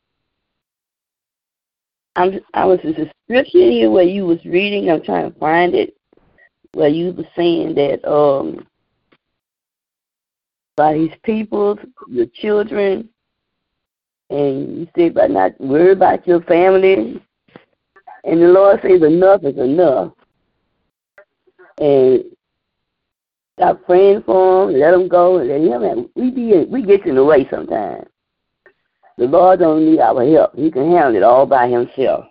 I'm, 2.15 2.41
I 2.53 2.67
was 2.67 2.79
just 2.83 2.99
a 2.99 3.11
scripture 3.25 3.71
here 3.71 3.91
where 3.91 4.05
you 4.05 4.27
was 4.27 4.45
reading. 4.45 4.91
I'm 4.91 5.03
trying 5.03 5.33
to 5.33 5.39
find 5.39 5.75
it. 5.75 5.97
Where 6.75 6.89
you 6.89 7.13
were 7.13 7.29
saying 7.37 7.75
that 7.75 8.07
um 8.11 8.67
by 10.77 10.97
his 10.97 11.11
people, 11.23 11.79
your 12.09 12.27
children, 12.27 13.09
and 14.31 14.79
you 14.79 14.89
say 14.97 15.09
about 15.09 15.31
not 15.31 15.61
worry 15.61 15.93
about 15.93 16.27
your 16.27 16.43
family. 16.43 17.23
And 18.25 18.41
the 18.41 18.47
Lord 18.47 18.81
says 18.83 19.03
enough 19.03 19.45
is 19.45 19.59
enough. 19.59 20.13
And 21.79 22.25
stop 23.63 23.85
praying 23.85 24.23
for 24.25 24.67
them, 24.67 24.81
let 24.81 24.95
him 24.95 25.09
go, 25.09 25.39
and 25.39 25.49
let 25.49 25.61
him. 25.61 25.83
Have, 25.83 26.05
we 26.17 26.31
be 26.31 26.65
we 26.69 26.83
get 26.83 27.07
in 27.07 27.15
the 27.15 27.25
way 27.25 27.47
sometimes. 27.51 28.07
The 29.19 29.27
Lord 29.27 29.61
don't 29.61 29.85
need 29.85 30.01
our 30.01 30.25
help. 30.25 30.57
He 30.57 30.71
can 30.71 30.91
handle 30.91 31.15
it 31.15 31.23
all 31.23 31.47
by 31.47 31.69
himself. 31.69 32.27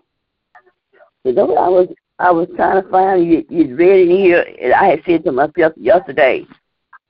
So 1.23 1.31
that's 1.31 1.47
what 1.47 1.57
I 1.57 1.69
was 1.69 1.87
I 2.19 2.31
was 2.31 2.47
trying 2.55 2.83
to 2.83 2.89
find. 2.89 3.25
You 3.25 3.45
you 3.49 3.75
read 3.75 4.09
it 4.09 4.17
here. 4.17 4.45
And 4.61 4.73
I 4.73 4.85
had 4.85 5.01
said 5.05 5.23
to 5.25 5.31
myself 5.31 5.73
yesterday. 5.77 6.45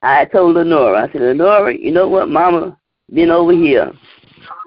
I 0.03 0.25
told 0.25 0.55
Lenora. 0.55 1.07
I 1.07 1.11
said, 1.11 1.21
Lenora, 1.21 1.77
you 1.77 1.91
know 1.91 2.07
what, 2.07 2.27
Mama 2.27 2.75
been 3.13 3.29
over 3.29 3.51
here 3.51 3.91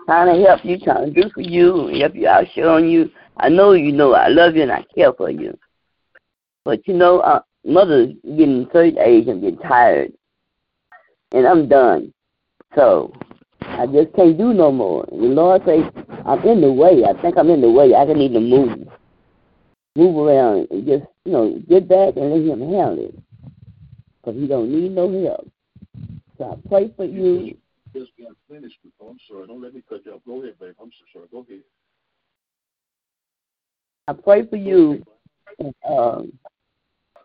trying 0.06 0.32
to 0.32 0.46
help 0.46 0.64
you, 0.64 0.78
trying 0.78 1.12
to 1.12 1.22
do 1.22 1.28
for 1.30 1.40
you, 1.40 1.88
help 1.98 2.14
you 2.14 2.28
out, 2.28 2.46
showing 2.54 2.88
you. 2.88 3.10
I 3.38 3.48
know 3.48 3.72
you 3.72 3.90
know 3.90 4.14
I 4.14 4.28
love 4.28 4.54
you 4.54 4.62
and 4.62 4.70
I 4.70 4.84
care 4.94 5.12
for 5.12 5.30
you. 5.30 5.58
But 6.64 6.86
you 6.86 6.94
know, 6.94 7.18
uh, 7.20 7.40
mother's 7.64 8.14
getting 8.24 8.68
certain 8.72 8.98
age 8.98 9.28
and 9.28 9.40
getting 9.40 9.58
tired, 9.58 10.12
and 11.32 11.46
I'm 11.46 11.68
done. 11.68 12.12
So 12.74 13.12
I 13.60 13.86
just 13.86 14.14
can't 14.14 14.36
do 14.36 14.52
no 14.52 14.70
more. 14.70 15.06
And 15.10 15.22
the 15.22 15.28
Lord 15.28 15.62
says, 15.66 15.84
I'm 16.26 16.42
in 16.42 16.60
the 16.60 16.72
way. 16.72 17.04
I 17.04 17.20
think 17.20 17.36
I'm 17.36 17.50
in 17.50 17.60
the 17.60 17.70
way. 17.70 17.94
I 17.94 18.04
can 18.06 18.18
need 18.18 18.32
to 18.34 18.40
move. 18.40 18.88
Move 19.96 20.26
around 20.26 20.68
and 20.70 20.86
just, 20.86 21.04
you 21.24 21.32
know, 21.32 21.62
get 21.68 21.88
back 21.88 22.16
and 22.16 22.30
let 22.30 22.40
him 22.40 22.60
handle 22.60 23.06
it. 23.06 23.14
Because 24.20 24.40
he 24.40 24.46
don't 24.46 24.70
need 24.70 24.92
no 24.92 25.10
help. 25.24 25.48
So 26.38 26.52
I 26.52 26.68
pray 26.68 26.92
for 26.96 27.04
you. 27.04 27.56
Just 27.94 28.10
got 28.20 28.32
finished. 28.50 28.76
Oh, 29.00 29.08
I'm 29.08 29.18
sorry. 29.28 29.46
Don't 29.46 29.62
let 29.62 29.74
me 29.74 29.82
cut 29.88 30.04
you 30.04 30.12
off. 30.12 30.20
Go 30.26 30.42
ahead, 30.42 30.58
babe. 30.58 30.74
I'm 30.80 30.90
so 30.90 31.04
sorry. 31.12 31.26
Go 31.30 31.46
ahead. 31.48 31.62
I 34.08 34.12
pray 34.14 34.46
for 34.46 34.56
you. 34.56 35.04
And, 35.60 35.74
um, 35.88 36.32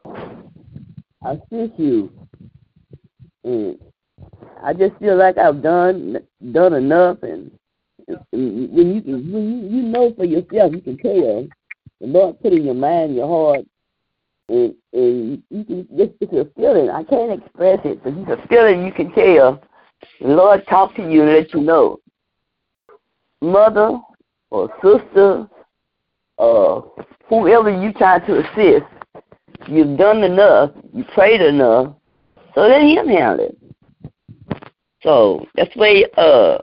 I 0.06 1.32
assist 1.32 1.78
you. 1.78 2.12
And 3.44 3.78
I 4.64 4.74
just 4.74 4.98
feel 5.00 5.18
like 5.18 5.38
I've 5.38 5.62
done 5.62 6.18
done 6.52 6.74
enough, 6.74 7.24
and, 7.24 7.52
and 8.08 8.24
when 8.74 8.96
you 8.96 9.02
when 9.02 9.70
you, 9.72 9.78
you 9.78 9.84
know 9.84 10.14
for 10.16 10.26
yourself, 10.26 10.74
you 10.74 10.82
can 10.82 10.98
tell. 10.98 11.48
The 12.02 12.08
Lord 12.08 12.40
put 12.42 12.54
in 12.54 12.66
your 12.66 12.76
mind, 12.76 13.16
your 13.16 13.28
heart, 13.28 13.66
and 14.50 14.76
and 14.94 15.44
you 15.50 15.64
can. 15.64 15.88
It's, 15.92 16.14
it's 16.20 16.34
a 16.34 16.48
feeling. 16.60 16.90
I 16.90 17.04
can't 17.04 17.42
express 17.42 17.80
it, 17.86 18.04
but 18.04 18.14
it's 18.14 18.44
a 18.44 18.48
feeling 18.48 18.86
you 18.86 18.92
can 18.92 19.12
tell. 19.14 19.62
The 20.22 20.28
Lord 20.28 20.66
talk 20.68 20.96
to 20.96 21.02
you 21.02 21.24
and 21.24 21.32
let 21.32 21.54
you 21.54 21.62
know. 21.62 22.00
Mother 23.42 24.00
or 24.50 24.70
sister, 24.84 25.48
uh, 26.38 26.82
whoever 27.28 27.70
you 27.70 27.94
try 27.94 28.20
to 28.20 28.40
assist, 28.40 28.86
you've 29.68 29.98
done 29.98 30.24
enough. 30.24 30.72
You 30.94 31.04
prayed 31.14 31.42
enough. 31.42 31.96
So 32.56 32.62
let 32.62 32.82
Him 32.82 33.08
handle 33.08 33.46
it. 33.46 33.58
So 35.02 35.46
that's 35.56 35.74
way 35.76 36.06
uh 36.18 36.58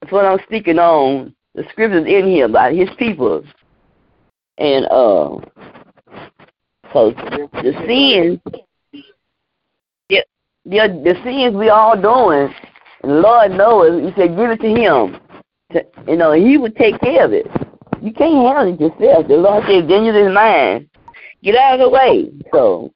that's 0.00 0.12
what 0.12 0.24
I'm 0.24 0.38
speaking 0.44 0.78
on. 0.78 1.34
The 1.54 1.64
scriptures 1.70 2.06
in 2.06 2.26
here 2.26 2.46
about 2.46 2.72
his 2.72 2.88
people. 2.98 3.44
And 4.58 4.86
uh 4.86 5.40
so 6.92 7.10
the 7.10 7.72
sins 7.86 8.40
yeah, 10.08 10.20
the, 10.64 11.02
the 11.04 11.14
sins 11.24 11.56
we 11.56 11.68
all 11.68 12.00
doing 12.00 12.54
the 13.02 13.08
Lord 13.08 13.52
knows 13.52 14.04
he 14.04 14.12
said 14.20 14.36
give 14.36 14.50
it 14.50 14.60
to 14.60 14.68
him. 14.68 15.20
To, 15.72 15.84
you 16.06 16.16
know, 16.16 16.32
he 16.32 16.56
would 16.56 16.76
take 16.76 17.00
care 17.00 17.24
of 17.24 17.32
it. 17.32 17.46
You 18.00 18.12
can't 18.12 18.46
handle 18.46 18.72
it 18.72 18.80
yourself. 18.80 19.28
The 19.28 19.36
Lord 19.36 19.64
said, 19.66 19.86
Vengeance 19.86 20.16
is 20.16 20.32
mine. 20.32 20.87
Get 21.42 21.54
out 21.54 21.74
of 21.74 21.80
the 21.80 21.88
way. 21.88 22.32
So 22.52 22.92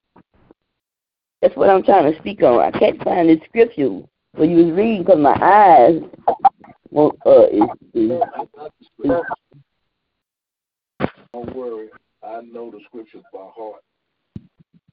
that's 1.40 1.56
what 1.56 1.70
I'm 1.70 1.82
trying 1.82 2.12
to 2.12 2.18
speak 2.18 2.42
on. 2.42 2.60
I 2.60 2.76
can't 2.76 3.02
find 3.02 3.28
the 3.28 3.40
scripture 3.46 4.00
when 4.32 4.50
you 4.50 4.64
was 4.64 4.74
reading 4.74 5.02
because 5.02 5.18
my 5.18 5.36
eyes 5.40 6.00
well, 6.90 7.16
uh, 7.24 7.46
is, 7.46 7.62
is, 7.94 8.10
is, 8.10 9.10
Don't 11.32 11.56
worry. 11.56 11.88
I 12.22 12.40
know 12.42 12.70
the 12.70 12.80
scriptures 12.86 13.22
by 13.32 13.48
heart 13.54 13.82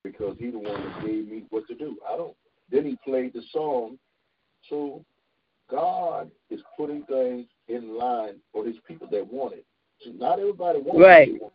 because 0.04 0.36
he 0.40 0.50
the 0.50 0.58
one 0.58 0.82
that 0.82 1.02
gave 1.06 1.28
me 1.28 1.44
what 1.50 1.68
to 1.68 1.76
do. 1.76 1.98
I 2.08 2.16
don't. 2.16 2.36
Then 2.72 2.86
he 2.86 2.98
played 3.04 3.34
the 3.34 3.44
song. 3.52 3.98
So 4.70 5.04
God 5.70 6.32
is 6.50 6.62
putting 6.78 7.04
things 7.04 7.48
in 7.68 7.98
line 7.98 8.36
for 8.52 8.66
his 8.66 8.76
people 8.88 9.08
that 9.12 9.32
want 9.32 9.54
it. 9.54 9.66
So 10.02 10.12
not 10.12 10.40
everybody 10.40 10.80
wants 10.80 11.02
Right. 11.02 11.42
want. 11.42 11.54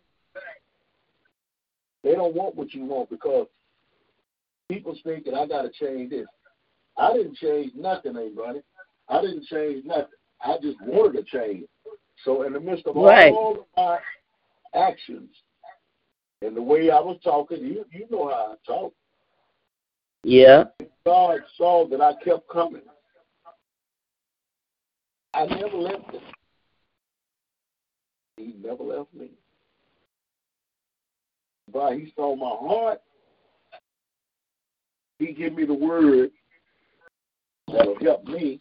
They 2.04 2.14
don't 2.14 2.34
want 2.34 2.54
what 2.54 2.74
you 2.74 2.84
want 2.84 3.08
because 3.08 3.46
people 4.70 4.96
think 5.02 5.24
that 5.24 5.34
I 5.34 5.46
got 5.46 5.62
to 5.62 5.70
change 5.70 6.10
this. 6.10 6.26
I 6.98 7.12
didn't 7.14 7.36
change 7.38 7.72
nothing, 7.74 8.16
anybody. 8.16 8.60
I 9.08 9.20
didn't 9.22 9.46
change 9.46 9.84
nothing. 9.84 10.06
I 10.44 10.56
just 10.62 10.80
wanted 10.82 11.24
to 11.24 11.24
change. 11.24 11.66
So 12.24 12.42
in 12.42 12.52
the 12.52 12.60
midst 12.60 12.86
of 12.86 12.96
Right. 12.96 13.32
all 13.32 13.60
of 13.60 13.66
my 13.76 13.98
actions 14.74 15.30
and 16.42 16.54
the 16.56 16.62
way 16.62 16.90
I 16.90 17.00
was 17.00 17.18
talking, 17.24 17.64
you 17.64 17.84
you 17.90 18.06
know 18.10 18.28
how 18.28 18.52
I 18.52 18.56
talk. 18.66 18.92
yeah, 20.22 20.64
God 21.06 21.40
saw 21.56 21.86
that 21.88 22.00
I 22.00 22.14
kept 22.22 22.48
coming. 22.48 22.82
I 25.32 25.46
never 25.46 25.76
left 25.76 26.10
him. 26.12 26.22
He 28.36 28.54
never 28.62 28.82
left 28.84 29.12
me. 29.14 29.30
But 31.74 31.94
he 31.94 32.12
saw 32.14 32.36
my 32.36 32.56
heart. 32.56 33.00
He 35.18 35.32
gave 35.32 35.54
me 35.54 35.64
the 35.64 35.74
word 35.74 36.30
that'll 37.66 37.98
help 37.98 38.24
me 38.24 38.60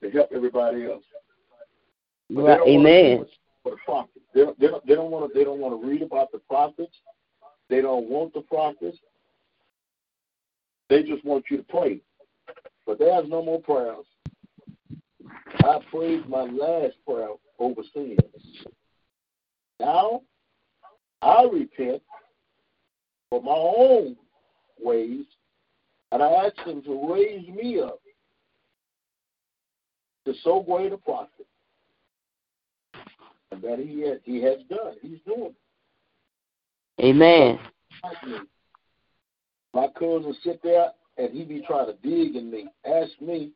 to 0.00 0.10
help 0.10 0.30
everybody 0.32 0.86
else. 0.86 1.02
Right, 2.30 2.60
amen. 2.66 3.26
For 3.64 3.72
the 3.72 3.76
prophets. 3.84 4.24
They 4.32 4.42
don't, 4.42 4.60
they 4.60 4.68
they 4.86 4.94
don't 4.94 5.10
want 5.10 5.32
to. 5.32 5.38
They 5.38 5.44
don't 5.44 5.58
want 5.58 5.80
to 5.80 5.88
read 5.88 6.02
about 6.02 6.30
the 6.30 6.38
prophets. 6.38 6.96
They 7.68 7.80
don't 7.80 8.08
want 8.08 8.32
the 8.32 8.42
prophets. 8.42 8.98
They 10.88 11.02
just 11.02 11.24
want 11.24 11.46
you 11.50 11.56
to 11.58 11.62
pray. 11.64 12.00
But 12.86 13.00
there's 13.00 13.28
no 13.28 13.42
more 13.42 13.60
prayers. 13.60 14.06
I 15.64 15.80
prayed 15.90 16.28
my 16.28 16.42
last 16.42 16.94
prayer 17.04 17.30
over 17.58 17.82
sin. 17.92 18.16
Now 19.80 20.22
I 21.22 21.48
repent 21.52 22.02
for 23.36 23.42
my 23.42 23.52
own 23.52 24.16
ways, 24.80 25.24
and 26.12 26.22
I 26.22 26.30
ask 26.46 26.56
Him 26.66 26.82
to 26.82 27.12
raise 27.12 27.48
me 27.48 27.80
up 27.80 28.00
to 30.24 30.34
so 30.42 30.62
great 30.62 30.92
a 30.92 30.96
prophet. 30.96 31.46
And 33.52 33.62
that 33.62 33.78
he 33.78 34.00
has, 34.08 34.18
he 34.24 34.42
has 34.42 34.58
done. 34.68 34.94
He's 35.00 35.18
doing 35.24 35.52
it. 36.98 37.04
Amen. 37.04 37.58
My 39.72 39.86
cousin 39.96 40.34
sit 40.42 40.60
there 40.62 40.88
and 41.16 41.30
he 41.32 41.44
be 41.44 41.62
trying 41.66 41.86
to 41.86 41.92
dig 42.02 42.34
in 42.34 42.50
me, 42.50 42.66
ask 42.84 43.10
me, 43.20 43.52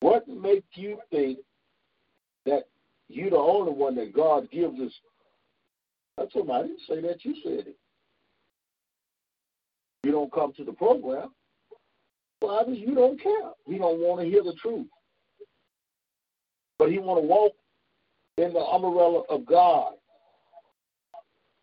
what 0.00 0.26
makes 0.26 0.66
you 0.74 0.98
think 1.10 1.38
that 2.46 2.68
you 3.08 3.28
the 3.30 3.36
only 3.36 3.72
one 3.72 3.94
that 3.96 4.14
God 4.14 4.50
gives 4.50 4.80
us? 4.80 4.92
I 6.18 6.24
told 6.32 6.46
him, 6.46 6.52
I 6.52 6.62
didn't 6.62 6.80
say 6.88 7.00
that, 7.02 7.24
you 7.24 7.34
said 7.44 7.66
it. 7.66 7.76
You 10.02 10.12
don't 10.12 10.32
come 10.32 10.52
to 10.54 10.64
the 10.64 10.72
program. 10.72 11.30
Well, 12.40 12.64
I 12.66 12.70
you 12.72 12.94
don't 12.94 13.22
care. 13.22 13.52
He 13.66 13.78
don't 13.78 14.00
want 14.00 14.20
to 14.20 14.26
hear 14.26 14.42
the 14.42 14.54
truth. 14.60 14.88
But 16.78 16.90
he 16.90 16.98
want 16.98 17.22
to 17.22 17.26
walk 17.26 17.52
in 18.38 18.52
the 18.52 18.58
umbrella 18.58 19.22
of 19.28 19.46
God. 19.46 19.92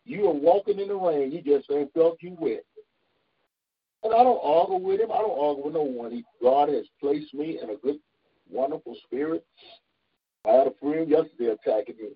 You 0.06 0.28
are 0.28 0.34
walking 0.34 0.80
in 0.80 0.88
the 0.88 0.96
rain. 0.96 1.32
You 1.32 1.42
just 1.42 1.70
ain't 1.70 1.94
felt 1.94 2.18
you 2.22 2.38
wet. 2.40 2.64
And 4.04 4.14
I 4.14 4.24
don't 4.24 4.40
argue 4.42 4.78
with 4.78 5.02
him. 5.02 5.12
I 5.12 5.18
don't 5.18 5.38
argue 5.38 5.66
with 5.66 5.74
no 5.74 5.82
one. 5.82 6.12
He, 6.12 6.24
God 6.42 6.70
has 6.70 6.86
placed 7.02 7.34
me 7.34 7.60
in 7.62 7.70
a 7.72 7.76
good, 7.76 8.00
wonderful 8.50 8.96
spirit. 9.06 9.46
I 10.48 10.52
had 10.52 10.68
a 10.68 10.74
friend 10.80 11.10
yesterday 11.10 11.52
attacking 11.52 11.98
me. 11.98 12.10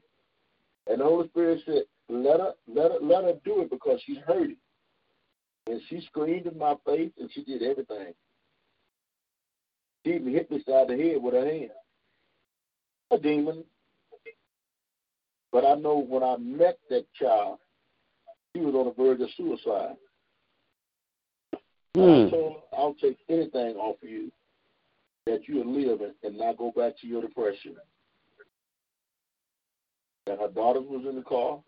And 0.87 1.01
the 1.01 1.03
Holy 1.03 1.27
Spirit 1.29 1.61
said, 1.65 1.83
let 2.09 2.39
her, 2.39 2.53
let 2.67 2.91
her, 2.91 2.97
let 3.01 3.23
her 3.25 3.33
do 3.43 3.61
it 3.61 3.69
because 3.69 3.99
she's 4.05 4.19
hurting. 4.25 4.57
And 5.67 5.81
she 5.89 6.01
screamed 6.07 6.47
in 6.47 6.57
my 6.57 6.75
face 6.85 7.11
and 7.19 7.29
she 7.33 7.43
did 7.43 7.63
everything. 7.63 8.13
She 10.05 10.13
even 10.13 10.33
hit 10.33 10.51
me 10.51 10.61
side 10.65 10.83
of 10.83 10.87
the 10.89 10.97
head 10.97 11.21
with 11.21 11.33
her 11.33 11.45
hand. 11.45 11.69
A 13.11 13.17
demon. 13.17 13.63
But 15.51 15.65
I 15.65 15.75
know 15.75 15.97
when 15.97 16.23
I 16.23 16.35
met 16.37 16.79
that 16.89 17.05
child, 17.13 17.59
he 18.53 18.59
was 18.59 18.75
on 18.75 18.85
the 18.85 18.91
verge 18.91 19.21
of 19.21 19.29
suicide. 19.37 19.95
Hmm. 21.95 22.27
I 22.27 22.29
told 22.29 22.53
her, 22.53 22.77
I'll 22.77 22.95
take 22.95 23.19
anything 23.29 23.75
off 23.75 24.01
of 24.01 24.09
you 24.09 24.31
that 25.25 25.47
you 25.47 25.57
will 25.57 25.73
live 25.73 26.01
and 26.23 26.37
not 26.37 26.57
go 26.57 26.71
back 26.75 26.99
to 26.99 27.07
your 27.07 27.21
depression. 27.21 27.75
And 30.27 30.39
her 30.39 30.49
daughter 30.49 30.81
was 30.81 31.05
in 31.07 31.15
the 31.15 31.21
car, 31.21 31.59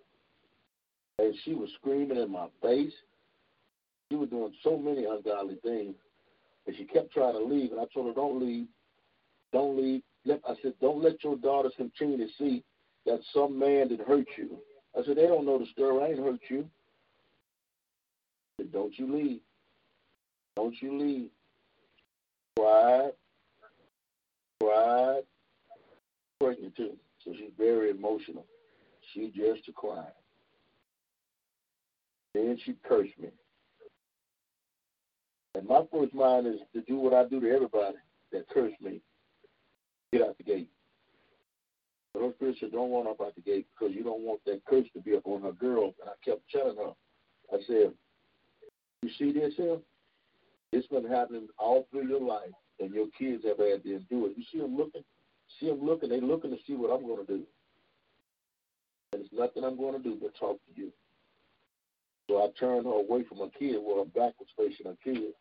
and 1.20 1.34
she 1.44 1.54
was 1.54 1.70
screaming 1.80 2.18
in 2.18 2.32
my 2.32 2.48
face. 2.62 2.94
She 4.10 4.18
were 4.18 4.26
doing 4.26 4.54
so 4.64 4.78
many 4.78 5.06
ungodly 5.06 5.56
things, 5.64 5.96
and 6.68 6.76
she 6.76 6.86
kept 6.86 7.12
trying 7.12 7.34
to 7.34 7.44
leave. 7.44 7.72
And 7.72 7.82
I 7.82 7.86
told 7.94 8.08
her, 8.08 8.14
"Don't 8.14 8.40
leave, 8.40 8.68
don't 9.52 9.78
leave." 9.78 10.04
Let, 10.26 10.42
I 10.48 10.56
said, 10.62 10.74
"Don't 10.80 11.02
let 11.02 11.24
your 11.24 11.38
daughters 11.38 11.74
continue 11.76 12.18
to 12.18 12.32
see 12.38 12.64
that 13.06 13.22
some 13.34 13.58
man 13.58 13.88
did 13.88 14.02
hurt 14.02 14.28
you." 14.38 14.60
I 14.98 15.04
said, 15.04 15.18
"They 15.18 15.28
don't 15.28 15.46
know 15.46 15.58
the 15.58 15.66
story. 15.68 16.04
I 16.04 16.08
ain't 16.10 16.20
hurt 16.20 16.42
you." 16.50 16.70
I 18.58 18.64
said, 18.64 18.72
"Don't 18.72 18.98
you 18.98 19.12
leave." 19.12 19.42
Don't 20.56 20.82
you 20.82 20.98
leave. 20.98 21.30
Cried, 22.58 23.12
cried, 24.62 25.24
pregnant 26.40 26.76
too. 26.76 26.98
So 27.24 27.34
she's 27.34 27.52
very 27.58 27.90
emotional. 27.90 28.46
She 29.14 29.32
just 29.36 29.70
cried. 29.76 30.14
Then 32.34 32.58
she 32.64 32.76
cursed 32.88 33.18
me. 33.20 33.30
And 35.56 35.68
my 35.68 35.82
first 35.92 36.14
mind 36.14 36.48
is 36.48 36.60
to 36.74 36.82
do 36.82 36.98
what 36.98 37.14
I 37.14 37.26
do 37.26 37.40
to 37.40 37.50
everybody 37.50 37.96
that 38.32 38.50
cursed 38.50 38.82
me. 38.82 39.02
Get 40.12 40.22
out 40.22 40.38
the 40.38 40.44
gate. 40.44 40.70
Spirit 42.36 42.58
said, 42.60 42.72
don't 42.72 42.92
run 42.92 43.08
up 43.08 43.22
out 43.22 43.34
the 43.36 43.42
gate 43.42 43.68
because 43.72 43.96
you 43.96 44.04
don't 44.04 44.22
want 44.22 44.40
that 44.46 44.64
curse 44.66 44.86
to 44.94 45.02
be 45.02 45.16
up 45.16 45.26
on 45.26 45.42
her 45.42 45.52
girl. 45.54 45.94
And 46.02 46.10
I 46.10 46.14
kept 46.24 46.42
telling 46.50 46.78
her, 46.78 46.92
I 47.54 47.58
said, 47.66 47.94
you 49.02 49.10
see 49.18 49.32
this 49.32 49.54
here? 49.56 49.78
It's 50.72 50.88
been 50.88 51.06
happening 51.06 51.48
all 51.58 51.88
through 51.92 52.08
your 52.08 52.22
life, 52.22 52.52
and 52.80 52.94
your 52.94 53.08
kids 53.18 53.44
have 53.46 53.60
had 53.60 53.84
to 53.84 53.96
endure 53.96 54.30
it. 54.30 54.38
You 54.38 54.44
see 54.52 54.60
them 54.60 54.76
looking? 54.76 55.04
See 55.60 55.68
them 55.68 55.86
looking? 55.86 56.10
They're 56.10 56.20
looking 56.20 56.52
to 56.52 56.58
see 56.68 56.74
what 56.74 56.92
I'm 56.92 57.06
going 57.06 57.26
to 57.26 57.34
do. 57.34 57.44
And 59.14 59.22
it's 59.22 59.34
nothing 59.34 59.64
I'm 59.64 59.78
going 59.78 59.94
to 59.94 60.04
do 60.04 60.18
but 60.22 60.36
talk 60.38 60.58
to 60.66 60.82
you. 60.82 60.92
So 62.30 62.44
I 62.44 62.48
turned 62.60 62.86
her 62.86 62.92
away 62.92 63.24
from 63.24 63.40
her 63.40 63.50
kid 63.58 63.78
where 63.82 64.00
her 64.00 64.06
back 64.06 64.34
was 64.40 64.50
facing 64.58 64.88
her 64.88 64.98
kid. 65.04 65.34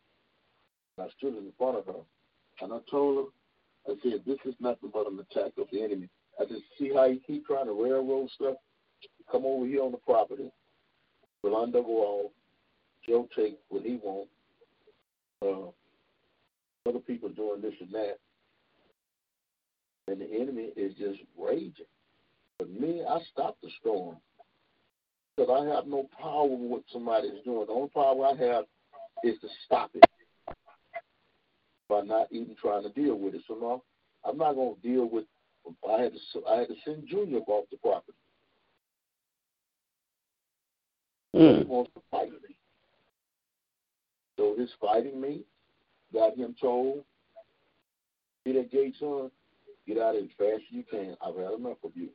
I 0.99 1.09
stood 1.19 1.37
in 1.37 1.53
front 1.59 1.79
of 1.79 1.87
her. 1.87 2.03
And 2.61 2.73
I 2.73 2.79
told 2.91 3.31
her, 3.87 3.93
I 3.93 3.97
said, 4.03 4.23
this 4.27 4.39
is 4.45 4.55
nothing 4.61 4.91
but 4.93 5.07
an 5.07 5.19
attack 5.19 5.53
of 5.59 5.67
the 5.73 5.83
enemy. 5.83 6.09
I 6.41 6.45
said, 6.45 6.59
see 6.79 6.93
how 6.95 7.09
he 7.09 7.21
keep 7.27 7.47
trying 7.47 7.67
to 7.67 7.73
railroad 7.73 8.31
stuff? 8.31 8.57
Come 9.31 9.45
over 9.45 9.67
here 9.67 9.83
on 9.83 9.93
the 9.93 9.99
property. 9.99 10.51
We'll 11.43 11.61
undergo 11.61 11.89
all. 11.89 12.33
Joe 13.07 13.29
take 13.37 13.59
what 13.69 13.83
he 13.83 13.99
wants 14.03 14.31
uh, 15.43 15.69
other 16.89 16.99
people 17.01 17.29
doing 17.29 17.61
this 17.61 17.75
and 17.81 17.93
that, 17.93 18.19
and 20.09 20.21
the 20.21 20.41
enemy 20.41 20.71
is 20.77 20.95
just 20.95 21.21
raging. 21.39 21.87
But 22.59 22.71
me, 22.71 23.03
I 23.09 23.19
stop 23.33 23.57
the 23.63 23.69
storm 23.81 24.17
because 25.37 25.51
I 25.51 25.75
have 25.75 25.87
no 25.87 26.09
power 26.21 26.47
what 26.47 26.83
somebody's 26.93 27.43
doing. 27.45 27.67
The 27.67 27.73
only 27.73 27.91
power 27.91 28.27
I 28.27 28.37
have 28.37 28.65
is 29.23 29.39
to 29.41 29.49
stop 29.67 29.91
it 29.95 30.05
by 31.95 32.01
not 32.01 32.27
even 32.33 32.57
trying 32.61 32.83
to 32.83 32.89
deal 32.91 33.17
with 33.17 33.35
it. 33.35 33.43
So 33.47 33.55
no, 33.55 33.83
I'm 34.25 34.37
not 34.37 34.55
going 34.55 34.75
to 34.75 34.81
deal 34.81 35.09
with. 35.09 35.25
I 35.89 36.03
had 36.03 36.13
to. 36.13 36.47
I 36.49 36.59
had 36.61 36.69
to 36.69 36.75
send 36.85 37.07
Junior 37.09 37.39
off 37.47 37.67
the 37.71 37.77
property. 37.77 38.19
Mm. 41.35 41.59
He 41.59 41.65
wants 41.65 41.91
to 41.95 42.03
fight 42.11 42.31
me. 42.31 42.57
So 44.37 44.55
his 44.59 44.71
fighting 44.81 45.21
me 45.21 45.43
got 46.13 46.37
him 46.37 46.55
told, 46.61 47.05
get 48.45 48.55
that 48.55 48.71
gate, 48.71 48.95
son, 48.99 49.31
get 49.87 49.99
out 49.99 50.17
as 50.17 50.25
fast 50.37 50.55
as 50.57 50.63
you 50.71 50.85
can. 50.89 51.17
I've 51.25 51.37
had 51.37 51.59
enough 51.59 51.79
of 51.85 51.93
you. 51.95 52.09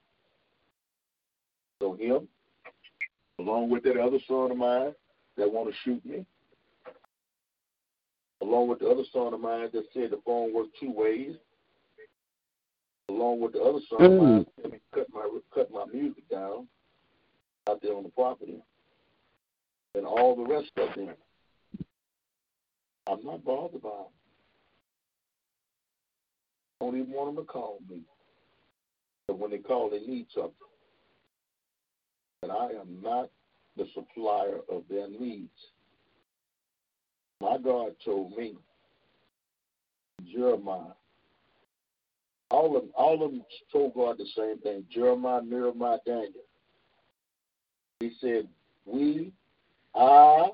So 1.82 1.94
him, 1.94 2.28
along 3.40 3.70
with 3.70 3.84
that 3.84 3.98
other 3.98 4.20
son 4.28 4.52
of 4.52 4.58
mine 4.58 4.94
that 5.38 5.52
want 5.52 5.70
to 5.70 5.76
shoot 5.84 6.06
me, 6.06 6.26
along 8.42 8.68
with 8.68 8.80
the 8.80 8.88
other 8.88 9.04
son 9.12 9.34
of 9.34 9.40
mine 9.40 9.70
that 9.74 9.86
said 9.94 10.12
the 10.12 10.20
phone 10.26 10.54
worked 10.54 10.78
two 10.80 10.92
ways, 10.92 11.36
along 13.10 13.40
with 13.40 13.54
the 13.54 13.62
other 13.62 13.80
son 13.90 14.02
of 14.02 14.12
mm. 14.12 14.22
mine 14.22 14.46
that 14.62 14.72
me 14.72 14.80
cut 14.94 15.08
my 15.14 15.28
cut 15.54 15.72
my 15.72 15.86
music 15.92 16.28
down 16.30 16.68
out 17.70 17.82
there 17.82 17.96
on 17.96 18.04
the 18.04 18.10
property, 18.10 18.62
and 19.96 20.06
all 20.06 20.36
the 20.36 20.46
rest 20.46 20.72
of 20.78 20.94
them. 20.96 21.16
I'm 23.08 23.24
not 23.24 23.44
bothered 23.44 23.82
by 23.82 23.90
them. 23.90 24.06
I 26.80 26.86
don't 26.86 26.98
even 26.98 27.12
want 27.12 27.36
them 27.36 27.44
to 27.44 27.52
call 27.52 27.80
me. 27.90 28.02
But 29.28 29.40
when 29.40 29.52
they 29.52 29.58
call, 29.58 29.90
they 29.90 30.00
need 30.00 30.28
something. 30.34 30.54
And 32.44 32.52
I 32.52 32.70
am 32.80 33.02
not 33.02 33.30
the 33.78 33.88
supplier 33.94 34.60
of 34.72 34.84
their 34.90 35.10
needs. 35.10 35.50
My 37.42 37.58
God 37.58 37.96
told 38.04 38.36
me, 38.38 38.56
Jeremiah, 40.32 40.94
all 42.52 42.76
of, 42.76 42.84
all 42.96 43.24
of 43.24 43.32
them 43.32 43.44
told 43.72 43.94
God 43.94 44.18
the 44.18 44.26
same 44.36 44.60
thing 44.60 44.86
Jeremiah, 44.92 45.42
Nehemiah, 45.42 46.00
Daniel. 46.06 46.34
He 48.00 48.12
said, 48.20 48.48
We, 48.86 49.32
I 49.96 50.50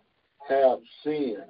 have 0.47 0.79
sinned 1.03 1.45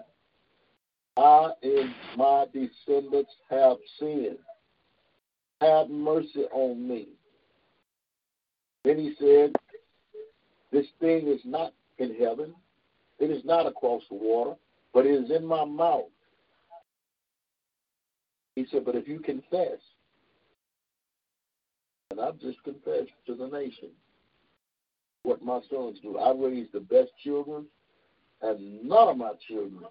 I 1.18 1.52
and 1.64 1.94
my 2.18 2.46
descendants 2.54 3.32
have 3.50 3.78
sinned. 4.00 4.38
Have 5.62 5.90
mercy 5.90 6.46
on 6.52 6.88
me. 6.88 7.08
Then 8.84 8.98
he 8.98 9.16
said, 9.18 9.54
This 10.72 10.86
thing 11.00 11.28
is 11.28 11.40
not 11.46 11.74
in 11.98 12.16
heaven, 12.16 12.54
it 13.20 13.32
is 13.32 13.46
not 13.46 13.66
across 13.66 14.04
the 14.10 14.16
water, 14.16 14.56
but 14.96 15.06
it 15.06 15.12
is 15.12 15.30
in 15.30 15.46
my 15.46 15.66
mouth. 15.66 16.06
He 18.56 18.66
said, 18.72 18.86
But 18.86 18.96
if 18.96 19.10
you 19.10 19.20
confess, 19.20 19.78
and 22.10 22.22
I've 22.22 22.40
just 22.40 22.64
confessed 22.64 23.12
to 23.28 23.36
the 23.36 23.48
nation 23.48 23.90
what 25.24 25.44
my 25.44 25.60
sons 25.70 26.00
do. 26.02 26.18
I 26.18 26.32
raised 26.34 26.72
the 26.72 26.80
best 26.80 27.10
children, 27.22 27.66
and 28.42 28.88
none 28.88 29.10
of 29.10 29.18
my 29.18 29.32
children 29.48 29.82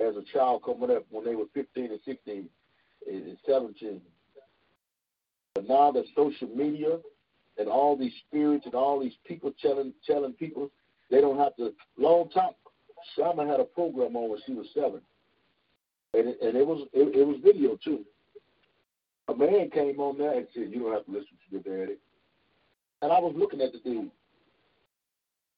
as 0.00 0.16
a 0.16 0.32
child 0.32 0.62
coming 0.64 0.94
up 0.94 1.06
when 1.08 1.24
they 1.24 1.34
were 1.34 1.44
15 1.54 1.84
and 1.84 2.00
16 2.04 2.48
and 3.08 3.36
17. 3.48 4.00
But 5.54 5.68
now 5.68 5.92
that 5.92 6.04
social 6.14 6.48
media 6.48 6.98
and 7.56 7.68
all 7.68 7.96
these 7.96 8.12
spirits 8.26 8.66
and 8.66 8.74
all 8.74 9.00
these 9.00 9.16
people 9.26 9.52
telling 9.62 9.94
telling 10.06 10.32
people 10.34 10.70
they 11.10 11.22
don't 11.22 11.38
have 11.38 11.56
to. 11.56 11.72
Long 11.96 12.28
time, 12.30 12.52
Shama 13.16 13.46
had 13.46 13.60
a 13.60 13.64
program 13.64 14.16
on 14.16 14.30
when 14.30 14.38
she 14.46 14.52
was 14.52 14.66
seven, 14.74 15.00
and 16.14 16.28
it, 16.28 16.38
and 16.42 16.56
it 16.56 16.66
was 16.66 16.86
it, 16.92 17.14
it 17.16 17.26
was 17.26 17.36
video 17.42 17.78
too. 17.82 18.04
a 19.28 19.34
man 19.34 19.70
came 19.70 19.98
on 20.00 20.18
there 20.18 20.36
and 20.36 20.46
said, 20.54 20.68
You 20.70 20.80
don't 20.80 20.92
have 20.92 21.06
to 21.06 21.12
listen 21.12 21.28
to 21.28 21.50
your 21.50 21.62
daddy. 21.62 21.98
And 23.02 23.12
I 23.12 23.18
was 23.18 23.34
looking 23.36 23.60
at 23.60 23.72
the 23.72 23.78
dude. 23.78 24.10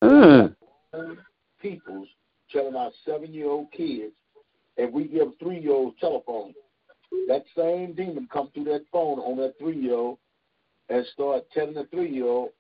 Mm. 0.03 0.55
Peoples 1.61 2.09
telling 2.51 2.77
our 2.77 2.91
seven 3.05 3.33
year 3.33 3.47
old 3.47 3.71
kids, 3.73 4.13
and 4.77 4.93
we 4.93 5.05
give 5.05 5.29
three 5.39 5.61
year 5.61 5.73
olds 5.73 5.97
telephone. 6.01 6.55
That 7.29 7.45
same 7.57 7.95
demon 7.95 8.29
come 8.33 8.51
through 8.53 8.65
that 8.65 8.85
phone 8.93 9.19
on 9.19 9.37
that 9.39 9.55
three 9.59 9.79
year 9.79 9.95
old 9.95 10.19
and 10.89 11.05
start 11.13 11.45
telling 11.53 11.75
the 11.75 11.87
three 11.91 12.11
year 12.11 12.27
old, 12.27 12.51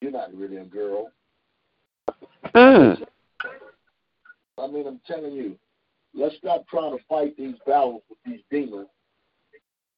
You're 0.00 0.10
not 0.10 0.34
really 0.34 0.56
a 0.56 0.64
girl. 0.64 1.10
Mm. 2.54 2.98
I 4.58 4.66
mean, 4.66 4.86
I'm 4.86 5.00
telling 5.06 5.32
you, 5.32 5.56
let's 6.14 6.36
stop 6.36 6.66
trying 6.68 6.96
to 6.96 7.04
fight 7.08 7.36
these 7.36 7.56
battles 7.66 8.02
with 8.08 8.18
these 8.26 8.40
demons, 8.50 8.88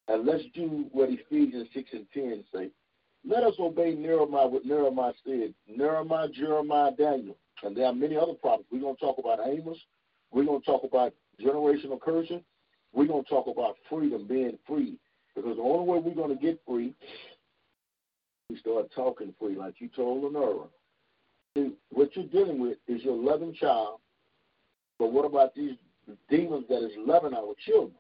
and 0.08 0.26
let's 0.26 0.44
do 0.54 0.86
what 0.92 1.08
Ephesians 1.10 1.68
6 1.74 1.90
and 1.92 2.06
10 2.14 2.44
say. 2.54 2.70
Let 3.26 3.42
us 3.42 3.54
obey 3.58 3.94
Nehemiah, 3.94 4.46
what 4.46 4.66
Nehemiah 4.66 5.14
said. 5.24 5.54
Nehemiah, 5.66 6.28
Jeremiah, 6.28 6.92
Daniel. 6.96 7.36
And 7.62 7.74
there 7.74 7.86
are 7.86 7.94
many 7.94 8.16
other 8.16 8.34
prophets. 8.34 8.68
We're 8.70 8.80
to 8.80 9.00
talk 9.00 9.18
about 9.18 9.40
Amos. 9.46 9.78
We're 10.30 10.44
to 10.44 10.60
talk 10.60 10.84
about 10.84 11.14
generational 11.42 12.00
cursing. 12.00 12.44
We're 12.92 13.06
to 13.06 13.22
talk 13.22 13.46
about 13.46 13.76
freedom, 13.88 14.26
being 14.26 14.58
free. 14.66 14.98
Because 15.34 15.56
the 15.56 15.62
only 15.62 15.90
way 15.90 15.98
we're 15.98 16.14
going 16.14 16.36
to 16.36 16.42
get 16.42 16.60
free, 16.66 16.92
we 18.50 18.58
start 18.58 18.90
talking 18.94 19.34
free, 19.40 19.56
like 19.56 19.74
you 19.78 19.88
told 19.88 20.22
Lenora. 20.22 20.66
What 21.90 22.16
you're 22.16 22.26
dealing 22.26 22.58
with 22.58 22.78
is 22.88 23.02
your 23.02 23.16
loving 23.16 23.54
child, 23.54 24.00
but 24.98 25.12
what 25.12 25.24
about 25.24 25.54
these 25.54 25.76
demons 26.28 26.66
that 26.68 26.84
is 26.84 26.92
loving 26.96 27.32
our 27.32 27.54
children? 27.64 27.96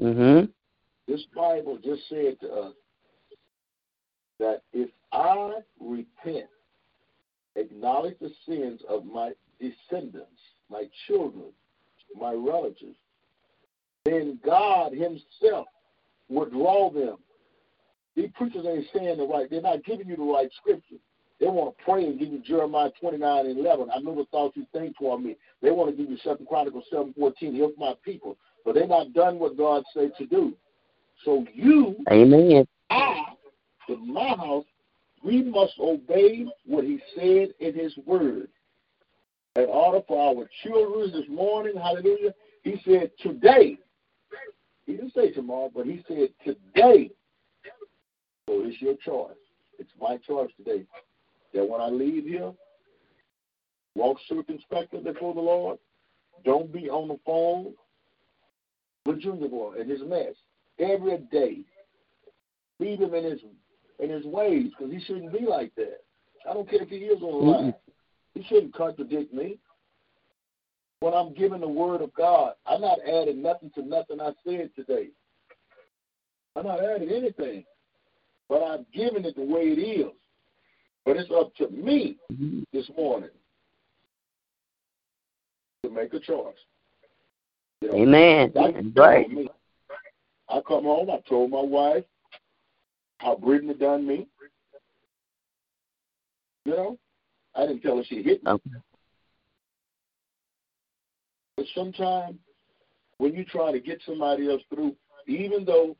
Mhm. 0.00 0.52
This 1.06 1.24
Bible 1.34 1.78
just 1.78 2.06
said 2.08 2.38
to 2.40 2.52
us 2.52 2.74
that 4.38 4.62
if 4.72 4.90
I 5.12 5.62
repent, 5.80 6.48
acknowledge 7.56 8.18
the 8.20 8.30
sins 8.46 8.82
of 8.84 9.04
my 9.04 9.34
descendants, 9.58 10.40
my 10.68 10.88
children, 11.06 11.52
my 12.14 12.32
relatives, 12.32 12.98
then 14.04 14.36
God 14.44 14.92
Himself 14.92 15.68
would 16.28 16.50
draw 16.50 16.90
them. 16.90 17.18
These 18.14 18.30
preachers 18.32 18.64
ain't 18.64 18.90
saying 18.92 19.18
the 19.18 19.26
right, 19.26 19.50
they're 19.50 19.60
not 19.60 19.84
giving 19.84 20.08
you 20.08 20.16
the 20.16 20.22
right 20.22 20.52
scripture. 20.52 21.00
They 21.40 21.46
want 21.46 21.76
to 21.76 21.84
pray 21.84 22.04
and 22.04 22.18
give 22.18 22.28
you 22.28 22.38
Jeremiah 22.38 22.90
29 23.00 23.46
and 23.46 23.58
11. 23.58 23.90
I 23.94 23.98
know 23.98 24.14
the 24.14 24.24
thoughts 24.26 24.56
you 24.56 24.66
think 24.72 24.96
toward 24.96 25.22
me. 25.22 25.36
They 25.62 25.70
want 25.70 25.90
to 25.90 25.96
give 25.96 26.10
you 26.10 26.18
2 26.22 26.46
Chronicles 26.48 26.84
7 26.90 27.12
14. 27.18 27.56
Help 27.56 27.74
my 27.76 27.94
people. 28.04 28.38
But 28.64 28.74
they're 28.74 28.86
not 28.86 29.12
done 29.12 29.38
what 29.38 29.56
God 29.56 29.82
said 29.92 30.12
to 30.18 30.26
do. 30.26 30.54
So 31.24 31.44
you, 31.52 31.96
Amen. 32.10 32.66
I, 32.90 33.24
in 33.88 34.12
my 34.12 34.28
house, 34.28 34.64
we 35.22 35.42
must 35.42 35.74
obey 35.78 36.46
what 36.66 36.84
He 36.84 37.00
said 37.16 37.48
in 37.60 37.74
His 37.74 37.96
Word. 38.06 38.48
In 39.56 39.66
order 39.66 40.00
for 40.06 40.36
our 40.36 40.48
children 40.62 41.12
this 41.12 41.28
morning, 41.28 41.74
hallelujah, 41.76 42.32
He 42.62 42.80
said 42.84 43.10
today. 43.20 43.78
He 44.86 44.92
didn't 44.94 45.14
say 45.14 45.32
tomorrow, 45.32 45.70
but 45.74 45.86
He 45.86 46.04
said 46.06 46.28
today. 46.44 47.10
So 48.48 48.62
it's 48.64 48.80
your 48.80 48.94
choice. 48.96 49.36
It's 49.78 49.90
my 50.00 50.16
choice 50.18 50.50
today 50.56 50.84
that 51.54 51.68
when 51.68 51.80
I 51.80 51.88
leave 51.88 52.24
here, 52.24 52.52
walk 53.94 54.18
circumspectly 54.28 55.00
before 55.00 55.34
the 55.34 55.40
Lord. 55.40 55.78
Don't 56.44 56.72
be 56.72 56.90
on 56.90 57.08
the 57.08 57.18
phone 57.24 57.74
with 59.06 59.22
Junior 59.22 59.48
Boy 59.48 59.80
and 59.80 59.90
his 59.90 60.00
mess 60.02 60.34
every 60.78 61.18
day. 61.30 61.58
Leave 62.80 63.00
him 63.00 63.14
in 63.14 63.24
his 63.24 63.40
in 64.00 64.10
his 64.10 64.24
ways 64.24 64.70
because 64.76 64.92
he 64.92 65.00
shouldn't 65.06 65.32
be 65.32 65.46
like 65.46 65.74
that. 65.76 66.00
I 66.48 66.52
don't 66.52 66.68
care 66.68 66.82
if 66.82 66.88
he 66.88 66.96
is 66.96 67.22
on 67.22 67.44
the 67.44 67.50
line. 67.50 67.74
He 68.34 68.42
shouldn't 68.48 68.74
contradict 68.74 69.32
me. 69.32 69.58
When 71.00 71.14
I'm 71.14 71.34
giving 71.34 71.60
the 71.60 71.68
word 71.68 72.02
of 72.02 72.12
God, 72.14 72.54
I'm 72.66 72.80
not 72.80 72.98
adding 73.06 73.42
nothing 73.42 73.70
to 73.76 73.82
nothing 73.82 74.20
I 74.20 74.32
said 74.44 74.70
today. 74.74 75.08
I'm 76.56 76.66
not 76.66 76.82
adding 76.82 77.10
anything, 77.10 77.64
but 78.48 78.62
I'm 78.62 78.86
giving 78.92 79.24
it 79.24 79.36
the 79.36 79.44
way 79.44 79.62
it 79.62 79.78
is. 79.78 80.12
But 81.04 81.16
it's 81.16 81.30
up 81.30 81.54
to 81.56 81.68
me 81.68 82.16
mm-hmm. 82.32 82.60
this 82.72 82.90
morning 82.96 83.30
to 85.84 85.90
make 85.90 86.14
a 86.14 86.20
choice. 86.20 86.54
You 87.80 87.88
know, 87.88 87.94
Amen. 87.96 88.52
That's 88.54 88.86
right. 88.96 89.30
me. 89.30 89.48
I 90.48 90.60
come 90.66 90.84
home, 90.84 91.10
I 91.10 91.20
told 91.28 91.50
my 91.50 91.60
wife 91.60 92.04
how 93.18 93.36
Brittany 93.36 93.74
done 93.74 94.06
me. 94.06 94.26
You 96.64 96.72
know, 96.72 96.98
I 97.54 97.66
didn't 97.66 97.82
tell 97.82 97.98
her 97.98 98.04
she 98.04 98.22
hit 98.22 98.42
me. 98.42 98.50
Okay. 98.50 98.70
But 101.56 101.66
sometimes 101.74 102.36
when 103.18 103.34
you 103.34 103.44
try 103.44 103.72
to 103.72 103.80
get 103.80 104.00
somebody 104.06 104.50
else 104.50 104.62
through, 104.72 104.96
even 105.26 105.64
though, 105.64 105.96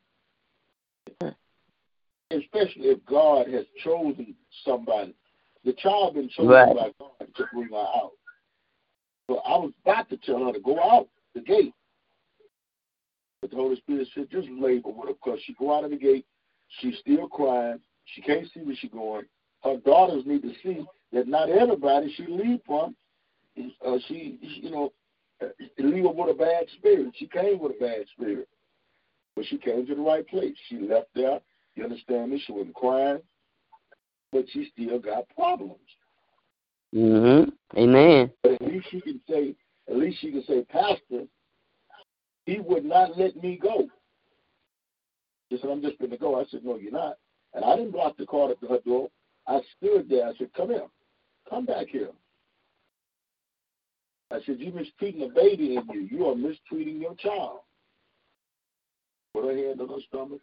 especially 2.31 2.87
if 2.89 3.05
God 3.05 3.47
has 3.47 3.65
chosen 3.83 4.35
somebody, 4.63 5.15
the 5.63 5.73
child 5.73 6.15
been 6.15 6.29
chosen 6.29 6.49
Right. 6.49 6.75
by 6.75 6.91
God 6.99 7.35
to 7.35 7.45
bring 7.53 7.69
her 7.69 7.77
out. 7.77 8.11
So 9.27 9.39
I 9.39 9.57
was 9.57 9.71
about 9.83 10.09
to 10.09 10.17
tell 10.17 10.45
her 10.45 10.53
to 10.53 10.59
go 10.59 10.79
out 10.79 11.09
the 11.33 11.41
gate. 11.41 11.73
But 13.41 13.51
the 13.51 13.57
Holy 13.57 13.75
Spirit 13.77 14.07
said, 14.13 14.29
just 14.29 14.47
labor 14.49 14.89
with 14.89 15.07
her 15.09 15.13
because 15.13 15.39
she 15.43 15.53
go 15.53 15.73
out 15.73 15.83
of 15.83 15.91
the 15.91 15.97
gate, 15.97 16.25
she's 16.79 16.97
still 16.99 17.27
crying, 17.27 17.79
she 18.05 18.21
can't 18.21 18.49
see 18.53 18.61
where 18.61 18.75
she's 18.75 18.91
going. 18.91 19.25
Her 19.63 19.77
daughters 19.77 20.25
need 20.25 20.43
to 20.43 20.53
see 20.63 20.85
that 21.11 21.27
not 21.27 21.49
everybody 21.49 22.13
she 22.15 22.25
leave 22.27 22.61
from, 22.65 22.95
uh, 23.85 23.97
she, 24.07 24.39
you 24.41 24.69
know, 24.69 24.93
uh, 25.41 25.47
leave 25.79 26.03
her 26.03 26.09
with 26.11 26.29
a 26.29 26.37
bad 26.37 26.65
spirit. 26.77 27.13
She 27.15 27.27
came 27.27 27.59
with 27.59 27.73
a 27.73 27.79
bad 27.79 28.05
spirit. 28.13 28.47
But 29.35 29.45
she 29.45 29.57
came 29.57 29.85
to 29.85 29.95
the 29.95 30.01
right 30.01 30.27
place. 30.27 30.55
She 30.69 30.79
left 30.79 31.07
there. 31.13 31.39
You 31.75 31.83
understand 31.83 32.31
me? 32.31 32.41
She 32.45 32.51
wasn't 32.51 32.75
crying. 32.75 33.19
But 34.31 34.45
she 34.51 34.71
still 34.73 34.99
got 34.99 35.29
problems. 35.29 35.79
Mhm. 36.93 37.51
Amen. 37.77 38.31
But 38.41 38.53
at 38.53 38.61
least 38.61 38.87
she 38.89 39.01
can 39.01 39.21
say, 39.29 39.55
at 39.89 39.97
least 39.97 40.19
she 40.21 40.31
can 40.31 40.43
say, 40.43 40.63
Pastor, 40.63 41.25
he 42.45 42.59
would 42.59 42.85
not 42.85 43.17
let 43.17 43.35
me 43.41 43.57
go. 43.57 43.87
She 45.49 45.57
said, 45.57 45.69
I'm 45.69 45.81
just 45.81 45.99
going 45.99 46.11
to 46.11 46.17
go. 46.17 46.39
I 46.39 46.45
said, 46.45 46.63
No, 46.63 46.77
you're 46.77 46.91
not. 46.91 47.17
And 47.53 47.63
I 47.63 47.75
didn't 47.75 47.91
block 47.91 48.17
the 48.17 48.25
car 48.25 48.51
at 48.51 48.57
her 48.69 48.79
door. 48.79 49.09
I 49.47 49.61
stood 49.77 50.09
there. 50.09 50.27
I 50.27 50.33
said, 50.37 50.53
Come 50.53 50.69
here. 50.69 50.87
Come 51.49 51.65
back 51.65 51.87
here. 51.87 52.09
I 54.31 54.39
said, 54.45 54.59
You're 54.59 54.73
mistreating 54.73 55.23
a 55.23 55.33
baby 55.33 55.75
in 55.75 55.87
you. 55.89 56.01
You 56.01 56.25
are 56.27 56.35
mistreating 56.35 56.99
your 56.99 57.15
child. 57.15 57.59
Put 59.33 59.45
her 59.45 59.55
hand 59.55 59.81
on 59.81 59.89
her 59.89 60.01
stomach. 60.07 60.41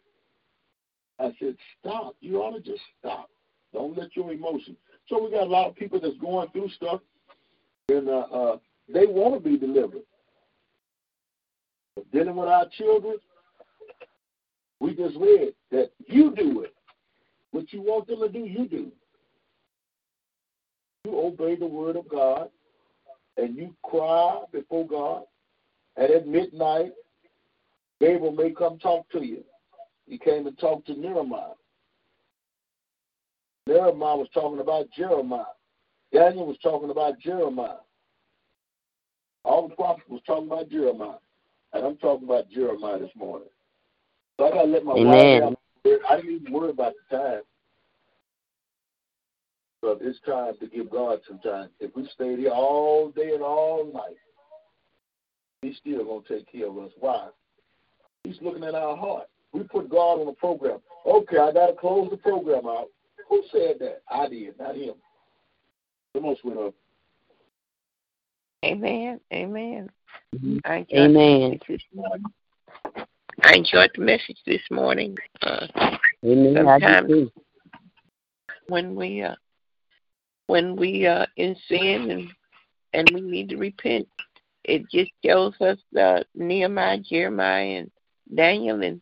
I 1.19 1.31
said, 1.39 1.55
Stop. 1.79 2.15
You 2.21 2.37
ought 2.37 2.55
to 2.55 2.61
just 2.61 2.81
stop. 2.99 3.29
Don't 3.73 3.97
let 3.97 4.15
your 4.15 4.31
emotions. 4.31 4.77
So 5.07 5.23
we 5.23 5.31
got 5.31 5.43
a 5.43 5.49
lot 5.49 5.67
of 5.67 5.75
people 5.75 5.99
that's 5.99 6.17
going 6.17 6.49
through 6.49 6.69
stuff, 6.69 7.01
and 7.89 8.07
uh, 8.07 8.27
uh, 8.31 8.57
they 8.87 9.05
want 9.05 9.33
to 9.35 9.49
be 9.49 9.57
delivered. 9.57 10.03
But 11.95 12.09
dealing 12.11 12.35
with 12.35 12.47
our 12.47 12.67
children, 12.77 13.17
we 14.79 14.95
just 14.95 15.15
read 15.17 15.53
that 15.71 15.91
you 16.07 16.33
do 16.35 16.61
it. 16.61 16.73
What 17.51 17.71
you 17.71 17.81
want 17.81 18.07
them 18.07 18.19
to 18.19 18.29
do, 18.29 18.39
you 18.39 18.67
do. 18.67 18.91
You 21.05 21.19
obey 21.19 21.55
the 21.55 21.67
word 21.67 21.95
of 21.95 22.07
God, 22.07 22.49
and 23.37 23.55
you 23.55 23.75
cry 23.83 24.41
before 24.51 24.87
God. 24.87 25.23
And 25.97 26.11
at 26.11 26.27
midnight, 26.27 26.93
Gabriel 27.99 28.31
may 28.31 28.51
come 28.51 28.79
talk 28.79 29.09
to 29.11 29.23
you. 29.23 29.43
He 30.07 30.17
came 30.17 30.47
and 30.47 30.57
talked 30.57 30.87
to 30.87 30.99
Nehemiah. 30.99 31.53
Nehemiah 33.67 34.17
was 34.17 34.27
talking 34.33 34.59
about 34.59 34.87
Jeremiah. 34.95 35.45
Daniel 36.11 36.45
was 36.45 36.57
talking 36.61 36.89
about 36.89 37.19
Jeremiah. 37.19 37.77
All 39.45 39.67
the 39.67 39.75
prophets 39.75 40.09
was 40.09 40.21
talking 40.27 40.47
about 40.47 40.69
Jeremiah. 40.69 41.17
And 41.73 41.85
I'm 41.85 41.97
talking 41.97 42.27
about 42.27 42.49
Jeremiah 42.49 42.99
this 42.99 43.15
morning. 43.15 43.47
So 44.37 44.47
I 44.47 44.51
gotta 44.51 44.67
let 44.67 44.83
my 44.83 44.93
Amen. 44.93 45.41
wife 45.41 45.53
out. 45.53 45.59
I 46.09 46.15
didn't 46.17 46.31
even 46.31 46.53
worry 46.53 46.69
about 46.69 46.93
the 47.09 47.17
time. 47.17 47.41
But 49.81 49.99
it's 50.01 50.19
time 50.21 50.53
to 50.59 50.67
give 50.67 50.89
God 50.89 51.19
some 51.27 51.39
time. 51.39 51.69
If 51.79 51.95
we 51.95 52.07
stayed 52.13 52.39
here 52.39 52.51
all 52.51 53.09
day 53.09 53.33
and 53.33 53.43
all 53.43 53.91
night, 53.91 54.17
He's 55.61 55.77
still 55.77 56.05
gonna 56.05 56.21
take 56.27 56.51
care 56.51 56.67
of 56.67 56.77
us. 56.77 56.91
Why? 56.99 57.29
He's 58.23 58.41
looking 58.41 58.63
at 58.63 58.75
our 58.75 58.95
heart. 58.95 59.27
We 59.53 59.63
put 59.63 59.89
God 59.89 60.19
on 60.19 60.25
the 60.25 60.33
program. 60.33 60.79
Okay, 61.05 61.37
I 61.37 61.51
gotta 61.51 61.73
close 61.73 62.09
the 62.09 62.17
program 62.17 62.65
out. 62.65 62.87
Who 63.29 63.43
said 63.51 63.77
that? 63.79 64.01
I 64.09 64.27
did, 64.27 64.57
not 64.59 64.75
him. 64.75 64.95
Come 66.13 66.25
on, 66.25 66.35
sweetheart. 66.41 66.73
Amen. 68.65 69.19
Amen. 69.33 69.89
Mhm. 70.35 70.61
Thank. 70.63 70.89
Amen. 70.93 71.59
I 73.43 73.55
enjoyed 73.55 73.91
the 73.95 74.01
message 74.01 74.37
this 74.45 74.61
morning. 74.71 75.17
Uh, 75.41 75.67
Amen. 76.23 76.67
I 76.67 76.79
do 76.79 76.85
sometimes 76.85 77.31
when 78.67 78.95
we 78.95 79.21
uh, 79.21 79.35
when 80.47 80.75
we 80.75 81.05
uh 81.05 81.25
in 81.37 81.55
sin 81.67 82.11
and 82.11 82.29
and 82.93 83.09
we 83.13 83.21
need 83.21 83.49
to 83.49 83.57
repent, 83.57 84.07
it 84.63 84.83
just 84.89 85.11
shows 85.25 85.53
us 85.61 85.77
uh, 85.99 86.23
Nehemiah, 86.35 86.99
Jeremiah, 86.99 87.79
and 87.79 87.91
Daniel, 88.33 88.81
and 88.81 89.01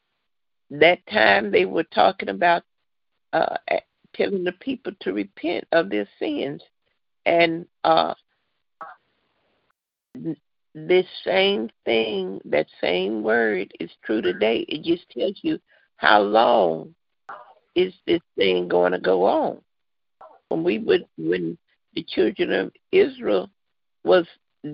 that 0.72 1.06
time 1.08 1.52
they 1.52 1.66
were 1.66 1.84
talking 1.84 2.30
about 2.30 2.64
uh 3.34 3.56
telling 4.16 4.44
the 4.44 4.52
people 4.54 4.92
to 5.02 5.14
repent 5.14 5.66
of 5.72 5.90
their 5.90 6.08
sins, 6.20 6.62
and 7.26 7.66
uh 7.84 8.14
this 10.74 11.06
same 11.26 11.70
thing, 11.86 12.40
that 12.46 12.68
same 12.80 13.24
word 13.24 13.72
is 13.80 13.90
true 14.04 14.22
today. 14.22 14.66
It 14.70 14.84
just 14.84 15.10
tells 15.10 15.38
you 15.42 15.60
how 15.98 16.22
long 16.22 16.96
is 17.76 17.94
this 18.08 18.22
thing 18.38 18.68
going 18.68 18.92
to 18.94 19.00
go 19.00 19.24
on. 19.26 19.58
When 20.50 20.64
we 20.64 20.80
would, 20.80 21.06
when 21.18 21.58
the 21.94 22.04
children 22.04 22.52
of 22.52 22.72
Israel 22.92 23.50
was 24.04 24.26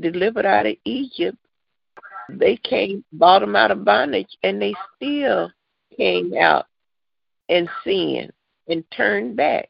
delivered 0.01 0.45
out 0.45 0.65
of 0.65 0.75
Egypt, 0.85 1.37
they 2.29 2.57
came, 2.57 3.03
bought 3.11 3.39
them 3.39 3.55
out 3.55 3.71
of 3.71 3.85
bondage, 3.85 4.37
and 4.43 4.61
they 4.61 4.73
still 4.95 5.51
came 5.95 6.33
out 6.35 6.65
and 7.49 7.69
sinned 7.83 8.31
and 8.67 8.83
turned 8.91 9.35
back. 9.35 9.69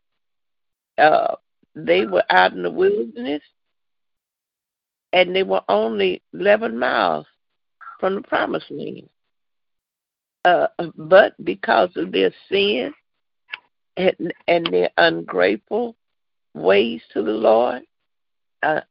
Uh, 0.97 1.35
they 1.75 2.05
were 2.05 2.23
out 2.29 2.53
in 2.53 2.63
the 2.63 2.71
wilderness 2.71 3.43
and 5.13 5.35
they 5.35 5.43
were 5.43 5.61
only 5.69 6.21
11 6.33 6.77
miles 6.77 7.25
from 7.99 8.15
the 8.15 8.21
promised 8.21 8.69
land. 8.71 9.09
Uh, 10.45 10.67
but 10.95 11.33
because 11.43 11.89
of 11.95 12.11
their 12.11 12.31
sin 12.49 12.93
and, 13.97 14.33
and 14.47 14.67
their 14.71 14.89
ungrateful 14.97 15.95
ways 16.53 17.01
to 17.13 17.21
the 17.21 17.31
Lord, 17.31 17.81
uh, 18.63 18.81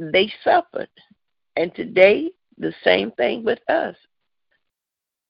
they 0.00 0.32
suffered. 0.44 0.88
And 1.56 1.74
today, 1.74 2.30
the 2.58 2.72
same 2.84 3.10
thing 3.12 3.44
with 3.44 3.58
us. 3.68 3.96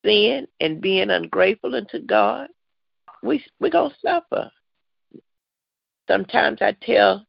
Sin 0.04 0.46
and 0.60 0.80
being 0.80 1.10
ungrateful 1.10 1.74
unto 1.74 2.00
God, 2.00 2.48
we 3.22 3.44
we're 3.60 3.70
gonna 3.70 3.94
suffer. 4.04 4.50
Sometimes 6.08 6.58
I 6.62 6.72
tell 6.82 7.26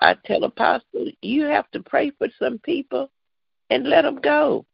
I 0.00 0.16
tell 0.24 0.44
Apostle, 0.44 1.10
you 1.22 1.44
have 1.44 1.70
to 1.72 1.82
pray 1.82 2.10
for 2.10 2.28
some 2.38 2.58
people 2.60 3.10
and 3.70 3.88
let 3.88 4.02
them 4.02 4.20
go. 4.20 4.64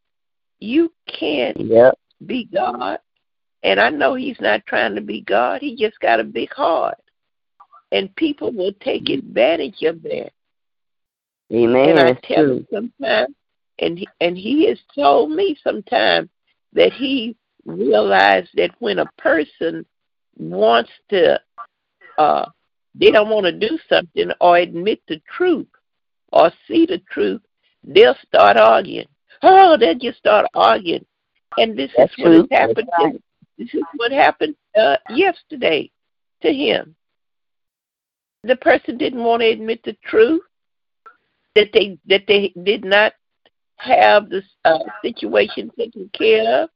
You 0.61 0.93
can't 1.07 1.57
Yep. 1.59 1.99
be 2.27 2.45
God. 2.45 3.01
And 3.63 3.81
I 3.81 3.89
know 3.91 4.15
he's 4.15 4.41
not 4.41 4.67
trying 4.67 4.95
to 4.95 5.01
be 5.01 5.23
God. 5.23 5.63
He 5.63 5.77
just 5.77 5.99
got 6.01 6.21
a 6.21 6.25
big 6.25 6.53
heart. 6.53 6.99
And 7.93 8.15
people 8.17 8.53
will 8.53 8.73
take 8.75 9.09
advantage 9.09 9.83
of 9.83 10.03
that. 10.03 10.33
Amen. 11.53 11.91
and 11.91 12.01
I 12.01 12.15
tell 12.15 12.51
him 12.51 12.67
sometimes, 12.73 13.35
and 13.79 13.99
he, 13.99 14.09
and 14.21 14.37
he 14.37 14.67
has 14.69 14.79
told 14.95 15.31
me 15.31 15.57
sometimes 15.63 16.29
that 16.75 16.93
he 16.93 17.37
realized 17.65 18.51
that 18.55 18.71
when 18.79 18.99
a 18.99 19.11
person 19.19 19.87
wants 20.37 20.91
to, 21.11 21.41
uh, 22.19 22.47
they 22.95 23.11
don't 23.11 23.31
want 23.31 23.47
to 23.47 23.53
do 23.53 23.79
something 23.89 24.31
or 24.41 24.57
admit 24.57 25.01
the 25.09 25.21
truth 25.37 25.67
or 26.33 26.51
see 26.69 26.87
the 26.87 27.01
truth, 27.11 27.41
they'll 27.83 28.17
start 28.27 28.57
arguing. 28.57 29.07
Oh, 29.43 29.77
they'll 29.79 29.99
just 29.99 30.19
start 30.19 30.47
arguing, 30.55 31.05
and 31.59 31.77
this 31.77 31.91
That's 31.97 32.13
is 32.13 32.19
what 32.19 32.31
true. 32.31 32.49
Happened. 32.51 32.89
right. 32.99 33.23
This 33.59 33.75
is 33.75 33.83
what 33.97 34.11
happened 34.11 34.57
uh, 34.77 34.97
yesterday 35.11 35.91
to 36.43 36.53
him. 36.53 36.97
The 38.43 38.57
person 38.57 38.99
didn't 38.99 39.23
want 39.23 39.43
to 39.43 39.49
admit 39.49 39.81
the 39.85 39.97
truth 40.05 40.43
that 41.55 41.71
they 41.73 41.99
that 42.07 42.25
they 42.27 42.53
did 42.65 42.85
not 42.85 43.13
have 43.77 44.29
this 44.29 44.45
uh, 44.65 44.79
situation 45.03 45.71
taken 45.77 46.11
care 46.13 46.63
of. 46.63 46.71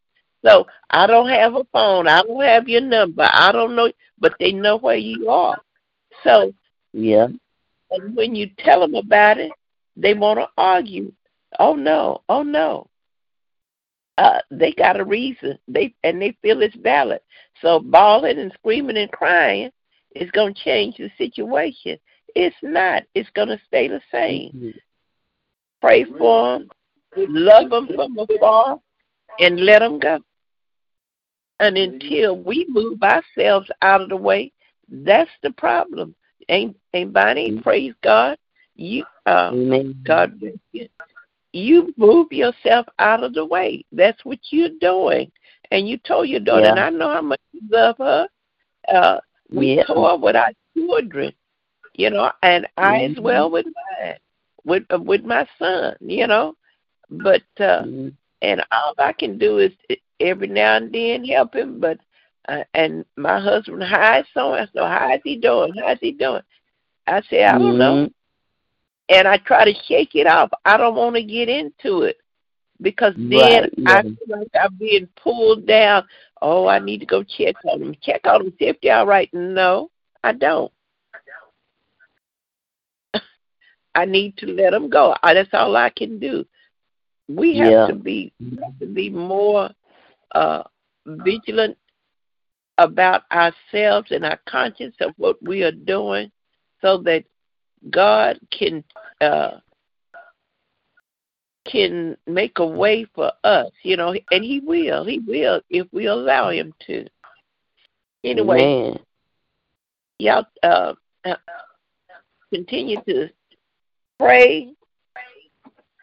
So 0.44 0.66
I 0.90 1.06
don't 1.06 1.28
have 1.28 1.54
a 1.54 1.64
phone. 1.72 2.06
I 2.06 2.22
don't 2.22 2.42
have 2.42 2.68
your 2.68 2.80
number. 2.80 3.28
I 3.32 3.50
don't 3.52 3.74
know, 3.74 3.90
but 4.18 4.34
they 4.38 4.52
know 4.52 4.76
where 4.76 4.96
you 4.96 5.28
are. 5.30 5.58
So 6.24 6.52
Yeah. 6.92 7.28
and 7.90 8.16
when 8.16 8.34
you 8.34 8.48
tell 8.58 8.80
them 8.80 8.94
about 8.94 9.38
it, 9.38 9.52
they 9.96 10.14
want 10.14 10.38
to 10.38 10.48
argue. 10.56 11.12
Oh 11.58 11.74
no! 11.74 12.22
Oh 12.28 12.42
no! 12.42 12.88
Uh, 14.18 14.40
they 14.50 14.72
got 14.72 15.00
a 15.00 15.04
reason. 15.04 15.58
They 15.66 15.94
and 16.04 16.20
they 16.20 16.36
feel 16.42 16.62
it's 16.62 16.76
valid. 16.76 17.20
So 17.62 17.80
bawling 17.80 18.38
and 18.38 18.52
screaming 18.52 18.96
and 18.98 19.10
crying 19.10 19.70
is 20.14 20.30
going 20.30 20.54
to 20.54 20.60
change 20.60 20.96
the 20.98 21.10
situation. 21.18 21.98
It's 22.34 22.56
not. 22.62 23.04
It's 23.14 23.30
going 23.30 23.48
to 23.48 23.60
stay 23.66 23.88
the 23.88 24.00
same. 24.12 24.74
Pray 25.80 26.04
for 26.04 26.58
them, 26.58 26.68
love 27.16 27.70
them 27.70 27.88
from 27.94 28.18
afar, 28.18 28.80
and 29.40 29.60
let 29.64 29.80
them 29.80 29.98
go. 29.98 30.18
And 31.60 31.76
until 31.76 32.36
we 32.36 32.66
move 32.68 33.02
ourselves 33.02 33.68
out 33.82 34.00
of 34.00 34.08
the 34.08 34.16
way, 34.16 34.52
that's 34.88 35.30
the 35.42 35.50
problem. 35.52 36.14
Ain't 36.48 36.76
ain't 36.94 37.12
Bonnie? 37.12 37.60
Praise 37.60 37.94
God. 38.02 38.38
You 38.76 39.04
uh, 39.26 39.50
Amen. 39.52 39.96
God 40.04 40.38
bless 40.38 40.54
you. 40.72 40.88
You 41.52 41.92
move 41.96 42.30
yourself 42.30 42.86
out 42.98 43.24
of 43.24 43.34
the 43.34 43.44
way. 43.44 43.84
That's 43.92 44.24
what 44.24 44.38
you're 44.50 44.78
doing. 44.80 45.30
And 45.70 45.88
you 45.88 45.98
told 45.98 46.28
your 46.28 46.40
daughter, 46.40 46.66
Yeah. 46.66 46.70
and 46.70 46.80
I 46.80 46.90
know 46.90 47.12
how 47.12 47.22
much 47.22 47.40
you 47.52 47.60
love 47.70 47.96
her. 47.98 48.28
Uh, 48.86 49.18
we 49.50 49.74
Yeah. 49.74 49.84
tour 49.84 50.16
with 50.18 50.36
our 50.36 50.52
children, 50.74 51.32
you 51.94 52.10
know, 52.10 52.30
and 52.42 52.66
I 52.76 53.02
as 53.04 53.12
Mhm. 53.16 53.20
well 53.20 53.50
with 53.50 53.66
mine, 53.66 54.18
with 54.64 54.84
uh, 54.90 54.98
with 54.98 55.24
my 55.24 55.46
son, 55.58 55.96
you 56.00 56.26
know. 56.26 56.54
But 57.10 57.42
uh, 57.58 57.82
Mhm. 57.82 58.12
and 58.42 58.64
all 58.70 58.94
I 58.98 59.12
can 59.12 59.38
do 59.38 59.58
is 59.58 59.72
every 60.20 60.48
now 60.48 60.76
and 60.76 60.92
then 60.92 61.24
help 61.24 61.54
him. 61.54 61.80
But 61.80 61.98
uh, 62.48 62.64
and 62.74 63.04
my 63.16 63.38
husband, 63.40 63.82
hi, 63.82 64.24
so 64.34 64.54
I 64.54 64.66
so, 64.74 64.84
how's 64.86 65.20
he 65.24 65.36
doing? 65.36 65.72
How's 65.74 65.98
he 66.00 66.12
doing? 66.12 66.42
I 67.06 67.22
say, 67.22 67.44
I 67.44 67.58
don't 67.58 67.78
know 67.78 67.94
Mhm. 67.94 68.12
and 69.08 69.26
I 69.28 69.38
try 69.38 69.64
to 69.64 69.74
shake 69.86 70.14
it 70.14 70.26
off. 70.26 70.50
I 70.64 70.76
don't 70.76 70.94
want 70.94 71.16
to 71.16 71.22
get 71.22 71.48
into 71.48 72.02
it 72.02 72.18
because 72.80 73.14
then 73.16 73.30
Right, 73.40 73.72
I 73.86 74.02
feel 74.02 74.38
like 74.38 74.48
I'm 74.60 74.74
being 74.76 75.08
pulled 75.16 75.66
down. 75.66 76.06
Oh, 76.42 76.66
I 76.66 76.78
need 76.78 76.98
to 77.00 77.06
go 77.06 77.22
check 77.22 77.56
on 77.64 77.80
them. 77.80 77.94
Check 78.02 78.26
on 78.26 78.44
them, 78.44 78.52
see 78.58 78.66
if 78.66 78.80
they're 78.82 78.98
all 78.98 79.06
right. 79.06 79.28
No, 79.32 79.90
I 80.22 80.32
don't. 80.32 80.72
I 83.94 84.04
need 84.04 84.36
to 84.38 84.46
let 84.46 84.70
them 84.70 84.88
go. 84.88 85.14
That's 85.22 85.48
all 85.52 85.76
I 85.76 85.90
can 85.90 86.18
do. 86.18 86.44
We 87.28 87.56
have 87.58 87.70
Yeah. 87.72 87.86
to 87.88 87.94
be 87.94 88.32
have 88.62 88.78
to 88.80 88.86
be 88.86 89.10
more 89.10 89.70
uh, 90.34 90.62
vigilant 91.06 91.76
about 92.78 93.22
ourselves 93.32 94.10
and 94.10 94.24
our 94.24 94.38
conscience 94.46 94.96
of 95.00 95.12
what 95.16 95.42
we 95.42 95.62
are 95.62 95.72
doing, 95.72 96.30
so 96.80 96.98
that 96.98 97.24
God 97.90 98.38
can 98.50 98.84
uh, 99.20 99.58
can 101.66 102.16
make 102.26 102.58
a 102.58 102.66
way 102.66 103.04
for 103.14 103.30
us, 103.44 103.70
you 103.82 103.96
know, 103.96 104.14
and 104.30 104.44
He 104.44 104.60
will. 104.60 105.04
He 105.04 105.18
will 105.18 105.60
if 105.70 105.86
we 105.92 106.06
allow 106.06 106.50
Him 106.50 106.72
to. 106.86 107.06
Anyway, 108.24 108.58
Amen. 108.58 108.98
y'all 110.18 110.46
uh, 110.62 110.94
continue 112.52 113.00
to 113.08 113.28
pray 114.18 114.72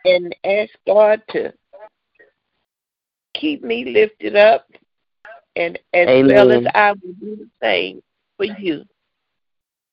and 0.06 0.36
ask 0.44 0.72
God 0.86 1.22
to 1.30 1.54
keep 3.34 3.64
me 3.64 3.86
lifted 3.86 4.36
up, 4.36 4.68
and 5.56 5.78
as 5.94 6.08
well 6.08 6.52
as 6.52 6.66
I 6.74 6.92
will 6.92 7.14
do 7.20 7.36
the 7.36 7.50
same 7.62 8.02
for 8.38 8.46
you. 8.46 8.84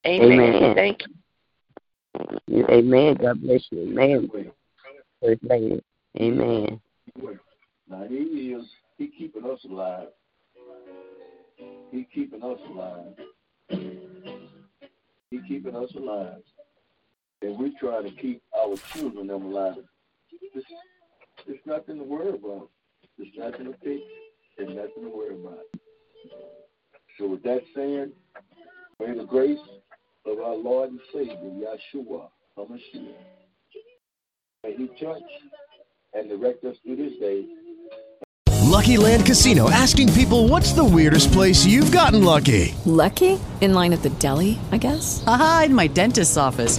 Amen. 0.06 0.40
Amen. 0.40 0.74
Thank 0.74 1.02
you. 2.48 2.66
Amen. 2.68 3.16
God 3.20 3.40
bless 3.40 3.64
you. 3.70 3.82
Amen. 3.82 4.30
First 5.20 5.42
lady. 5.44 5.82
Amen. 6.20 6.80
Now 7.88 8.04
he 8.08 8.16
is 8.16 8.64
he 8.98 9.08
keeping 9.08 9.44
us 9.44 9.64
alive. 9.64 10.08
He 11.90 12.06
keeping 12.14 12.42
us 12.42 12.58
alive. 12.70 13.14
He 15.30 15.40
keeping 15.48 15.76
us 15.76 15.90
alive. 15.96 16.42
And 17.42 17.58
we 17.58 17.74
try 17.78 18.02
to 18.02 18.10
keep 18.10 18.42
our 18.56 18.76
children 18.92 19.26
them 19.28 19.46
alive. 19.46 19.84
There's, 20.52 20.64
there's 21.46 21.58
nothing 21.66 21.98
to 21.98 22.04
worry 22.04 22.30
about. 22.30 22.70
There's 23.18 23.30
nothing 23.36 23.66
to 23.66 23.74
fix 23.84 24.02
and 24.58 24.76
nothing 24.76 25.04
to 25.04 25.08
worry 25.08 25.34
about. 25.34 25.64
So 27.18 27.26
with 27.28 27.42
that 27.42 27.62
saying, 27.74 28.12
may 29.00 29.14
the 29.14 29.24
grace 29.24 29.58
of 30.26 30.38
our 30.38 30.54
Lord 30.54 30.90
and 30.90 31.00
Savior, 31.12 31.36
Yahshua 31.36 32.28
HaMashiach, 32.56 33.14
may 34.64 34.76
he 34.76 34.86
touch 35.04 35.22
and 36.14 36.28
direct 36.28 36.64
us 36.64 36.76
through 36.84 36.96
this 36.96 37.18
day 37.18 37.46
Lucky 38.72 38.96
Land 38.96 39.26
Casino 39.26 39.68
asking 39.70 40.14
people 40.14 40.48
what's 40.48 40.72
the 40.72 40.82
weirdest 40.82 41.30
place 41.30 41.66
you've 41.66 41.92
gotten 41.92 42.24
lucky? 42.24 42.74
Lucky? 42.86 43.38
In 43.60 43.74
line 43.74 43.92
at 43.92 44.02
the 44.02 44.08
deli, 44.08 44.58
I 44.72 44.78
guess? 44.78 45.22
Aha, 45.26 45.64
in 45.66 45.74
my 45.74 45.88
dentist's 45.88 46.38
office. 46.38 46.78